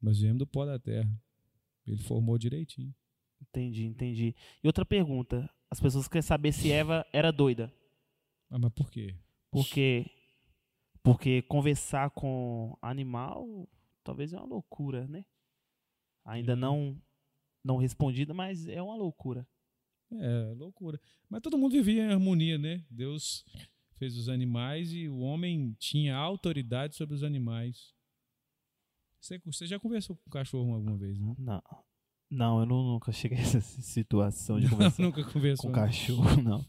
Nós 0.01 0.19
viemos 0.19 0.39
do 0.39 0.47
pó 0.47 0.65
da 0.65 0.79
terra. 0.79 1.11
Ele 1.87 2.03
formou 2.03 2.39
direitinho. 2.39 2.95
Entendi, 3.41 3.85
entendi. 3.85 4.35
E 4.63 4.67
outra 4.67 4.85
pergunta. 4.85 5.49
As 5.71 5.81
pessoas 5.81 6.09
querem 6.09 6.23
saber 6.23 6.53
se 6.53 6.73
Eva 6.73 7.07
era 7.13 7.31
doida. 7.31 7.73
Ah, 8.51 8.59
mas 8.59 8.73
por 8.73 8.91
quê? 8.91 9.15
Porque, 9.51 10.07
porque 11.03 11.43
conversar 11.43 12.11
com 12.11 12.77
animal 12.83 13.69
talvez 14.03 14.33
é 14.33 14.37
uma 14.37 14.47
loucura, 14.47 15.07
né? 15.07 15.25
Ainda 16.25 16.57
não 16.57 17.01
não 17.63 17.77
respondida, 17.77 18.33
mas 18.33 18.67
é 18.67 18.81
uma 18.83 18.97
loucura. 18.97 19.47
É, 20.13 20.55
loucura. 20.57 21.01
Mas 21.29 21.43
todo 21.43 21.59
mundo 21.59 21.73
vivia 21.73 22.03
em 22.03 22.13
harmonia, 22.13 22.59
né? 22.59 22.85
Deus 22.91 23.45
fez 24.01 24.17
os 24.17 24.31
animais 24.31 24.95
e 24.95 25.11
o 25.11 25.19
homem 25.19 25.77
tinha 25.79 26.17
autoridade 26.17 26.97
sobre 26.97 27.15
os 27.15 27.23
animais. 27.23 27.93
Você, 29.21 29.39
você 29.45 29.67
já 29.67 29.79
conversou 29.79 30.17
com 30.17 30.23
o 30.27 30.33
cachorro 30.33 30.75
alguma 30.75 30.97
vez, 30.97 31.21
né? 31.21 31.37
Não. 31.39 31.63
Não, 32.31 32.61
eu 32.61 32.67
não, 32.67 32.83
nunca 32.83 33.13
cheguei 33.13 33.37
a 33.37 33.43
essa 33.43 33.61
situação 33.61 34.59
de 34.59 34.71
conversar 34.71 35.03
Nunca 35.05 35.23
conversou. 35.23 35.69
com 35.69 35.75
cachorro, 35.75 36.25
não. 36.41 36.65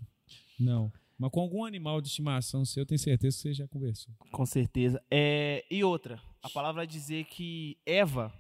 Não. 0.59 0.93
Mas 1.17 1.31
com 1.31 1.39
algum 1.39 1.63
animal 1.63 2.01
de 2.01 2.09
estimação 2.09 2.65
seu, 2.65 2.81
eu 2.81 2.85
tenho 2.85 2.99
certeza 2.99 3.37
que 3.37 3.41
você 3.43 3.53
já 3.53 3.67
conversou. 3.69 4.13
Com 4.29 4.45
certeza. 4.45 5.01
É, 5.09 5.63
e 5.71 5.85
outra, 5.85 6.21
a 6.43 6.49
palavra 6.49 6.81
vai 6.81 6.87
dizer 6.87 7.23
que 7.25 7.77
Eva 7.85 8.33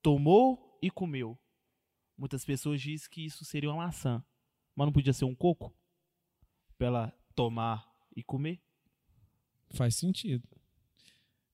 tomou 0.00 0.78
e 0.80 0.88
comeu. 0.88 1.36
Muitas 2.16 2.44
pessoas 2.44 2.80
dizem 2.80 3.10
que 3.10 3.24
isso 3.24 3.44
seria 3.44 3.70
uma 3.70 3.86
maçã, 3.86 4.24
mas 4.76 4.86
não 4.86 4.92
podia 4.92 5.12
ser 5.12 5.24
um 5.24 5.34
coco 5.34 5.74
para 6.78 6.86
ela 6.86 7.19
tomar 7.44 7.90
e 8.14 8.22
comer. 8.22 8.60
Faz 9.70 9.94
sentido. 9.96 10.46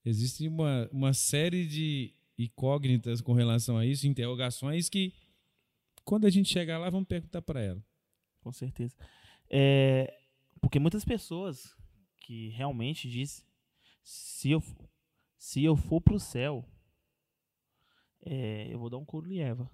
Existe 0.04 0.48
uma, 0.48 0.88
uma 0.90 1.12
série 1.12 1.66
de 1.66 2.12
incógnitas 2.38 3.20
com 3.20 3.32
relação 3.32 3.76
a 3.78 3.84
isso, 3.86 4.06
interrogações 4.06 4.88
que, 4.88 5.12
quando 6.04 6.26
a 6.26 6.30
gente 6.30 6.48
chegar 6.52 6.78
lá, 6.78 6.90
vamos 6.90 7.08
perguntar 7.08 7.42
para 7.42 7.60
ela. 7.62 7.84
Com 8.40 8.52
certeza. 8.52 8.96
É, 9.48 10.12
porque 10.60 10.78
muitas 10.78 11.04
pessoas 11.04 11.74
que 12.18 12.48
realmente 12.48 13.08
dizem, 13.08 13.44
se 14.02 14.50
eu, 14.50 14.62
se 15.38 15.62
eu 15.64 15.76
for 15.76 16.00
para 16.00 16.14
o 16.14 16.20
céu, 16.20 16.64
é, 18.24 18.66
eu 18.72 18.78
vou 18.78 18.90
dar 18.90 18.98
um 18.98 19.04
couro 19.04 19.28
de 19.28 19.38
Eva. 19.40 19.70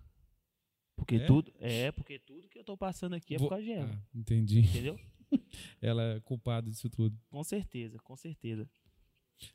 Porque 0.96 1.16
É? 1.16 1.26
tudo, 1.26 1.52
é, 1.58 1.90
porque 1.92 2.18
tudo 2.18 2.48
que 2.48 2.58
eu 2.58 2.64
tô 2.64 2.76
passando 2.76 3.14
aqui 3.14 3.34
é 3.34 3.38
Vou- 3.38 3.48
por 3.48 3.54
causa 3.54 3.64
de 3.64 3.72
Eva. 3.72 3.92
Ah, 3.94 4.06
entendi. 4.18 4.60
Entendeu? 4.60 4.98
Ela 5.80 6.16
é 6.16 6.20
culpada 6.20 6.70
disso 6.70 6.88
tudo. 6.90 7.18
Com 7.28 7.42
certeza, 7.42 7.98
com 7.98 8.16
certeza. 8.16 8.68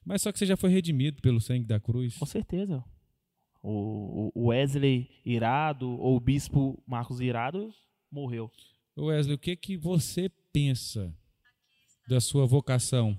Mas 0.03 0.21
só 0.21 0.31
que 0.31 0.39
você 0.39 0.45
já 0.45 0.57
foi 0.57 0.69
redimido 0.69 1.21
pelo 1.21 1.39
sangue 1.39 1.65
da 1.65 1.79
cruz. 1.79 2.17
Com 2.17 2.25
certeza. 2.25 2.83
O, 3.61 4.31
o 4.35 4.47
Wesley 4.47 5.09
Irado, 5.25 5.89
ou 5.89 6.15
o 6.15 6.19
Bispo 6.19 6.81
Marcos 6.87 7.19
Irado, 7.19 7.73
morreu. 8.11 8.51
Wesley, 8.97 9.35
o 9.35 9.39
que 9.39 9.55
que 9.55 9.77
você 9.77 10.29
pensa 10.51 11.13
da 12.07 12.19
sua 12.19 12.45
vocação 12.45 13.17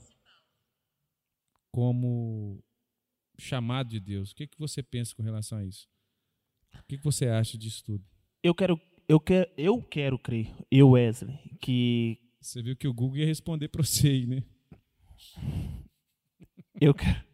como 1.70 2.62
chamado 3.38 3.90
de 3.90 4.00
Deus? 4.00 4.32
O 4.32 4.34
que 4.34 4.46
que 4.46 4.58
você 4.58 4.82
pensa 4.82 5.14
com 5.14 5.22
relação 5.22 5.58
a 5.58 5.64
isso? 5.64 5.88
O 6.74 6.86
que 6.86 6.98
que 6.98 7.04
você 7.04 7.28
acha 7.28 7.56
disso 7.56 7.84
tudo? 7.84 8.04
Eu 8.42 8.54
quero, 8.54 8.80
eu 9.08 9.20
quero, 9.20 9.50
eu 9.56 9.82
quero 9.82 10.18
crer, 10.18 10.52
eu 10.70 10.90
Wesley, 10.90 11.38
que 11.60 12.18
Você 12.40 12.62
viu 12.62 12.76
que 12.76 12.86
o 12.86 12.94
Google 12.94 13.18
ia 13.18 13.26
responder 13.26 13.68
para 13.68 13.82
você 13.82 14.08
aí, 14.08 14.26
né? 14.26 14.42
eu 16.80 16.94
quero, 16.94 17.24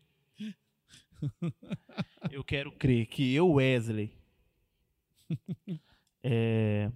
eu 2.30 2.42
quero 2.42 2.72
crer 2.72 3.07
que 3.07 3.34
eu 3.34 3.52
Wesley, 3.52 4.16
é, 6.22 6.90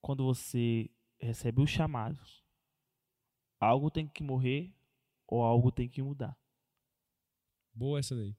quando 0.00 0.24
você 0.24 0.88
recebe 1.20 1.60
o 1.60 1.66
chamado, 1.66 2.20
algo 3.58 3.90
tem 3.90 4.06
que 4.06 4.22
morrer 4.22 4.72
ou 5.26 5.42
algo 5.42 5.72
tem 5.72 5.88
que 5.88 6.02
mudar. 6.02 6.36
Boa 7.74 7.98
essa 7.98 8.14
daí. 8.14 8.36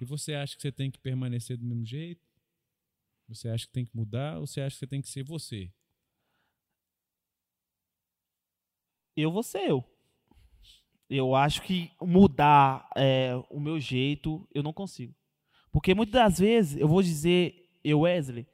E 0.00 0.04
você 0.04 0.34
acha 0.34 0.54
que 0.54 0.62
você 0.62 0.70
tem 0.70 0.90
que 0.90 0.98
permanecer 0.98 1.56
do 1.56 1.64
mesmo 1.64 1.84
jeito? 1.84 2.28
Você 3.26 3.48
acha 3.48 3.66
que 3.66 3.72
tem 3.72 3.86
que 3.86 3.96
mudar 3.96 4.38
ou 4.38 4.46
você 4.46 4.60
acha 4.60 4.74
que 4.74 4.80
você 4.80 4.86
tem 4.86 5.00
que 5.00 5.08
ser 5.08 5.24
você? 5.24 5.72
Eu 9.22 9.30
vou 9.30 9.42
ser 9.42 9.68
eu. 9.68 9.84
Eu 11.08 11.34
acho 11.34 11.62
que 11.62 11.90
mudar 12.00 12.88
é, 12.96 13.32
o 13.50 13.60
meu 13.60 13.78
jeito, 13.78 14.48
eu 14.54 14.62
não 14.62 14.72
consigo. 14.72 15.14
Porque 15.70 15.94
muitas 15.94 16.14
das 16.14 16.38
vezes, 16.38 16.80
eu 16.80 16.88
vou 16.88 17.02
dizer, 17.02 17.68
eu, 17.82 18.00
Wesley, 18.00 18.46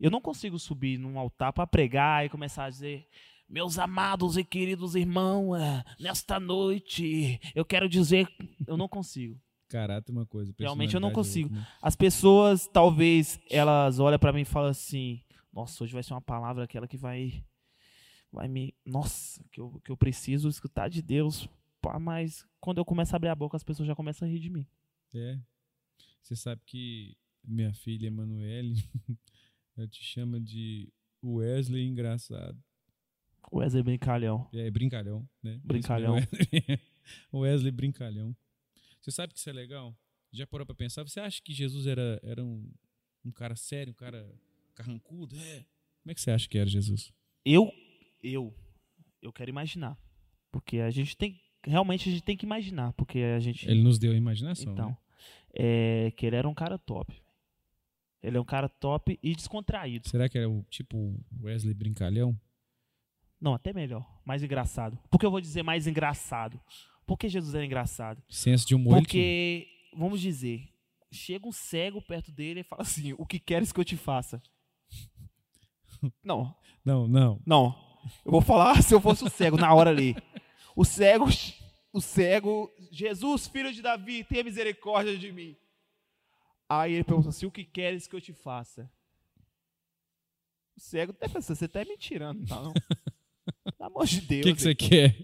eu 0.00 0.10
não 0.10 0.20
consigo 0.20 0.58
subir 0.58 0.98
num 0.98 1.18
altar 1.18 1.52
para 1.52 1.66
pregar 1.66 2.26
e 2.26 2.28
começar 2.28 2.64
a 2.64 2.70
dizer, 2.70 3.06
meus 3.48 3.78
amados 3.78 4.36
e 4.36 4.42
queridos 4.42 4.94
irmãos, 4.94 5.56
é, 5.56 5.84
nesta 6.00 6.40
noite, 6.40 7.40
eu 7.54 7.64
quero 7.64 7.88
dizer, 7.88 8.26
eu 8.66 8.76
não 8.76 8.88
consigo. 8.88 9.38
Caráter 9.72 10.12
é 10.12 10.14
uma 10.14 10.26
coisa. 10.26 10.54
Realmente 10.58 10.94
eu 10.94 11.00
não 11.00 11.08
é 11.08 11.12
consigo. 11.12 11.48
outra, 11.48 11.60
né? 11.60 11.66
As 11.80 11.96
pessoas, 11.96 12.66
talvez, 12.66 13.40
elas 13.50 13.98
olham 13.98 14.18
para 14.18 14.32
mim 14.32 14.42
e 14.42 14.44
falam 14.44 14.68
assim: 14.68 15.22
Nossa, 15.50 15.82
hoje 15.82 15.94
vai 15.94 16.02
ser 16.02 16.12
uma 16.12 16.20
palavra 16.20 16.64
aquela 16.64 16.86
que 16.86 16.98
vai. 16.98 17.42
Vai 18.32 18.48
me. 18.48 18.74
Nossa, 18.84 19.44
que 19.50 19.60
eu, 19.60 19.80
que 19.84 19.90
eu 19.90 19.96
preciso 19.96 20.48
escutar 20.48 20.88
de 20.88 21.02
Deus. 21.02 21.48
Pá, 21.80 21.98
mas 21.98 22.46
quando 22.60 22.78
eu 22.78 22.84
começo 22.84 23.14
a 23.14 23.16
abrir 23.16 23.28
a 23.28 23.34
boca, 23.34 23.56
as 23.56 23.64
pessoas 23.64 23.86
já 23.86 23.94
começam 23.94 24.26
a 24.26 24.30
rir 24.30 24.38
de 24.38 24.48
mim. 24.48 24.66
É. 25.14 25.38
Você 26.22 26.34
sabe 26.36 26.62
que 26.64 27.16
minha 27.44 27.74
filha 27.74 28.06
Emanuele, 28.06 28.76
ela 29.76 29.86
te 29.88 30.02
chama 30.02 30.40
de 30.40 30.88
Wesley 31.22 31.86
engraçado. 31.86 32.62
Wesley 33.52 33.82
Brincalhão. 33.82 34.48
É, 34.52 34.70
brincalhão, 34.70 35.28
né? 35.42 35.60
Brincalhão. 35.62 36.16
Wesley 37.34 37.72
brincalhão. 37.72 38.34
Você 39.00 39.10
sabe 39.10 39.32
que 39.32 39.38
isso 39.40 39.50
é 39.50 39.52
legal? 39.52 39.94
Já 40.32 40.46
parou 40.46 40.64
pra 40.64 40.74
pensar? 40.74 41.02
Você 41.02 41.20
acha 41.20 41.42
que 41.42 41.52
Jesus 41.52 41.86
era, 41.86 42.18
era 42.22 42.42
um, 42.42 42.72
um 43.24 43.32
cara 43.32 43.56
sério, 43.56 43.90
um 43.90 43.96
cara 43.96 44.32
carrancudo? 44.74 45.36
É. 45.36 45.66
Como 46.02 46.10
é 46.10 46.14
que 46.14 46.20
você 46.20 46.30
acha 46.30 46.48
que 46.48 46.56
era 46.56 46.68
Jesus? 46.68 47.12
Eu, 47.44 47.70
eu, 48.22 48.54
eu 49.20 49.32
quero 49.32 49.50
imaginar. 49.50 49.98
Porque 50.50 50.78
a 50.78 50.90
gente 50.90 51.16
tem. 51.16 51.40
Realmente 51.64 52.08
a 52.08 52.12
gente 52.12 52.24
tem 52.24 52.36
que 52.36 52.44
imaginar. 52.46 52.92
Porque 52.94 53.18
a 53.18 53.38
gente. 53.40 53.68
Ele 53.68 53.82
nos 53.82 53.98
deu 53.98 54.12
a 54.12 54.16
imaginação, 54.16 54.72
Então, 54.72 54.88
né? 54.90 54.96
é, 55.54 56.10
que 56.16 56.26
ele 56.26 56.36
era 56.36 56.48
um 56.48 56.54
cara 56.54 56.78
top. 56.78 57.20
Ele 58.22 58.36
é 58.36 58.40
um 58.40 58.44
cara 58.44 58.68
top 58.68 59.18
e 59.22 59.34
descontraído. 59.34 60.08
Será 60.08 60.28
que 60.28 60.38
era 60.38 60.48
o 60.48 60.62
tipo 60.70 61.18
Wesley 61.40 61.74
brincalhão? 61.74 62.38
Não, 63.40 63.54
até 63.54 63.72
melhor. 63.72 64.06
Mais 64.24 64.42
engraçado. 64.44 64.96
Por 65.10 65.18
que 65.18 65.26
eu 65.26 65.30
vou 65.30 65.40
dizer 65.40 65.64
mais 65.64 65.88
engraçado? 65.88 66.60
Porque 67.04 67.28
Jesus 67.28 67.52
era 67.54 67.66
engraçado. 67.66 68.22
Senso 68.28 68.64
de 68.66 68.76
humor. 68.76 68.98
Porque, 68.98 69.66
vamos 69.96 70.20
dizer, 70.20 70.68
chega 71.10 71.48
um 71.48 71.52
cego 71.52 72.00
perto 72.00 72.30
dele 72.30 72.60
e 72.60 72.64
fala 72.64 72.82
assim: 72.82 73.12
O 73.14 73.26
que 73.26 73.40
queres 73.40 73.72
que 73.72 73.80
eu 73.80 73.84
te 73.84 73.96
faça? 73.96 74.40
Não, 76.24 76.54
Não, 76.84 77.06
não. 77.08 77.40
não. 77.46 77.91
Eu 78.24 78.30
vou 78.32 78.40
falar 78.40 78.80
se 78.82 78.94
eu 78.94 79.00
fosse 79.00 79.24
o 79.24 79.28
cego 79.30 79.56
na 79.56 79.72
hora 79.74 79.90
ali. 79.90 80.16
O 80.74 80.84
cego, 80.84 81.26
o 81.92 82.00
cego, 82.00 82.70
Jesus, 82.90 83.46
filho 83.46 83.72
de 83.72 83.82
Davi, 83.82 84.24
tenha 84.24 84.44
misericórdia 84.44 85.16
de 85.16 85.30
mim. 85.32 85.56
Aí 86.68 86.94
ele 86.94 87.04
pergunta 87.04 87.28
assim: 87.28 87.46
O 87.46 87.50
que 87.50 87.64
queres 87.64 88.06
que 88.06 88.16
eu 88.16 88.20
te 88.20 88.32
faça? 88.32 88.90
O 90.76 90.80
cego 90.80 91.12
até 91.12 91.28
pensa: 91.28 91.54
Você 91.54 91.68
tá 91.68 91.84
me 91.84 91.96
tirando, 91.96 92.46
tá? 92.46 92.60
Não? 92.62 92.72
Pelo 93.76 93.90
amor 93.90 94.06
de 94.06 94.18
O 94.18 94.22
Deus. 94.22 94.42
que, 94.44 94.54
que 94.54 94.62
você 94.62 94.74
quer? 94.74 95.16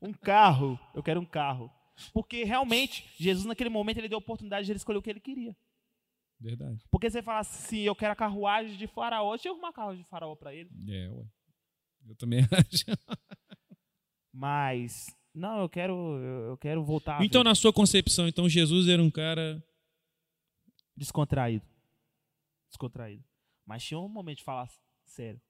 Um 0.00 0.12
carro, 0.12 0.78
eu 0.94 1.02
quero 1.02 1.20
um 1.20 1.24
carro. 1.24 1.70
Porque 2.12 2.42
realmente, 2.44 3.08
Jesus 3.16 3.44
naquele 3.46 3.70
momento 3.70 3.98
ele 3.98 4.08
deu 4.08 4.16
a 4.16 4.18
oportunidade 4.18 4.66
de 4.66 4.72
ele 4.72 4.78
escolher 4.78 4.98
o 4.98 5.02
que 5.02 5.10
ele 5.10 5.20
queria. 5.20 5.54
Verdade. 6.40 6.84
Porque 6.90 7.08
você 7.08 7.22
fala 7.22 7.40
assim, 7.40 7.80
eu 7.80 7.94
quero 7.94 8.12
a 8.12 8.16
carruagem 8.16 8.76
de 8.76 8.88
faraó, 8.88 9.30
deixa 9.34 9.48
eu 9.48 9.52
arrumar 9.52 9.68
a 9.68 9.72
carruagem 9.72 10.02
de 10.02 10.08
faraó 10.08 10.34
para 10.34 10.52
ele. 10.52 10.70
É, 10.88 11.08
ué. 11.08 11.24
Eu 12.08 12.14
também 12.16 12.40
acho. 12.50 12.84
Mas, 14.32 15.06
não, 15.34 15.60
eu 15.60 15.68
quero, 15.68 15.94
eu 16.48 16.56
quero 16.58 16.82
voltar 16.84 17.22
Então, 17.24 17.44
na 17.44 17.54
sua 17.54 17.72
concepção, 17.72 18.26
então 18.28 18.48
Jesus 18.48 18.88
era 18.88 19.02
um 19.02 19.10
cara. 19.10 19.62
descontraído. 20.96 21.64
Descontraído. 22.68 23.24
Mas 23.66 23.84
tinha 23.84 23.98
um 24.00 24.08
momento 24.08 24.38
de 24.38 24.44
falar 24.44 24.68
sério. 25.04 25.40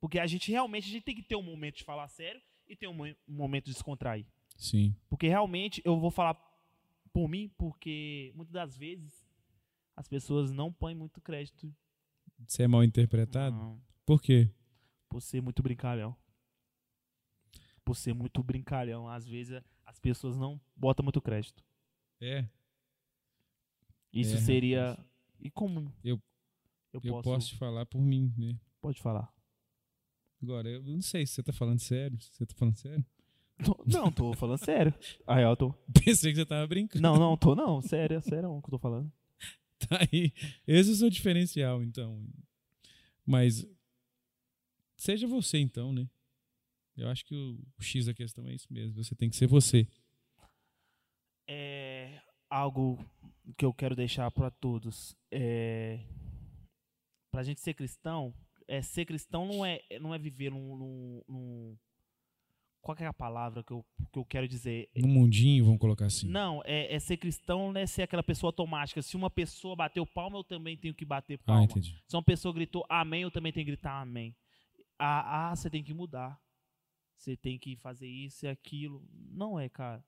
Porque 0.00 0.18
a 0.18 0.26
gente 0.26 0.50
realmente 0.50 0.88
a 0.88 0.92
gente 0.92 1.04
tem 1.04 1.14
que 1.14 1.22
ter 1.22 1.36
um 1.36 1.42
momento 1.42 1.76
de 1.78 1.84
falar 1.84 2.08
sério 2.08 2.40
e 2.66 2.76
ter 2.76 2.86
um 2.88 3.02
um 3.02 3.14
momento 3.28 3.64
de 3.66 3.72
descontrair. 3.72 4.26
Sim. 4.56 4.94
Porque 5.08 5.26
realmente 5.28 5.80
eu 5.84 5.98
vou 5.98 6.10
falar 6.10 6.34
por 7.12 7.28
mim, 7.28 7.48
porque 7.56 8.32
muitas 8.34 8.52
das 8.52 8.76
vezes 8.76 9.24
as 9.96 10.06
pessoas 10.08 10.52
não 10.52 10.72
põem 10.72 10.94
muito 10.94 11.20
crédito. 11.20 11.74
Você 12.46 12.64
é 12.64 12.68
mal 12.68 12.84
interpretado? 12.84 13.56
Não, 13.56 13.80
Por 14.06 14.20
quê? 14.22 14.48
Por 15.08 15.20
ser 15.22 15.40
muito 15.40 15.62
brincalhão. 15.62 16.16
Por 17.84 17.96
ser 17.96 18.12
muito 18.14 18.42
brincalhão. 18.42 19.08
Às 19.08 19.26
vezes 19.26 19.62
as 19.86 19.98
pessoas 19.98 20.36
não 20.36 20.60
botam 20.76 21.02
muito 21.02 21.20
crédito. 21.20 21.64
É. 22.20 22.46
Isso 24.12 24.36
É, 24.36 24.40
seria. 24.40 24.98
E 25.40 25.50
como? 25.50 25.92
Eu- 26.04 26.20
eu 26.92 27.00
Eu 27.04 27.12
posso. 27.12 27.22
posso 27.22 27.48
te 27.48 27.56
falar 27.56 27.86
por 27.86 28.00
mim, 28.00 28.32
né? 28.36 28.58
Pode 28.80 29.00
falar. 29.00 29.32
Agora, 30.42 30.68
eu 30.68 30.82
não 30.82 31.02
sei 31.02 31.26
se 31.26 31.34
você 31.34 31.42
tá 31.42 31.52
falando 31.52 31.78
sério. 31.80 32.18
Você 32.20 32.46
tá 32.46 32.54
falando 32.54 32.76
sério? 32.76 33.04
Tô- 33.64 33.84
Não, 33.86 34.12
tô 34.12 34.32
falando 34.34 34.58
sério. 34.58 34.94
Ah, 35.26 35.40
eu 35.40 35.56
tô. 35.56 35.72
Pensei 36.04 36.32
que 36.32 36.38
você 36.38 36.46
tava 36.46 36.66
brincando. 36.66 37.02
Não, 37.02 37.16
não, 37.18 37.36
tô 37.36 37.54
não. 37.54 37.80
Sério, 37.82 38.20
sério 38.22 38.50
o 38.50 38.60
que 38.62 38.68
eu 38.68 38.70
tô 38.72 38.78
falando. 38.78 39.10
Tá 39.88 39.98
aí. 40.12 40.32
Esse 40.66 40.90
é 40.90 40.92
o 40.92 40.96
seu 40.96 41.10
diferencial, 41.10 41.82
então. 41.82 42.24
Mas 43.26 43.66
seja 44.98 45.26
você, 45.26 45.58
então, 45.58 45.92
né? 45.92 46.06
Eu 46.96 47.08
acho 47.08 47.24
que 47.24 47.34
o, 47.34 47.58
o 47.78 47.82
X 47.82 48.06
da 48.06 48.12
questão 48.14 48.46
é 48.48 48.54
isso 48.54 48.66
mesmo. 48.72 49.02
Você 49.02 49.14
tem 49.14 49.30
que 49.30 49.36
ser 49.36 49.46
você. 49.46 49.86
É 51.48 52.20
algo 52.50 52.98
que 53.56 53.64
eu 53.64 53.72
quero 53.72 53.94
deixar 53.96 54.30
para 54.30 54.50
todos. 54.50 55.16
É, 55.30 56.00
pra 57.30 57.42
gente 57.42 57.60
ser 57.60 57.74
cristão, 57.74 58.34
é, 58.66 58.82
ser 58.82 59.04
cristão 59.06 59.46
não 59.46 59.64
é, 59.64 59.80
não 60.00 60.14
é 60.14 60.18
viver 60.18 60.50
num, 60.50 60.76
num- 60.76 61.22
num- 61.28 61.76
Qual 62.82 62.96
é 62.98 63.06
a 63.06 63.12
palavra 63.12 63.62
que 63.62 63.72
eu, 63.72 63.84
que 64.12 64.18
eu 64.18 64.24
quero 64.24 64.48
dizer? 64.48 64.88
No 64.96 65.08
mundinho, 65.08 65.64
vamos 65.64 65.80
colocar 65.80 66.06
assim. 66.06 66.26
Não, 66.28 66.62
é, 66.64 66.92
é 66.94 66.98
ser 66.98 67.16
cristão 67.16 67.72
não 67.72 67.80
é 67.80 67.86
ser 67.86 68.02
aquela 68.02 68.22
pessoa 68.22 68.48
automática. 68.48 69.00
Se 69.02 69.16
uma 69.16 69.30
pessoa 69.30 69.76
bateu 69.76 70.04
palma, 70.06 70.38
eu 70.38 70.44
também 70.44 70.76
tenho 70.76 70.94
que 70.94 71.04
bater 71.04 71.38
Ah, 71.42 71.46
palma. 71.46 71.64
entendi. 71.64 71.94
Se 72.08 72.16
uma 72.16 72.22
pessoa 72.22 72.52
gritou 72.52 72.84
amém, 72.88 73.22
eu 73.22 73.30
também 73.30 73.52
tenho 73.52 73.64
que 73.66 73.72
gritar 73.72 74.00
amém. 74.00 74.34
Ah, 74.98 75.50
ah, 75.50 75.56
você 75.56 75.70
tem 75.70 75.82
que 75.82 75.94
mudar. 75.94 76.40
Você 77.16 77.36
tem 77.36 77.58
que 77.58 77.76
fazer 77.76 78.08
isso 78.08 78.46
e 78.46 78.48
aquilo. 78.48 79.02
Não 79.30 79.58
é, 79.58 79.68
cara. 79.68 80.04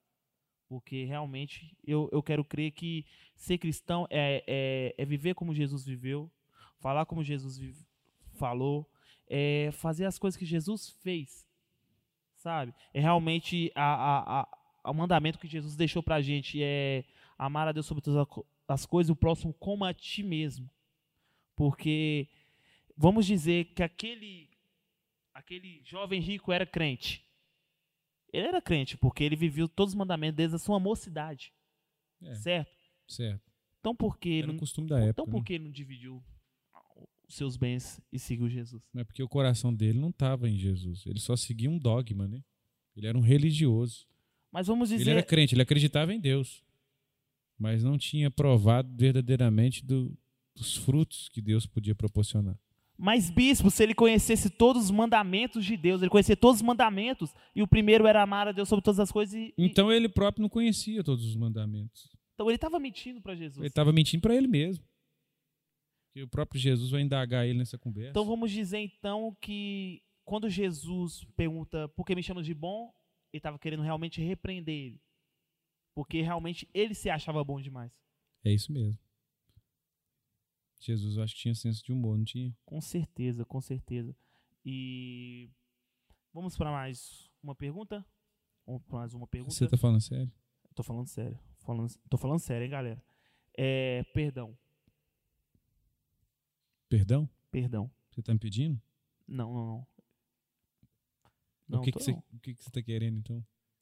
Porque 0.69 1.05
realmente 1.05 1.77
eu, 1.85 2.09
eu 2.13 2.23
quero 2.23 2.45
crer 2.45 2.71
que 2.71 3.05
ser 3.35 3.59
cristão 3.59 4.07
é, 4.09 4.45
é, 4.47 4.95
é 4.97 5.05
viver 5.05 5.35
como 5.35 5.55
Jesus 5.55 5.85
viveu, 5.85 6.31
falar 6.79 7.05
como 7.07 7.25
Jesus 7.25 7.59
vive- 7.59 7.85
falou, 8.35 8.89
é 9.27 9.71
fazer 9.73 10.05
as 10.05 10.19
coisas 10.19 10.39
que 10.39 10.47
Jesus 10.47 10.91
fez. 11.03 11.45
Sabe? 12.37 12.73
É 12.95 13.01
realmente 13.01 13.73
a, 13.75 13.83
a, 13.83 14.49
a, 14.85 14.91
o 14.91 14.95
mandamento 14.95 15.39
que 15.39 15.49
Jesus 15.49 15.75
deixou 15.77 16.03
pra 16.03 16.23
gente 16.23 16.63
é 16.63 17.05
amar 17.37 17.67
a 17.67 17.73
Deus 17.73 17.87
sobre 17.87 18.03
todas 18.03 18.27
as 18.69 18.87
coisas 18.87 19.09
e 19.09 19.13
o 19.13 19.17
próximo 19.17 19.53
como 19.55 19.85
a 19.85 19.93
ti 19.93 20.23
mesmo. 20.23 20.71
Porque 21.57 22.29
vamos 22.97 23.27
dizer 23.27 23.67
que 23.75 23.83
aquele 23.83 24.50
aquele 25.41 25.83
jovem 25.85 26.21
rico 26.21 26.53
era 26.53 26.65
crente. 26.67 27.25
Ele 28.33 28.47
era 28.47 28.63
crente 28.63 28.97
porque 28.97 29.25
ele 29.25 29.35
viveu 29.37 29.69
todos 29.69 29.93
os 29.93 29.99
mandamentos 29.99 30.37
desde 30.37 30.55
a 30.57 30.59
sua 30.59 30.79
mocidade, 30.79 31.53
É, 32.23 32.35
certo? 32.37 32.71
certo. 33.09 33.51
Então 33.81 33.95
por 33.97 34.19
que 34.19 34.39
Era 34.39 34.47
não, 34.47 34.55
então 35.09 35.27
né? 35.27 35.43
que 35.45 35.59
não 35.59 35.71
dividiu 35.71 36.23
os 37.27 37.35
seus 37.35 37.57
bens 37.57 38.01
e 38.13 38.19
seguiu 38.19 38.49
Jesus? 38.49 38.83
Não 38.93 39.01
é 39.01 39.05
porque 39.05 39.23
o 39.23 39.29
coração 39.29 39.75
dele 39.75 39.99
não 39.99 40.11
estava 40.11 40.49
em 40.49 40.57
Jesus. 40.57 41.05
Ele 41.07 41.19
só 41.19 41.35
seguia 41.35 41.71
um 41.71 41.79
dogma, 41.79 42.29
né? 42.29 42.43
Ele 42.95 43.07
era 43.07 43.17
um 43.19 43.23
religioso. 43.23 44.07
Mas 44.53 44.67
vamos 44.67 44.91
Ele 44.91 44.99
dizer, 44.99 45.11
era 45.13 45.23
crente, 45.23 45.55
ele 45.55 45.63
acreditava 45.63 46.13
em 46.13 46.21
Deus. 46.21 46.63
Mas 47.59 47.83
não 47.85 47.97
tinha 47.99 48.31
provado 48.31 48.93
verdadeiramente 48.97 49.85
do- 49.85 50.17
dos 50.55 50.77
frutos 50.77 51.29
que 51.29 51.41
Deus 51.41 51.67
podia 51.67 51.95
proporcionar. 51.95 52.59
Mas 53.01 53.31
bispo, 53.31 53.71
se 53.71 53.83
ele 53.83 53.95
conhecesse 53.95 54.51
todos 54.51 54.85
os 54.85 54.91
mandamentos 54.91 55.65
de 55.65 55.77
Deus, 55.77 56.03
ele 56.03 56.11
conhecia 56.11 56.37
todos 56.37 56.57
os 56.61 56.63
mandamentos 56.63 57.35
e 57.55 57.63
o 57.63 57.67
primeiro 57.67 58.07
era 58.07 58.23
amar 58.23 58.49
a 58.49 58.53
Deus 58.53 58.69
sobre 58.69 58.83
todas 58.85 59.01
as 59.01 59.11
coisas 59.11 59.35
e, 59.35 59.55
e- 59.57 59.65
Então 59.65 59.91
ele 59.91 60.09
próprio 60.09 60.43
não 60.43 60.49
conhecia 60.49 61.03
todos 61.03 61.25
os 61.25 61.35
mandamentos. 61.37 62.11
então 62.35 62.47
ele 62.49 62.57
estava 62.57 62.79
mentindo 62.79 63.21
para 63.21 63.35
Jesus. 63.35 63.59
Ele 63.59 63.67
estava 63.69 63.93
mentindo 63.93 64.21
para 64.23 64.35
ele 64.37 64.47
mesmo. 64.47 64.85
Que 66.13 66.23
o 66.23 66.29
próprio 66.29 66.61
Jesus 66.61 66.91
vai 66.91 67.01
indagar 67.03 67.47
ele 67.47 67.59
nessa 67.59 67.79
conversa. 67.79 68.11
Então 68.11 68.25
vamos 68.25 68.51
dizer 68.51 68.79
então 68.79 69.37
que 69.41 70.03
quando 70.25 70.49
Jesus 70.49 71.25
pergunta 71.37 71.89
por 71.91 72.05
que 72.05 72.15
me 72.15 72.23
chamas 72.23 72.45
de 72.47 72.53
bom, 72.55 72.93
ele 73.33 73.39
estava 73.39 73.59
querendo 73.59 73.83
realmente 73.83 74.21
repreender 74.21 74.75
ele. 74.75 75.01
Porque 75.95 76.21
realmente 76.21 76.69
ele 76.75 76.95
se 76.95 77.09
achava 77.09 77.43
bom 77.45 77.61
demais. 77.61 77.93
É 78.45 78.53
isso 78.53 78.73
mesmo. 78.73 78.99
Jesus, 80.81 81.17
eu 81.17 81.23
acho 81.23 81.35
que 81.35 81.43
tinha 81.43 81.55
senso 81.55 81.85
de 81.85 81.93
humor, 81.93 82.17
não 82.17 82.25
tinha? 82.25 82.57
Com 82.65 82.81
certeza, 82.81 83.45
com 83.45 83.61
certeza. 83.61 84.17
E 84.65 85.51
vamos 86.33 86.57
para 86.57 86.71
mais 86.71 87.31
uma 87.43 87.55
pergunta? 87.55 88.05
Vamos 88.67 88.83
para 88.85 88.99
mais 89.01 89.15
uma 89.15 89.27
pergunta? 89.27 89.55
Você 89.55 89.69
tá 89.69 89.77
falando 89.77 90.01
sério? 90.01 90.33
Tô 90.75 90.83
falando 90.83 91.07
sério. 91.07 91.39
Falando, 91.59 91.93
tô 92.09 92.17
falando 92.17 92.39
sério, 92.39 92.65
hein, 92.65 92.71
galera? 92.71 93.03
É, 93.57 94.03
perdão, 94.15 94.57
Perdão? 96.89 97.29
perdão. 97.51 97.91
Você 98.11 98.23
tá 98.23 98.33
me 98.33 98.39
pedindo? 98.41 98.81
Não, 99.29 99.53
não, 99.53 99.67
não. 99.67 99.79
o 99.81 99.87
Não, 101.69 101.83
que, 101.83 101.93
tô 101.93 101.99
que, 101.99 102.05
você, 102.05 102.13
o 102.13 102.39
que, 102.41 102.55
que 102.55 102.65
você 102.65 102.71
tá 102.71 102.83
querendo, 102.83 103.19
então? 103.19 103.37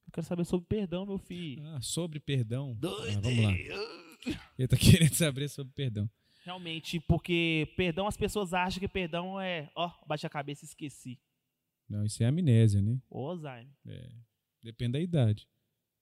Eu 0.07 0.13
quero 0.13 0.27
saber 0.27 0.45
sobre 0.45 0.67
perdão, 0.67 1.07
meu 1.07 1.19
filho. 1.19 1.65
Ah, 1.69 1.81
sobre 1.81 2.19
perdão. 2.21 2.75
Doido. 2.75 3.19
Ah, 3.19 3.21
vamos 3.21 3.45
lá. 3.45 3.53
Ele 4.59 4.69
tá 4.69 4.77
querendo 4.77 5.15
saber 5.15 5.49
sobre 5.49 5.73
perdão. 5.73 6.11
Realmente, 6.49 6.99
porque 7.01 7.71
perdão, 7.77 8.07
as 8.07 8.17
pessoas 8.17 8.55
acham 8.55 8.81
que 8.81 8.89
perdão 8.89 9.39
é, 9.39 9.71
ó, 9.75 9.93
bate 10.07 10.27
a 10.27 10.31
cabeça 10.31 10.65
e 10.65 10.67
esqueci. 10.67 11.21
Não, 11.87 12.07
isso 12.07 12.23
é 12.23 12.27
amnésia, 12.27 12.81
né? 12.81 12.99
Ô, 13.11 13.27
Alzheimer. 13.29 13.69
É, 13.87 14.09
depende 14.63 14.93
da 14.93 15.01
idade. 15.01 15.47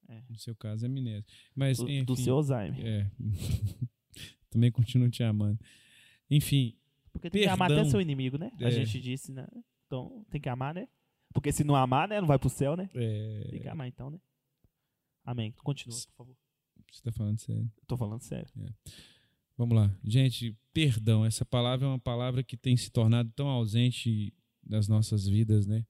É. 0.08 0.22
No 0.30 0.38
seu 0.38 0.54
caso, 0.54 0.84
é 0.84 0.88
amnésia. 0.88 1.24
Mas, 1.52 1.78
Do, 1.78 1.88
enfim, 1.90 2.04
do 2.04 2.14
seu 2.14 2.36
Alzheimer. 2.36 2.80
É. 2.86 3.10
Também 4.48 4.70
continuo 4.70 5.10
te 5.10 5.24
amando. 5.24 5.58
Enfim, 6.30 6.78
Porque 7.12 7.28
tem 7.28 7.42
que 7.42 7.48
amar 7.48 7.66
até 7.66 7.74
Perdão. 7.74 7.90
seu 7.90 8.00
inimigo, 8.00 8.38
né? 8.38 8.52
A 8.60 8.64
É. 8.66 8.70
gente 8.70 9.00
disse, 9.00 9.32
né? 9.32 9.48
Então, 9.88 10.24
tem 10.30 10.40
que 10.40 10.48
amar, 10.48 10.72
né? 10.72 10.86
Porque 11.34 11.50
se 11.50 11.64
não 11.64 11.74
amar, 11.74 12.06
né? 12.06 12.20
Não 12.20 12.28
vai 12.28 12.38
pro 12.38 12.48
céu, 12.48 12.76
né? 12.76 12.88
é, 12.94 13.48
Tem 13.50 13.60
que 13.62 13.68
amar, 13.68 13.88
então, 13.88 14.10
né? 14.10 14.20
Amém. 15.24 15.50
Continua, 15.64 15.96
por 15.98 16.16
favor. 16.18 16.36
você 16.88 17.02
tá 17.02 17.10
falando 17.10 17.38
sério. 17.40 17.68
Tô 17.84 17.96
falando 17.96 18.20
sério. 18.20 18.48
Vamos 19.56 19.76
lá. 19.76 19.94
Gente, 20.04 20.56
perdão. 20.72 21.24
Essa 21.24 21.44
palavra 21.44 21.86
é 21.86 21.88
uma 21.88 21.98
palavra 21.98 22.42
que 22.42 22.56
tem 22.56 22.76
se 22.76 22.90
tornado 22.90 23.30
tão 23.34 23.48
ausente 23.48 24.34
das 24.62 24.86
nossas 24.86 25.26
vidas, 25.26 25.66
né? 25.66 25.86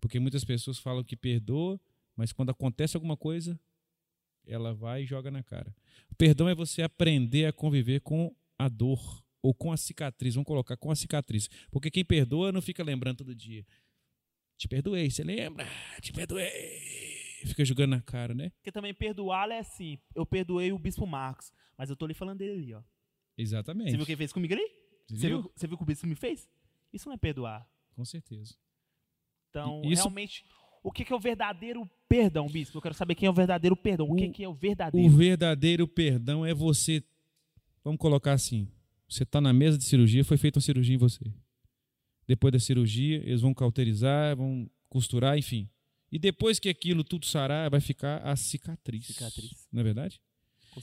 Porque 0.00 0.18
muitas 0.18 0.44
pessoas 0.44 0.78
falam 0.78 1.04
que 1.04 1.16
perdoa, 1.16 1.80
mas 2.16 2.32
quando 2.32 2.50
acontece 2.50 2.96
alguma 2.96 3.16
coisa, 3.16 3.58
ela 4.46 4.72
vai 4.72 5.02
e 5.02 5.06
joga 5.06 5.30
na 5.30 5.42
cara. 5.42 5.74
O 6.10 6.14
perdão 6.14 6.48
é 6.48 6.54
você 6.54 6.82
aprender 6.82 7.46
a 7.46 7.52
conviver 7.52 8.00
com 8.00 8.34
a 8.58 8.68
dor 8.68 9.22
ou 9.42 9.52
com 9.52 9.72
a 9.72 9.76
cicatriz. 9.76 10.34
Vamos 10.34 10.46
colocar 10.46 10.76
com 10.76 10.90
a 10.90 10.96
cicatriz. 10.96 11.48
Porque 11.70 11.90
quem 11.90 12.04
perdoa 12.04 12.52
não 12.52 12.62
fica 12.62 12.82
lembrando 12.82 13.18
todo 13.18 13.34
dia. 13.34 13.66
Te 14.56 14.68
perdoei, 14.68 15.10
você 15.10 15.24
lembra? 15.24 15.66
Te 16.00 16.12
perdoei. 16.12 16.50
Fica 17.44 17.64
jogando 17.64 17.90
na 17.90 18.00
cara, 18.00 18.34
né? 18.34 18.50
Porque 18.50 18.72
também 18.72 18.94
perdoar 18.94 19.50
é 19.50 19.58
assim. 19.58 19.98
Eu 20.14 20.24
perdoei 20.24 20.72
o 20.72 20.78
Bispo 20.78 21.06
Marcos, 21.06 21.52
mas 21.76 21.90
eu 21.90 21.96
tô 21.96 22.06
lhe 22.06 22.14
falando 22.14 22.38
dele 22.38 22.52
ali, 22.52 22.74
ó. 22.74 22.82
Exatamente. 23.36 23.90
Você 23.90 23.96
viu 23.96 24.02
o 24.02 24.06
que 24.06 24.12
ele 24.12 24.16
fez 24.18 24.32
comigo 24.32 24.54
ali? 24.54 24.62
Você 25.08 25.16
Você 25.16 25.28
viu? 25.28 25.42
viu, 25.42 25.52
você 25.54 25.66
viu 25.66 25.74
o 25.74 25.78
que 25.78 25.82
o 25.82 25.86
Bispo 25.86 26.06
me 26.06 26.14
fez? 26.14 26.48
Isso 26.92 27.08
não 27.08 27.14
é 27.14 27.18
perdoar. 27.18 27.68
Com 27.94 28.04
certeza. 28.04 28.54
Então, 29.50 29.82
isso- 29.84 30.02
realmente, 30.02 30.44
o 30.82 30.90
que 30.90 31.10
é 31.12 31.16
o 31.16 31.20
verdadeiro 31.20 31.88
perdão, 32.08 32.46
Bispo? 32.48 32.78
Eu 32.78 32.82
quero 32.82 32.94
saber 32.94 33.14
quem 33.14 33.26
é 33.26 33.30
o 33.30 33.34
verdadeiro 33.34 33.76
perdão. 33.76 34.10
O, 34.10 34.16
que 34.16 34.26
O- 34.26 34.32
que 34.32 34.44
é 34.44 34.48
o 34.48 34.52
O 34.52 34.54
verdadeiro? 34.54 35.10
verdadeiro 35.16 35.88
perdão 35.88 36.44
é 36.46 36.54
você. 36.54 37.02
Vamos 37.82 37.98
colocar 37.98 38.32
assim: 38.32 38.68
você 39.08 39.22
está 39.24 39.40
na 39.40 39.52
mesa 39.52 39.76
de 39.78 39.84
cirurgia, 39.84 40.24
foi 40.24 40.36
feita 40.36 40.58
uma 40.58 40.62
cirurgia 40.62 40.94
em 40.94 40.98
você. 40.98 41.24
Depois 42.26 42.52
da 42.52 42.58
cirurgia, 42.58 43.16
eles 43.18 43.42
vão 43.42 43.52
cauterizar, 43.52 44.34
vão 44.36 44.68
costurar, 44.88 45.36
enfim. 45.36 45.68
E 46.10 46.18
depois 46.18 46.58
que 46.58 46.68
aquilo 46.68 47.04
tudo 47.04 47.26
sarar, 47.26 47.68
vai 47.70 47.80
ficar 47.80 48.18
a 48.18 48.34
cicatriz. 48.36 49.06
Cicatriz. 49.06 49.68
Não 49.70 49.80
é 49.80 49.84
verdade? 49.84 50.20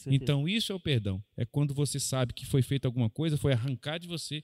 Então, 0.07 0.47
isso 0.47 0.71
é 0.71 0.75
o 0.75 0.79
perdão. 0.79 1.23
É 1.35 1.45
quando 1.45 1.73
você 1.73 1.99
sabe 1.99 2.33
que 2.33 2.45
foi 2.45 2.61
feita 2.61 2.87
alguma 2.87 3.09
coisa, 3.09 3.37
foi 3.37 3.53
arrancar 3.53 3.97
de 3.97 4.07
você, 4.07 4.43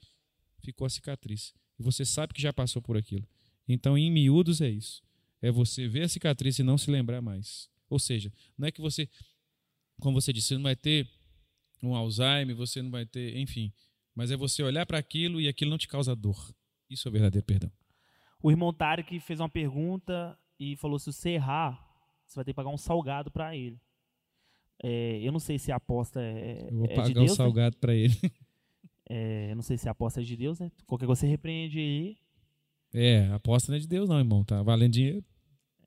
ficou 0.62 0.86
a 0.86 0.90
cicatriz. 0.90 1.54
E 1.78 1.82
você 1.82 2.04
sabe 2.04 2.34
que 2.34 2.42
já 2.42 2.52
passou 2.52 2.82
por 2.82 2.96
aquilo. 2.96 3.26
Então, 3.68 3.96
em 3.96 4.10
miúdos, 4.10 4.60
é 4.60 4.68
isso. 4.68 5.02
É 5.40 5.50
você 5.50 5.86
ver 5.86 6.02
a 6.02 6.08
cicatriz 6.08 6.58
e 6.58 6.62
não 6.62 6.76
se 6.76 6.90
lembrar 6.90 7.20
mais. 7.20 7.68
Ou 7.88 7.98
seja, 7.98 8.32
não 8.56 8.66
é 8.66 8.72
que 8.72 8.80
você, 8.80 9.08
como 10.00 10.20
você 10.20 10.32
disse, 10.32 10.48
você 10.48 10.54
não 10.54 10.62
vai 10.62 10.76
ter 10.76 11.08
um 11.82 11.94
Alzheimer, 11.94 12.56
você 12.56 12.82
não 12.82 12.90
vai 12.90 13.06
ter, 13.06 13.36
enfim. 13.36 13.72
Mas 14.14 14.30
é 14.30 14.36
você 14.36 14.62
olhar 14.62 14.84
para 14.84 14.98
aquilo 14.98 15.40
e 15.40 15.48
aquilo 15.48 15.70
não 15.70 15.78
te 15.78 15.86
causa 15.86 16.14
dor. 16.14 16.52
Isso 16.90 17.06
é 17.06 17.08
o 17.08 17.12
verdadeiro 17.12 17.46
perdão. 17.46 17.70
O 18.42 18.50
irmão 18.50 18.72
Tarek 18.72 19.20
fez 19.20 19.40
uma 19.40 19.48
pergunta 19.48 20.36
e 20.58 20.76
falou: 20.76 20.98
se 20.98 21.12
você 21.12 21.30
errar, 21.30 21.78
você 22.24 22.36
vai 22.36 22.44
ter 22.44 22.52
que 22.52 22.56
pagar 22.56 22.70
um 22.70 22.78
salgado 22.78 23.30
para 23.30 23.56
ele. 23.56 23.80
É, 24.82 25.18
eu 25.20 25.32
não 25.32 25.40
sei 25.40 25.58
se 25.58 25.72
a 25.72 25.76
aposta 25.76 26.20
é, 26.22 26.68
Eu 26.70 26.76
vou 26.76 26.84
é 26.84 26.88
de 26.88 26.94
pagar 26.94 27.14
Deus, 27.14 27.26
o 27.30 27.32
né? 27.32 27.36
salgado 27.36 27.76
pra 27.78 27.94
ele. 27.94 28.14
É, 29.10 29.50
eu 29.50 29.56
não 29.56 29.62
sei 29.62 29.78
se 29.78 29.88
a 29.88 29.92
aposta 29.92 30.20
é 30.20 30.22
de 30.22 30.36
Deus, 30.36 30.60
né? 30.60 30.70
Qualquer 30.86 31.06
coisa 31.06 31.20
você 31.22 31.26
repreende 31.26 31.78
aí. 31.78 32.18
É, 32.92 33.26
a 33.28 33.36
aposta 33.36 33.72
não 33.72 33.76
é 33.78 33.80
de 33.80 33.88
Deus, 33.88 34.06
não, 34.06 34.18
irmão. 34.18 34.44
Tá 34.44 34.62
valendo 34.62 34.92
dinheiro. 34.92 35.24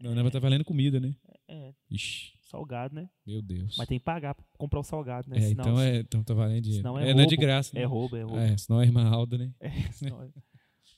Não, 0.02 0.16
não, 0.16 0.28
tá 0.32 0.40
valendo 0.40 0.66
comida, 0.66 1.00
né? 1.00 1.16
É, 1.48 1.72
Ixi, 1.88 2.34
salgado, 2.42 2.96
né? 2.96 3.08
meu 3.24 3.40
Deus. 3.40 3.76
Mas 3.78 3.88
tem 3.88 4.00
que 4.00 4.04
pagar 4.06 4.34
pra 4.34 4.44
comprar 4.58 4.80
o 4.80 4.84
salgado, 4.84 5.30
né? 5.30 5.38
É, 5.38 5.42
Senão- 5.42 5.64
então, 5.66 5.80
é, 5.80 5.98
então 6.00 6.24
tá 6.24 6.34
valendo 6.34 6.64
dinheiro. 6.64 6.82
senão 6.82 6.98
É, 6.98 7.12
é 7.12 7.14
não 7.14 7.22
é 7.22 7.26
de 7.28 7.36
roubo. 7.36 7.42
graça, 7.42 7.72
né? 7.76 7.82
É 7.82 7.86
roubo, 7.86 8.16
é 8.18 8.22
roubo. 8.24 8.40
É, 8.40 8.58
senão 8.58 8.82
é 8.82 8.86
irmã 8.86 9.08
Alda, 9.08 9.38
né? 9.38 9.54
É, 9.60 9.70
senão 9.92 10.24
é- 10.24 10.30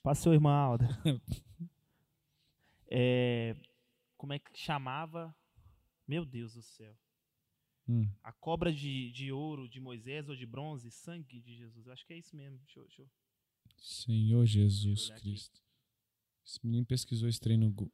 Passou, 0.02 0.34
irmã 0.34 0.54
Alda. 0.54 0.88
É, 2.90 3.56
como 4.18 4.34
é 4.34 4.40
que 4.40 4.52
chamava? 4.54 5.36
Meu 6.08 6.26
Deus 6.26 6.54
do 6.54 6.62
céu. 6.62 6.94
Hum. 7.88 8.08
A 8.24 8.32
cobra 8.32 8.72
de, 8.72 9.12
de 9.12 9.32
ouro 9.32 9.68
de 9.68 9.80
Moisés 9.80 10.30
ou 10.30 10.36
de 10.36 10.46
bronze, 10.46 10.90
sangue 10.92 11.42
de 11.42 11.56
Jesus. 11.56 11.86
Eu 11.86 11.94
acho 11.94 12.06
que 12.06 12.14
é 12.14 12.18
isso 12.18 12.36
mesmo. 12.36 12.58
Deixa 12.60 12.80
eu- 12.80 12.84
deixa 12.86 13.02
eu- 13.02 13.10
Senhor 13.78 14.46
Jesus 14.46 15.08
olhar 15.08 15.16
aqui. 15.18 15.30
Cristo. 15.30 15.62
Esse 16.46 16.60
menino 16.66 16.86
pesquisou 16.86 17.28
esse 17.28 17.40
trem 17.40 17.58
no 17.58 17.70
Google. 17.70 17.94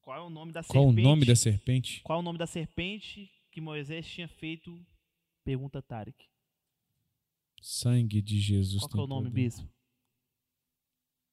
Qual 0.00 0.16
é 0.16 0.20
o 0.20 0.30
nome 0.30 0.52
da 0.52 0.62
Qual 0.62 0.84
o 0.84 0.88
serpente? 0.88 1.04
nome 1.04 1.24
da 1.26 1.34
serpente? 1.36 2.00
Qual 2.02 2.18
é 2.18 2.20
o 2.20 2.24
nome 2.24 2.38
da 2.38 2.46
serpente 2.46 3.30
que 3.50 3.60
Moisés 3.60 4.06
tinha 4.08 4.28
feito? 4.28 4.84
Pergunta 5.44 5.80
Tarek. 5.82 6.28
Sangue 7.60 8.20
de 8.22 8.40
Jesus. 8.40 8.84
Qual 8.86 9.02
é 9.02 9.04
o 9.04 9.06
nome, 9.08 9.28
poder. 9.30 9.42
bispo? 9.42 9.68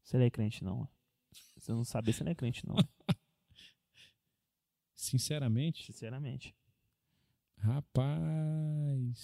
Você 0.04 0.18
não 0.18 0.26
é 0.26 0.30
crente, 0.32 0.64
não. 0.64 0.88
Se 1.32 1.72
eu 1.72 1.76
não 1.76 1.84
saber, 1.84 2.14
você 2.14 2.24
não 2.24 2.32
é 2.32 2.36
crente, 2.36 2.66
não. 2.68 2.76
Sinceramente, 4.96 5.86
Sinceramente. 5.86 6.56
Rapaz. 7.64 9.20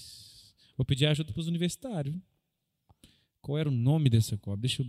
Vou 0.77 0.85
pedir 0.85 1.05
ajuda 1.07 1.33
pros 1.33 1.47
universitários. 1.47 2.13
viu? 2.13 2.23
Qual 3.41 3.57
era 3.57 3.69
o 3.69 3.71
nome 3.71 4.09
dessa 4.09 4.37
cobra? 4.37 4.61
Deixa 4.61 4.81
eu. 4.83 4.87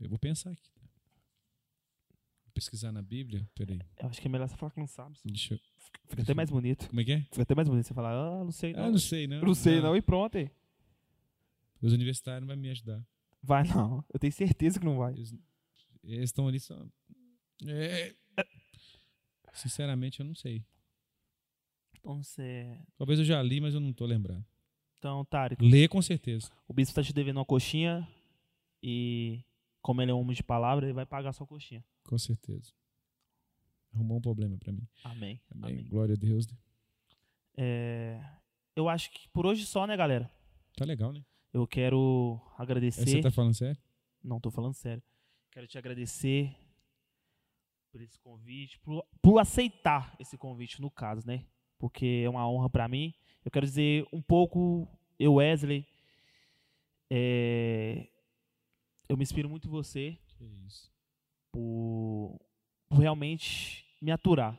Eu 0.00 0.08
vou 0.08 0.18
pensar 0.18 0.50
aqui. 0.50 0.70
Vou 2.44 2.52
pesquisar 2.54 2.90
na 2.92 3.02
Bíblia. 3.02 3.48
Peraí. 3.54 3.80
Eu 3.98 4.08
acho 4.08 4.20
que 4.20 4.26
é 4.26 4.30
melhor 4.30 4.48
você 4.48 4.56
falar 4.56 4.72
que 4.72 4.80
não 4.80 4.86
sabe. 4.86 5.18
Deixa 5.24 5.54
eu... 5.54 5.60
Fica 6.08 6.22
até 6.22 6.34
mais 6.34 6.50
bonito. 6.50 6.88
Como 6.88 7.00
é 7.00 7.04
que 7.04 7.12
é? 7.12 7.20
Fica 7.22 7.42
até 7.42 7.54
mais 7.54 7.68
bonito 7.68 7.86
você 7.86 7.94
falar, 7.94 8.12
ah, 8.12 8.44
não 8.44 8.50
sei 8.50 8.72
não. 8.72 8.84
Ah, 8.84 8.90
não 8.90 8.98
sei, 8.98 9.26
não. 9.26 9.36
Eu 9.36 9.46
não 9.46 9.54
sei 9.54 9.80
não. 9.80 9.96
E 9.96 10.02
pronto 10.02 10.38
aí. 10.38 10.50
Os 11.80 11.92
universitários 11.92 12.40
não 12.40 12.54
vão 12.54 12.56
me 12.56 12.70
ajudar. 12.70 13.04
Vai 13.42 13.64
não. 13.66 14.04
Eu 14.12 14.18
tenho 14.18 14.32
certeza 14.32 14.78
que 14.78 14.84
não 14.84 14.98
vai. 14.98 15.12
Eles 15.14 15.34
eles 16.02 16.30
estão 16.30 16.48
ali 16.48 16.58
só. 16.58 16.86
É. 17.66 18.14
Sinceramente, 19.52 20.20
eu 20.20 20.26
não 20.26 20.34
sei. 20.34 20.64
Então. 22.00 22.20
Talvez 22.96 23.18
eu 23.18 23.24
já 23.24 23.42
li, 23.42 23.60
mas 23.60 23.74
eu 23.74 23.80
não 23.80 23.92
tô 23.92 24.06
lembrado. 24.06 24.44
então 24.98 25.24
Tarek, 25.24 25.62
Lê 25.64 25.86
com 25.88 26.00
certeza. 26.02 26.50
o 26.66 26.72
bispo 26.74 26.94
tá 26.94 27.02
te 27.02 27.12
devendo 27.12 27.36
uma 27.38 27.44
coxinha 27.44 28.06
e 28.82 29.42
como 29.82 30.00
ele 30.02 30.10
é 30.10 30.14
um 30.14 30.20
homem 30.20 30.34
de 30.34 30.42
palavra, 30.42 30.86
ele 30.86 30.92
vai 30.92 31.06
pagar 31.06 31.30
a 31.30 31.32
sua 31.32 31.46
coxinha. 31.46 31.84
Com 32.04 32.18
certeza. 32.18 32.72
Arrumou 33.92 34.18
um 34.18 34.20
problema 34.20 34.56
pra 34.58 34.72
mim. 34.72 34.86
Amém. 35.04 35.40
Amém. 35.50 35.72
Amém. 35.72 35.88
Glória 35.88 36.14
a 36.14 36.18
Deus. 36.18 36.46
né? 36.46 36.56
É, 37.56 38.20
Eu 38.76 38.88
acho 38.88 39.10
que 39.10 39.28
por 39.30 39.46
hoje 39.46 39.66
só, 39.66 39.86
né, 39.86 39.96
galera? 39.96 40.30
Tá 40.76 40.84
legal, 40.84 41.12
né? 41.12 41.24
Eu 41.52 41.66
quero 41.66 42.40
agradecer. 42.56 43.04
Você 43.08 43.20
tá 43.20 43.30
falando 43.30 43.54
sério? 43.54 43.80
Não, 44.22 44.38
tô 44.40 44.50
falando 44.50 44.74
sério. 44.74 45.02
Quero 45.50 45.66
te 45.66 45.76
agradecer 45.76 46.54
por 47.90 48.00
esse 48.00 48.16
convite, 48.20 48.78
por, 48.78 49.04
por 49.20 49.38
aceitar 49.40 50.14
esse 50.20 50.38
convite, 50.38 50.80
no 50.80 50.88
caso, 50.90 51.26
né? 51.26 51.44
Porque 51.80 52.22
é 52.24 52.28
uma 52.28 52.48
honra 52.48 52.68
pra 52.70 52.86
mim. 52.86 53.12
Eu 53.44 53.50
quero 53.50 53.66
dizer 53.66 54.06
um 54.12 54.20
pouco, 54.20 54.86
eu, 55.18 55.34
Wesley, 55.34 55.84
é, 57.10 58.06
eu 59.08 59.16
me 59.16 59.22
inspiro 59.22 59.48
muito 59.48 59.66
em 59.66 59.70
você 59.70 60.16
por, 61.50 62.38
por 62.88 62.98
realmente 62.98 63.84
me 64.00 64.12
aturar. 64.12 64.56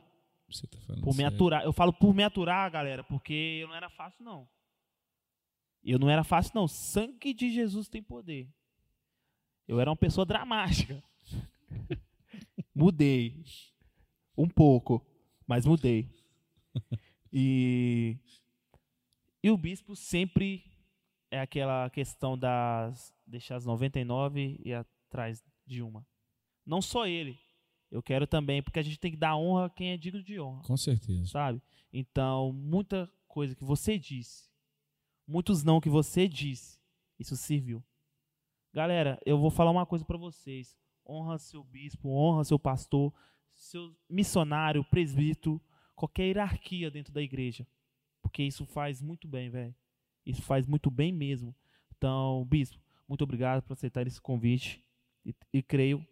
Você 0.50 0.66
tá 0.66 0.78
falando 0.80 1.02
Por 1.02 1.10
me 1.10 1.22
sério. 1.22 1.34
aturar. 1.34 1.62
Eu 1.64 1.72
falo 1.72 1.92
por 1.92 2.12
me 2.12 2.24
aturar, 2.24 2.70
galera, 2.70 3.02
porque 3.04 3.60
eu 3.62 3.68
não 3.68 3.74
era 3.74 3.88
fácil, 3.88 4.22
não. 4.24 4.46
Eu 5.82 5.98
não 5.98 6.10
era 6.10 6.24
fácil, 6.24 6.52
não. 6.54 6.68
Sangue 6.68 7.32
de 7.32 7.50
Jesus 7.50 7.88
tem 7.88 8.02
poder. 8.02 8.48
Eu 9.66 9.80
era 9.80 9.88
uma 9.88 9.96
pessoa 9.96 10.26
dramática. 10.26 11.02
mudei. 12.74 13.42
Um 14.36 14.48
pouco, 14.48 15.06
mas 15.46 15.64
mudei. 15.64 16.10
E, 17.32 18.18
e 19.42 19.50
o 19.50 19.56
bispo 19.56 19.96
sempre 19.96 20.64
é 21.30 21.40
aquela 21.40 21.88
questão 21.90 22.36
das 22.36 23.12
deixar 23.26 23.56
as 23.56 23.64
99 23.64 24.60
e 24.64 24.72
atrás 24.74 25.42
de 25.66 25.82
uma. 25.82 26.06
Não 26.66 26.82
só 26.82 27.06
ele. 27.06 27.38
Eu 27.90 28.02
quero 28.02 28.26
também, 28.26 28.62
porque 28.62 28.78
a 28.78 28.82
gente 28.82 28.98
tem 28.98 29.10
que 29.10 29.16
dar 29.16 29.36
honra 29.36 29.66
a 29.66 29.70
quem 29.70 29.90
é 29.92 29.96
digno 29.96 30.22
de 30.22 30.40
honra 30.40 30.62
Com 30.62 30.76
certeza. 30.76 31.26
sabe? 31.26 31.62
Então, 31.92 32.52
muita 32.52 33.10
coisa 33.28 33.54
que 33.54 33.64
você 33.64 33.98
disse, 33.98 34.48
muitos 35.26 35.62
não 35.62 35.80
que 35.80 35.90
você 35.90 36.26
disse, 36.26 36.78
isso 37.18 37.36
serviu. 37.36 37.82
Galera, 38.72 39.20
eu 39.26 39.38
vou 39.38 39.50
falar 39.50 39.70
uma 39.70 39.84
coisa 39.84 40.04
pra 40.04 40.16
vocês. 40.16 40.74
Honra 41.06 41.38
seu 41.38 41.62
bispo, 41.62 42.08
honra 42.08 42.44
seu 42.44 42.58
pastor, 42.58 43.12
seu 43.52 43.94
missionário, 44.08 44.82
presbítero, 44.84 45.60
qualquer 46.02 46.24
hierarquia 46.24 46.90
dentro 46.90 47.12
da 47.12 47.22
igreja. 47.22 47.64
Porque 48.20 48.42
isso 48.42 48.66
faz 48.66 49.00
muito 49.00 49.28
bem, 49.28 49.48
velho. 49.48 49.72
Isso 50.26 50.42
faz 50.42 50.66
muito 50.66 50.90
bem 50.90 51.12
mesmo. 51.12 51.54
Então, 51.96 52.44
bispo, 52.44 52.76
muito 53.08 53.22
obrigado 53.22 53.62
por 53.62 53.72
aceitar 53.74 54.04
esse 54.04 54.20
convite. 54.20 54.84
E, 55.24 55.32
e 55.52 55.62
creio 55.62 56.04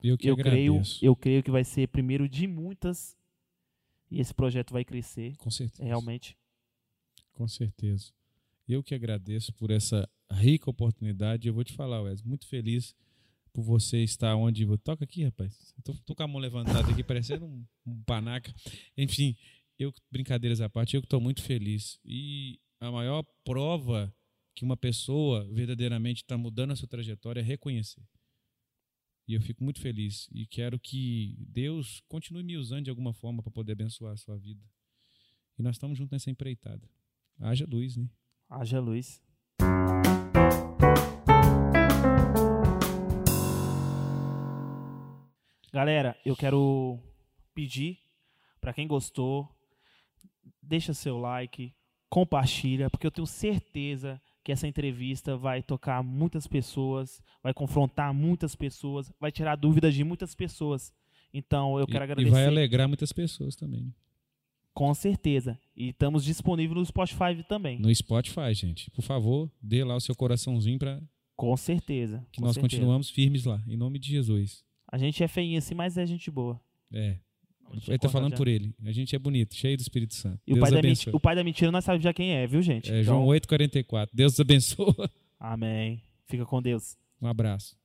Eu 0.00 0.16
que 0.16 0.28
eu 0.28 0.36
creio, 0.36 0.80
eu 1.02 1.16
creio 1.16 1.42
que 1.42 1.50
vai 1.50 1.64
ser 1.64 1.88
primeiro 1.88 2.28
de 2.28 2.46
muitas 2.46 3.18
e 4.08 4.20
esse 4.20 4.32
projeto 4.32 4.72
vai 4.72 4.84
crescer 4.84 5.36
Com 5.36 5.50
certeza. 5.50 5.82
realmente. 5.82 6.38
Com 7.32 7.48
certeza. 7.48 8.12
Eu 8.68 8.84
que 8.84 8.94
agradeço 8.94 9.52
por 9.52 9.72
essa 9.72 10.08
rica 10.30 10.70
oportunidade. 10.70 11.48
Eu 11.48 11.54
vou 11.54 11.64
te 11.64 11.72
falar, 11.72 12.02
Wes, 12.02 12.22
muito 12.22 12.46
feliz 12.46 12.94
por 13.52 13.62
você 13.62 14.02
estar 14.02 14.34
onde. 14.36 14.66
Toca 14.78 15.04
aqui, 15.04 15.24
rapaz. 15.24 15.74
Tô, 15.82 15.94
tô 15.94 16.14
com 16.14 16.22
a 16.22 16.28
mão 16.28 16.40
levantada 16.40 16.90
aqui, 16.90 17.02
parecendo 17.02 17.46
um, 17.46 17.66
um 17.86 18.02
panaca. 18.02 18.54
Enfim, 18.96 19.36
eu, 19.78 19.92
brincadeiras 20.10 20.60
à 20.60 20.68
parte, 20.68 20.96
eu 20.96 21.00
estou 21.00 21.20
muito 21.20 21.42
feliz. 21.42 21.98
E 22.04 22.60
a 22.80 22.90
maior 22.90 23.24
prova 23.44 24.14
que 24.54 24.64
uma 24.64 24.76
pessoa 24.76 25.48
verdadeiramente 25.52 26.22
está 26.22 26.36
mudando 26.36 26.72
a 26.72 26.76
sua 26.76 26.88
trajetória 26.88 27.40
é 27.40 27.44
reconhecer. 27.44 28.02
E 29.28 29.34
eu 29.34 29.40
fico 29.40 29.62
muito 29.62 29.80
feliz. 29.80 30.28
E 30.32 30.46
quero 30.46 30.80
que 30.80 31.36
Deus 31.38 32.02
continue 32.08 32.42
me 32.42 32.56
usando 32.56 32.84
de 32.84 32.90
alguma 32.90 33.12
forma 33.12 33.42
para 33.42 33.52
poder 33.52 33.72
abençoar 33.72 34.14
a 34.14 34.16
sua 34.16 34.38
vida. 34.38 34.64
E 35.58 35.62
nós 35.62 35.76
estamos 35.76 35.98
juntos 35.98 36.12
nessa 36.12 36.30
empreitada. 36.30 36.88
Haja 37.38 37.66
luz, 37.68 37.96
né? 37.96 38.08
Haja 38.48 38.80
luz. 38.80 39.22
Galera, 45.72 46.16
eu 46.24 46.34
quero 46.34 46.98
pedir 47.54 47.98
para 48.60 48.72
quem 48.72 48.86
gostou, 48.86 49.48
deixa 50.62 50.94
seu 50.94 51.18
like, 51.18 51.72
compartilha, 52.08 52.88
porque 52.88 53.06
eu 53.06 53.10
tenho 53.10 53.26
certeza 53.26 54.20
que 54.42 54.50
essa 54.50 54.66
entrevista 54.66 55.36
vai 55.36 55.62
tocar 55.62 56.02
muitas 56.02 56.46
pessoas, 56.46 57.22
vai 57.42 57.52
confrontar 57.52 58.14
muitas 58.14 58.56
pessoas, 58.56 59.12
vai 59.20 59.30
tirar 59.30 59.56
dúvidas 59.56 59.94
de 59.94 60.02
muitas 60.04 60.34
pessoas. 60.34 60.92
Então, 61.32 61.78
eu 61.78 61.86
quero 61.86 62.02
e, 62.02 62.04
agradecer. 62.04 62.28
e 62.28 62.32
vai 62.32 62.46
alegrar 62.46 62.88
muitas 62.88 63.12
pessoas 63.12 63.54
também. 63.54 63.92
Com 64.72 64.94
certeza. 64.94 65.58
E 65.76 65.88
estamos 65.88 66.24
disponíveis 66.24 66.78
no 66.78 66.86
Spotify 66.86 67.44
também. 67.46 67.78
No 67.78 67.94
Spotify, 67.94 68.54
gente. 68.54 68.90
Por 68.92 69.02
favor, 69.02 69.50
dê 69.60 69.84
lá 69.84 69.96
o 69.96 70.00
seu 70.00 70.14
coraçãozinho 70.14 70.78
para 70.78 71.02
Com 71.36 71.56
certeza. 71.56 72.24
que 72.32 72.40
com 72.40 72.46
nós 72.46 72.54
certeza. 72.54 72.76
continuamos 72.76 73.10
firmes 73.10 73.44
lá. 73.44 73.62
Em 73.66 73.76
nome 73.76 73.98
de 73.98 74.08
Jesus. 74.08 74.64
A 74.90 74.96
gente 74.98 75.22
é 75.22 75.28
feinho 75.28 75.58
assim, 75.58 75.74
mas 75.74 75.96
é 75.98 76.06
gente 76.06 76.30
boa. 76.30 76.60
É. 76.92 77.16
Ele 77.70 77.82
é 77.88 77.98
tá 77.98 78.08
falando 78.08 78.32
cortadinho. 78.32 78.36
por 78.36 78.48
ele. 78.48 78.74
A 78.88 78.92
gente 78.92 79.14
é 79.14 79.18
bonito, 79.18 79.54
cheio 79.54 79.76
do 79.76 79.80
Espírito 79.80 80.14
Santo. 80.14 80.40
E 80.46 80.54
o 80.54 80.58
pai, 80.58 80.70
da 80.70 80.78
abençoe. 80.78 80.88
mentira, 80.90 81.16
o 81.16 81.20
pai 81.20 81.36
da 81.36 81.44
mentira 81.44 81.70
nós 81.70 81.84
sabemos 81.84 82.02
já 82.02 82.14
quem 82.14 82.32
é, 82.32 82.46
viu, 82.46 82.62
gente? 82.62 82.90
É, 82.90 83.02
João 83.02 83.34
Então, 83.34 83.58
8,44. 83.58 84.08
Deus 84.12 84.40
abençoa. 84.40 85.10
Amém. 85.38 86.02
Fica 86.26 86.46
com 86.46 86.62
Deus. 86.62 86.96
Um 87.20 87.26
abraço. 87.26 87.76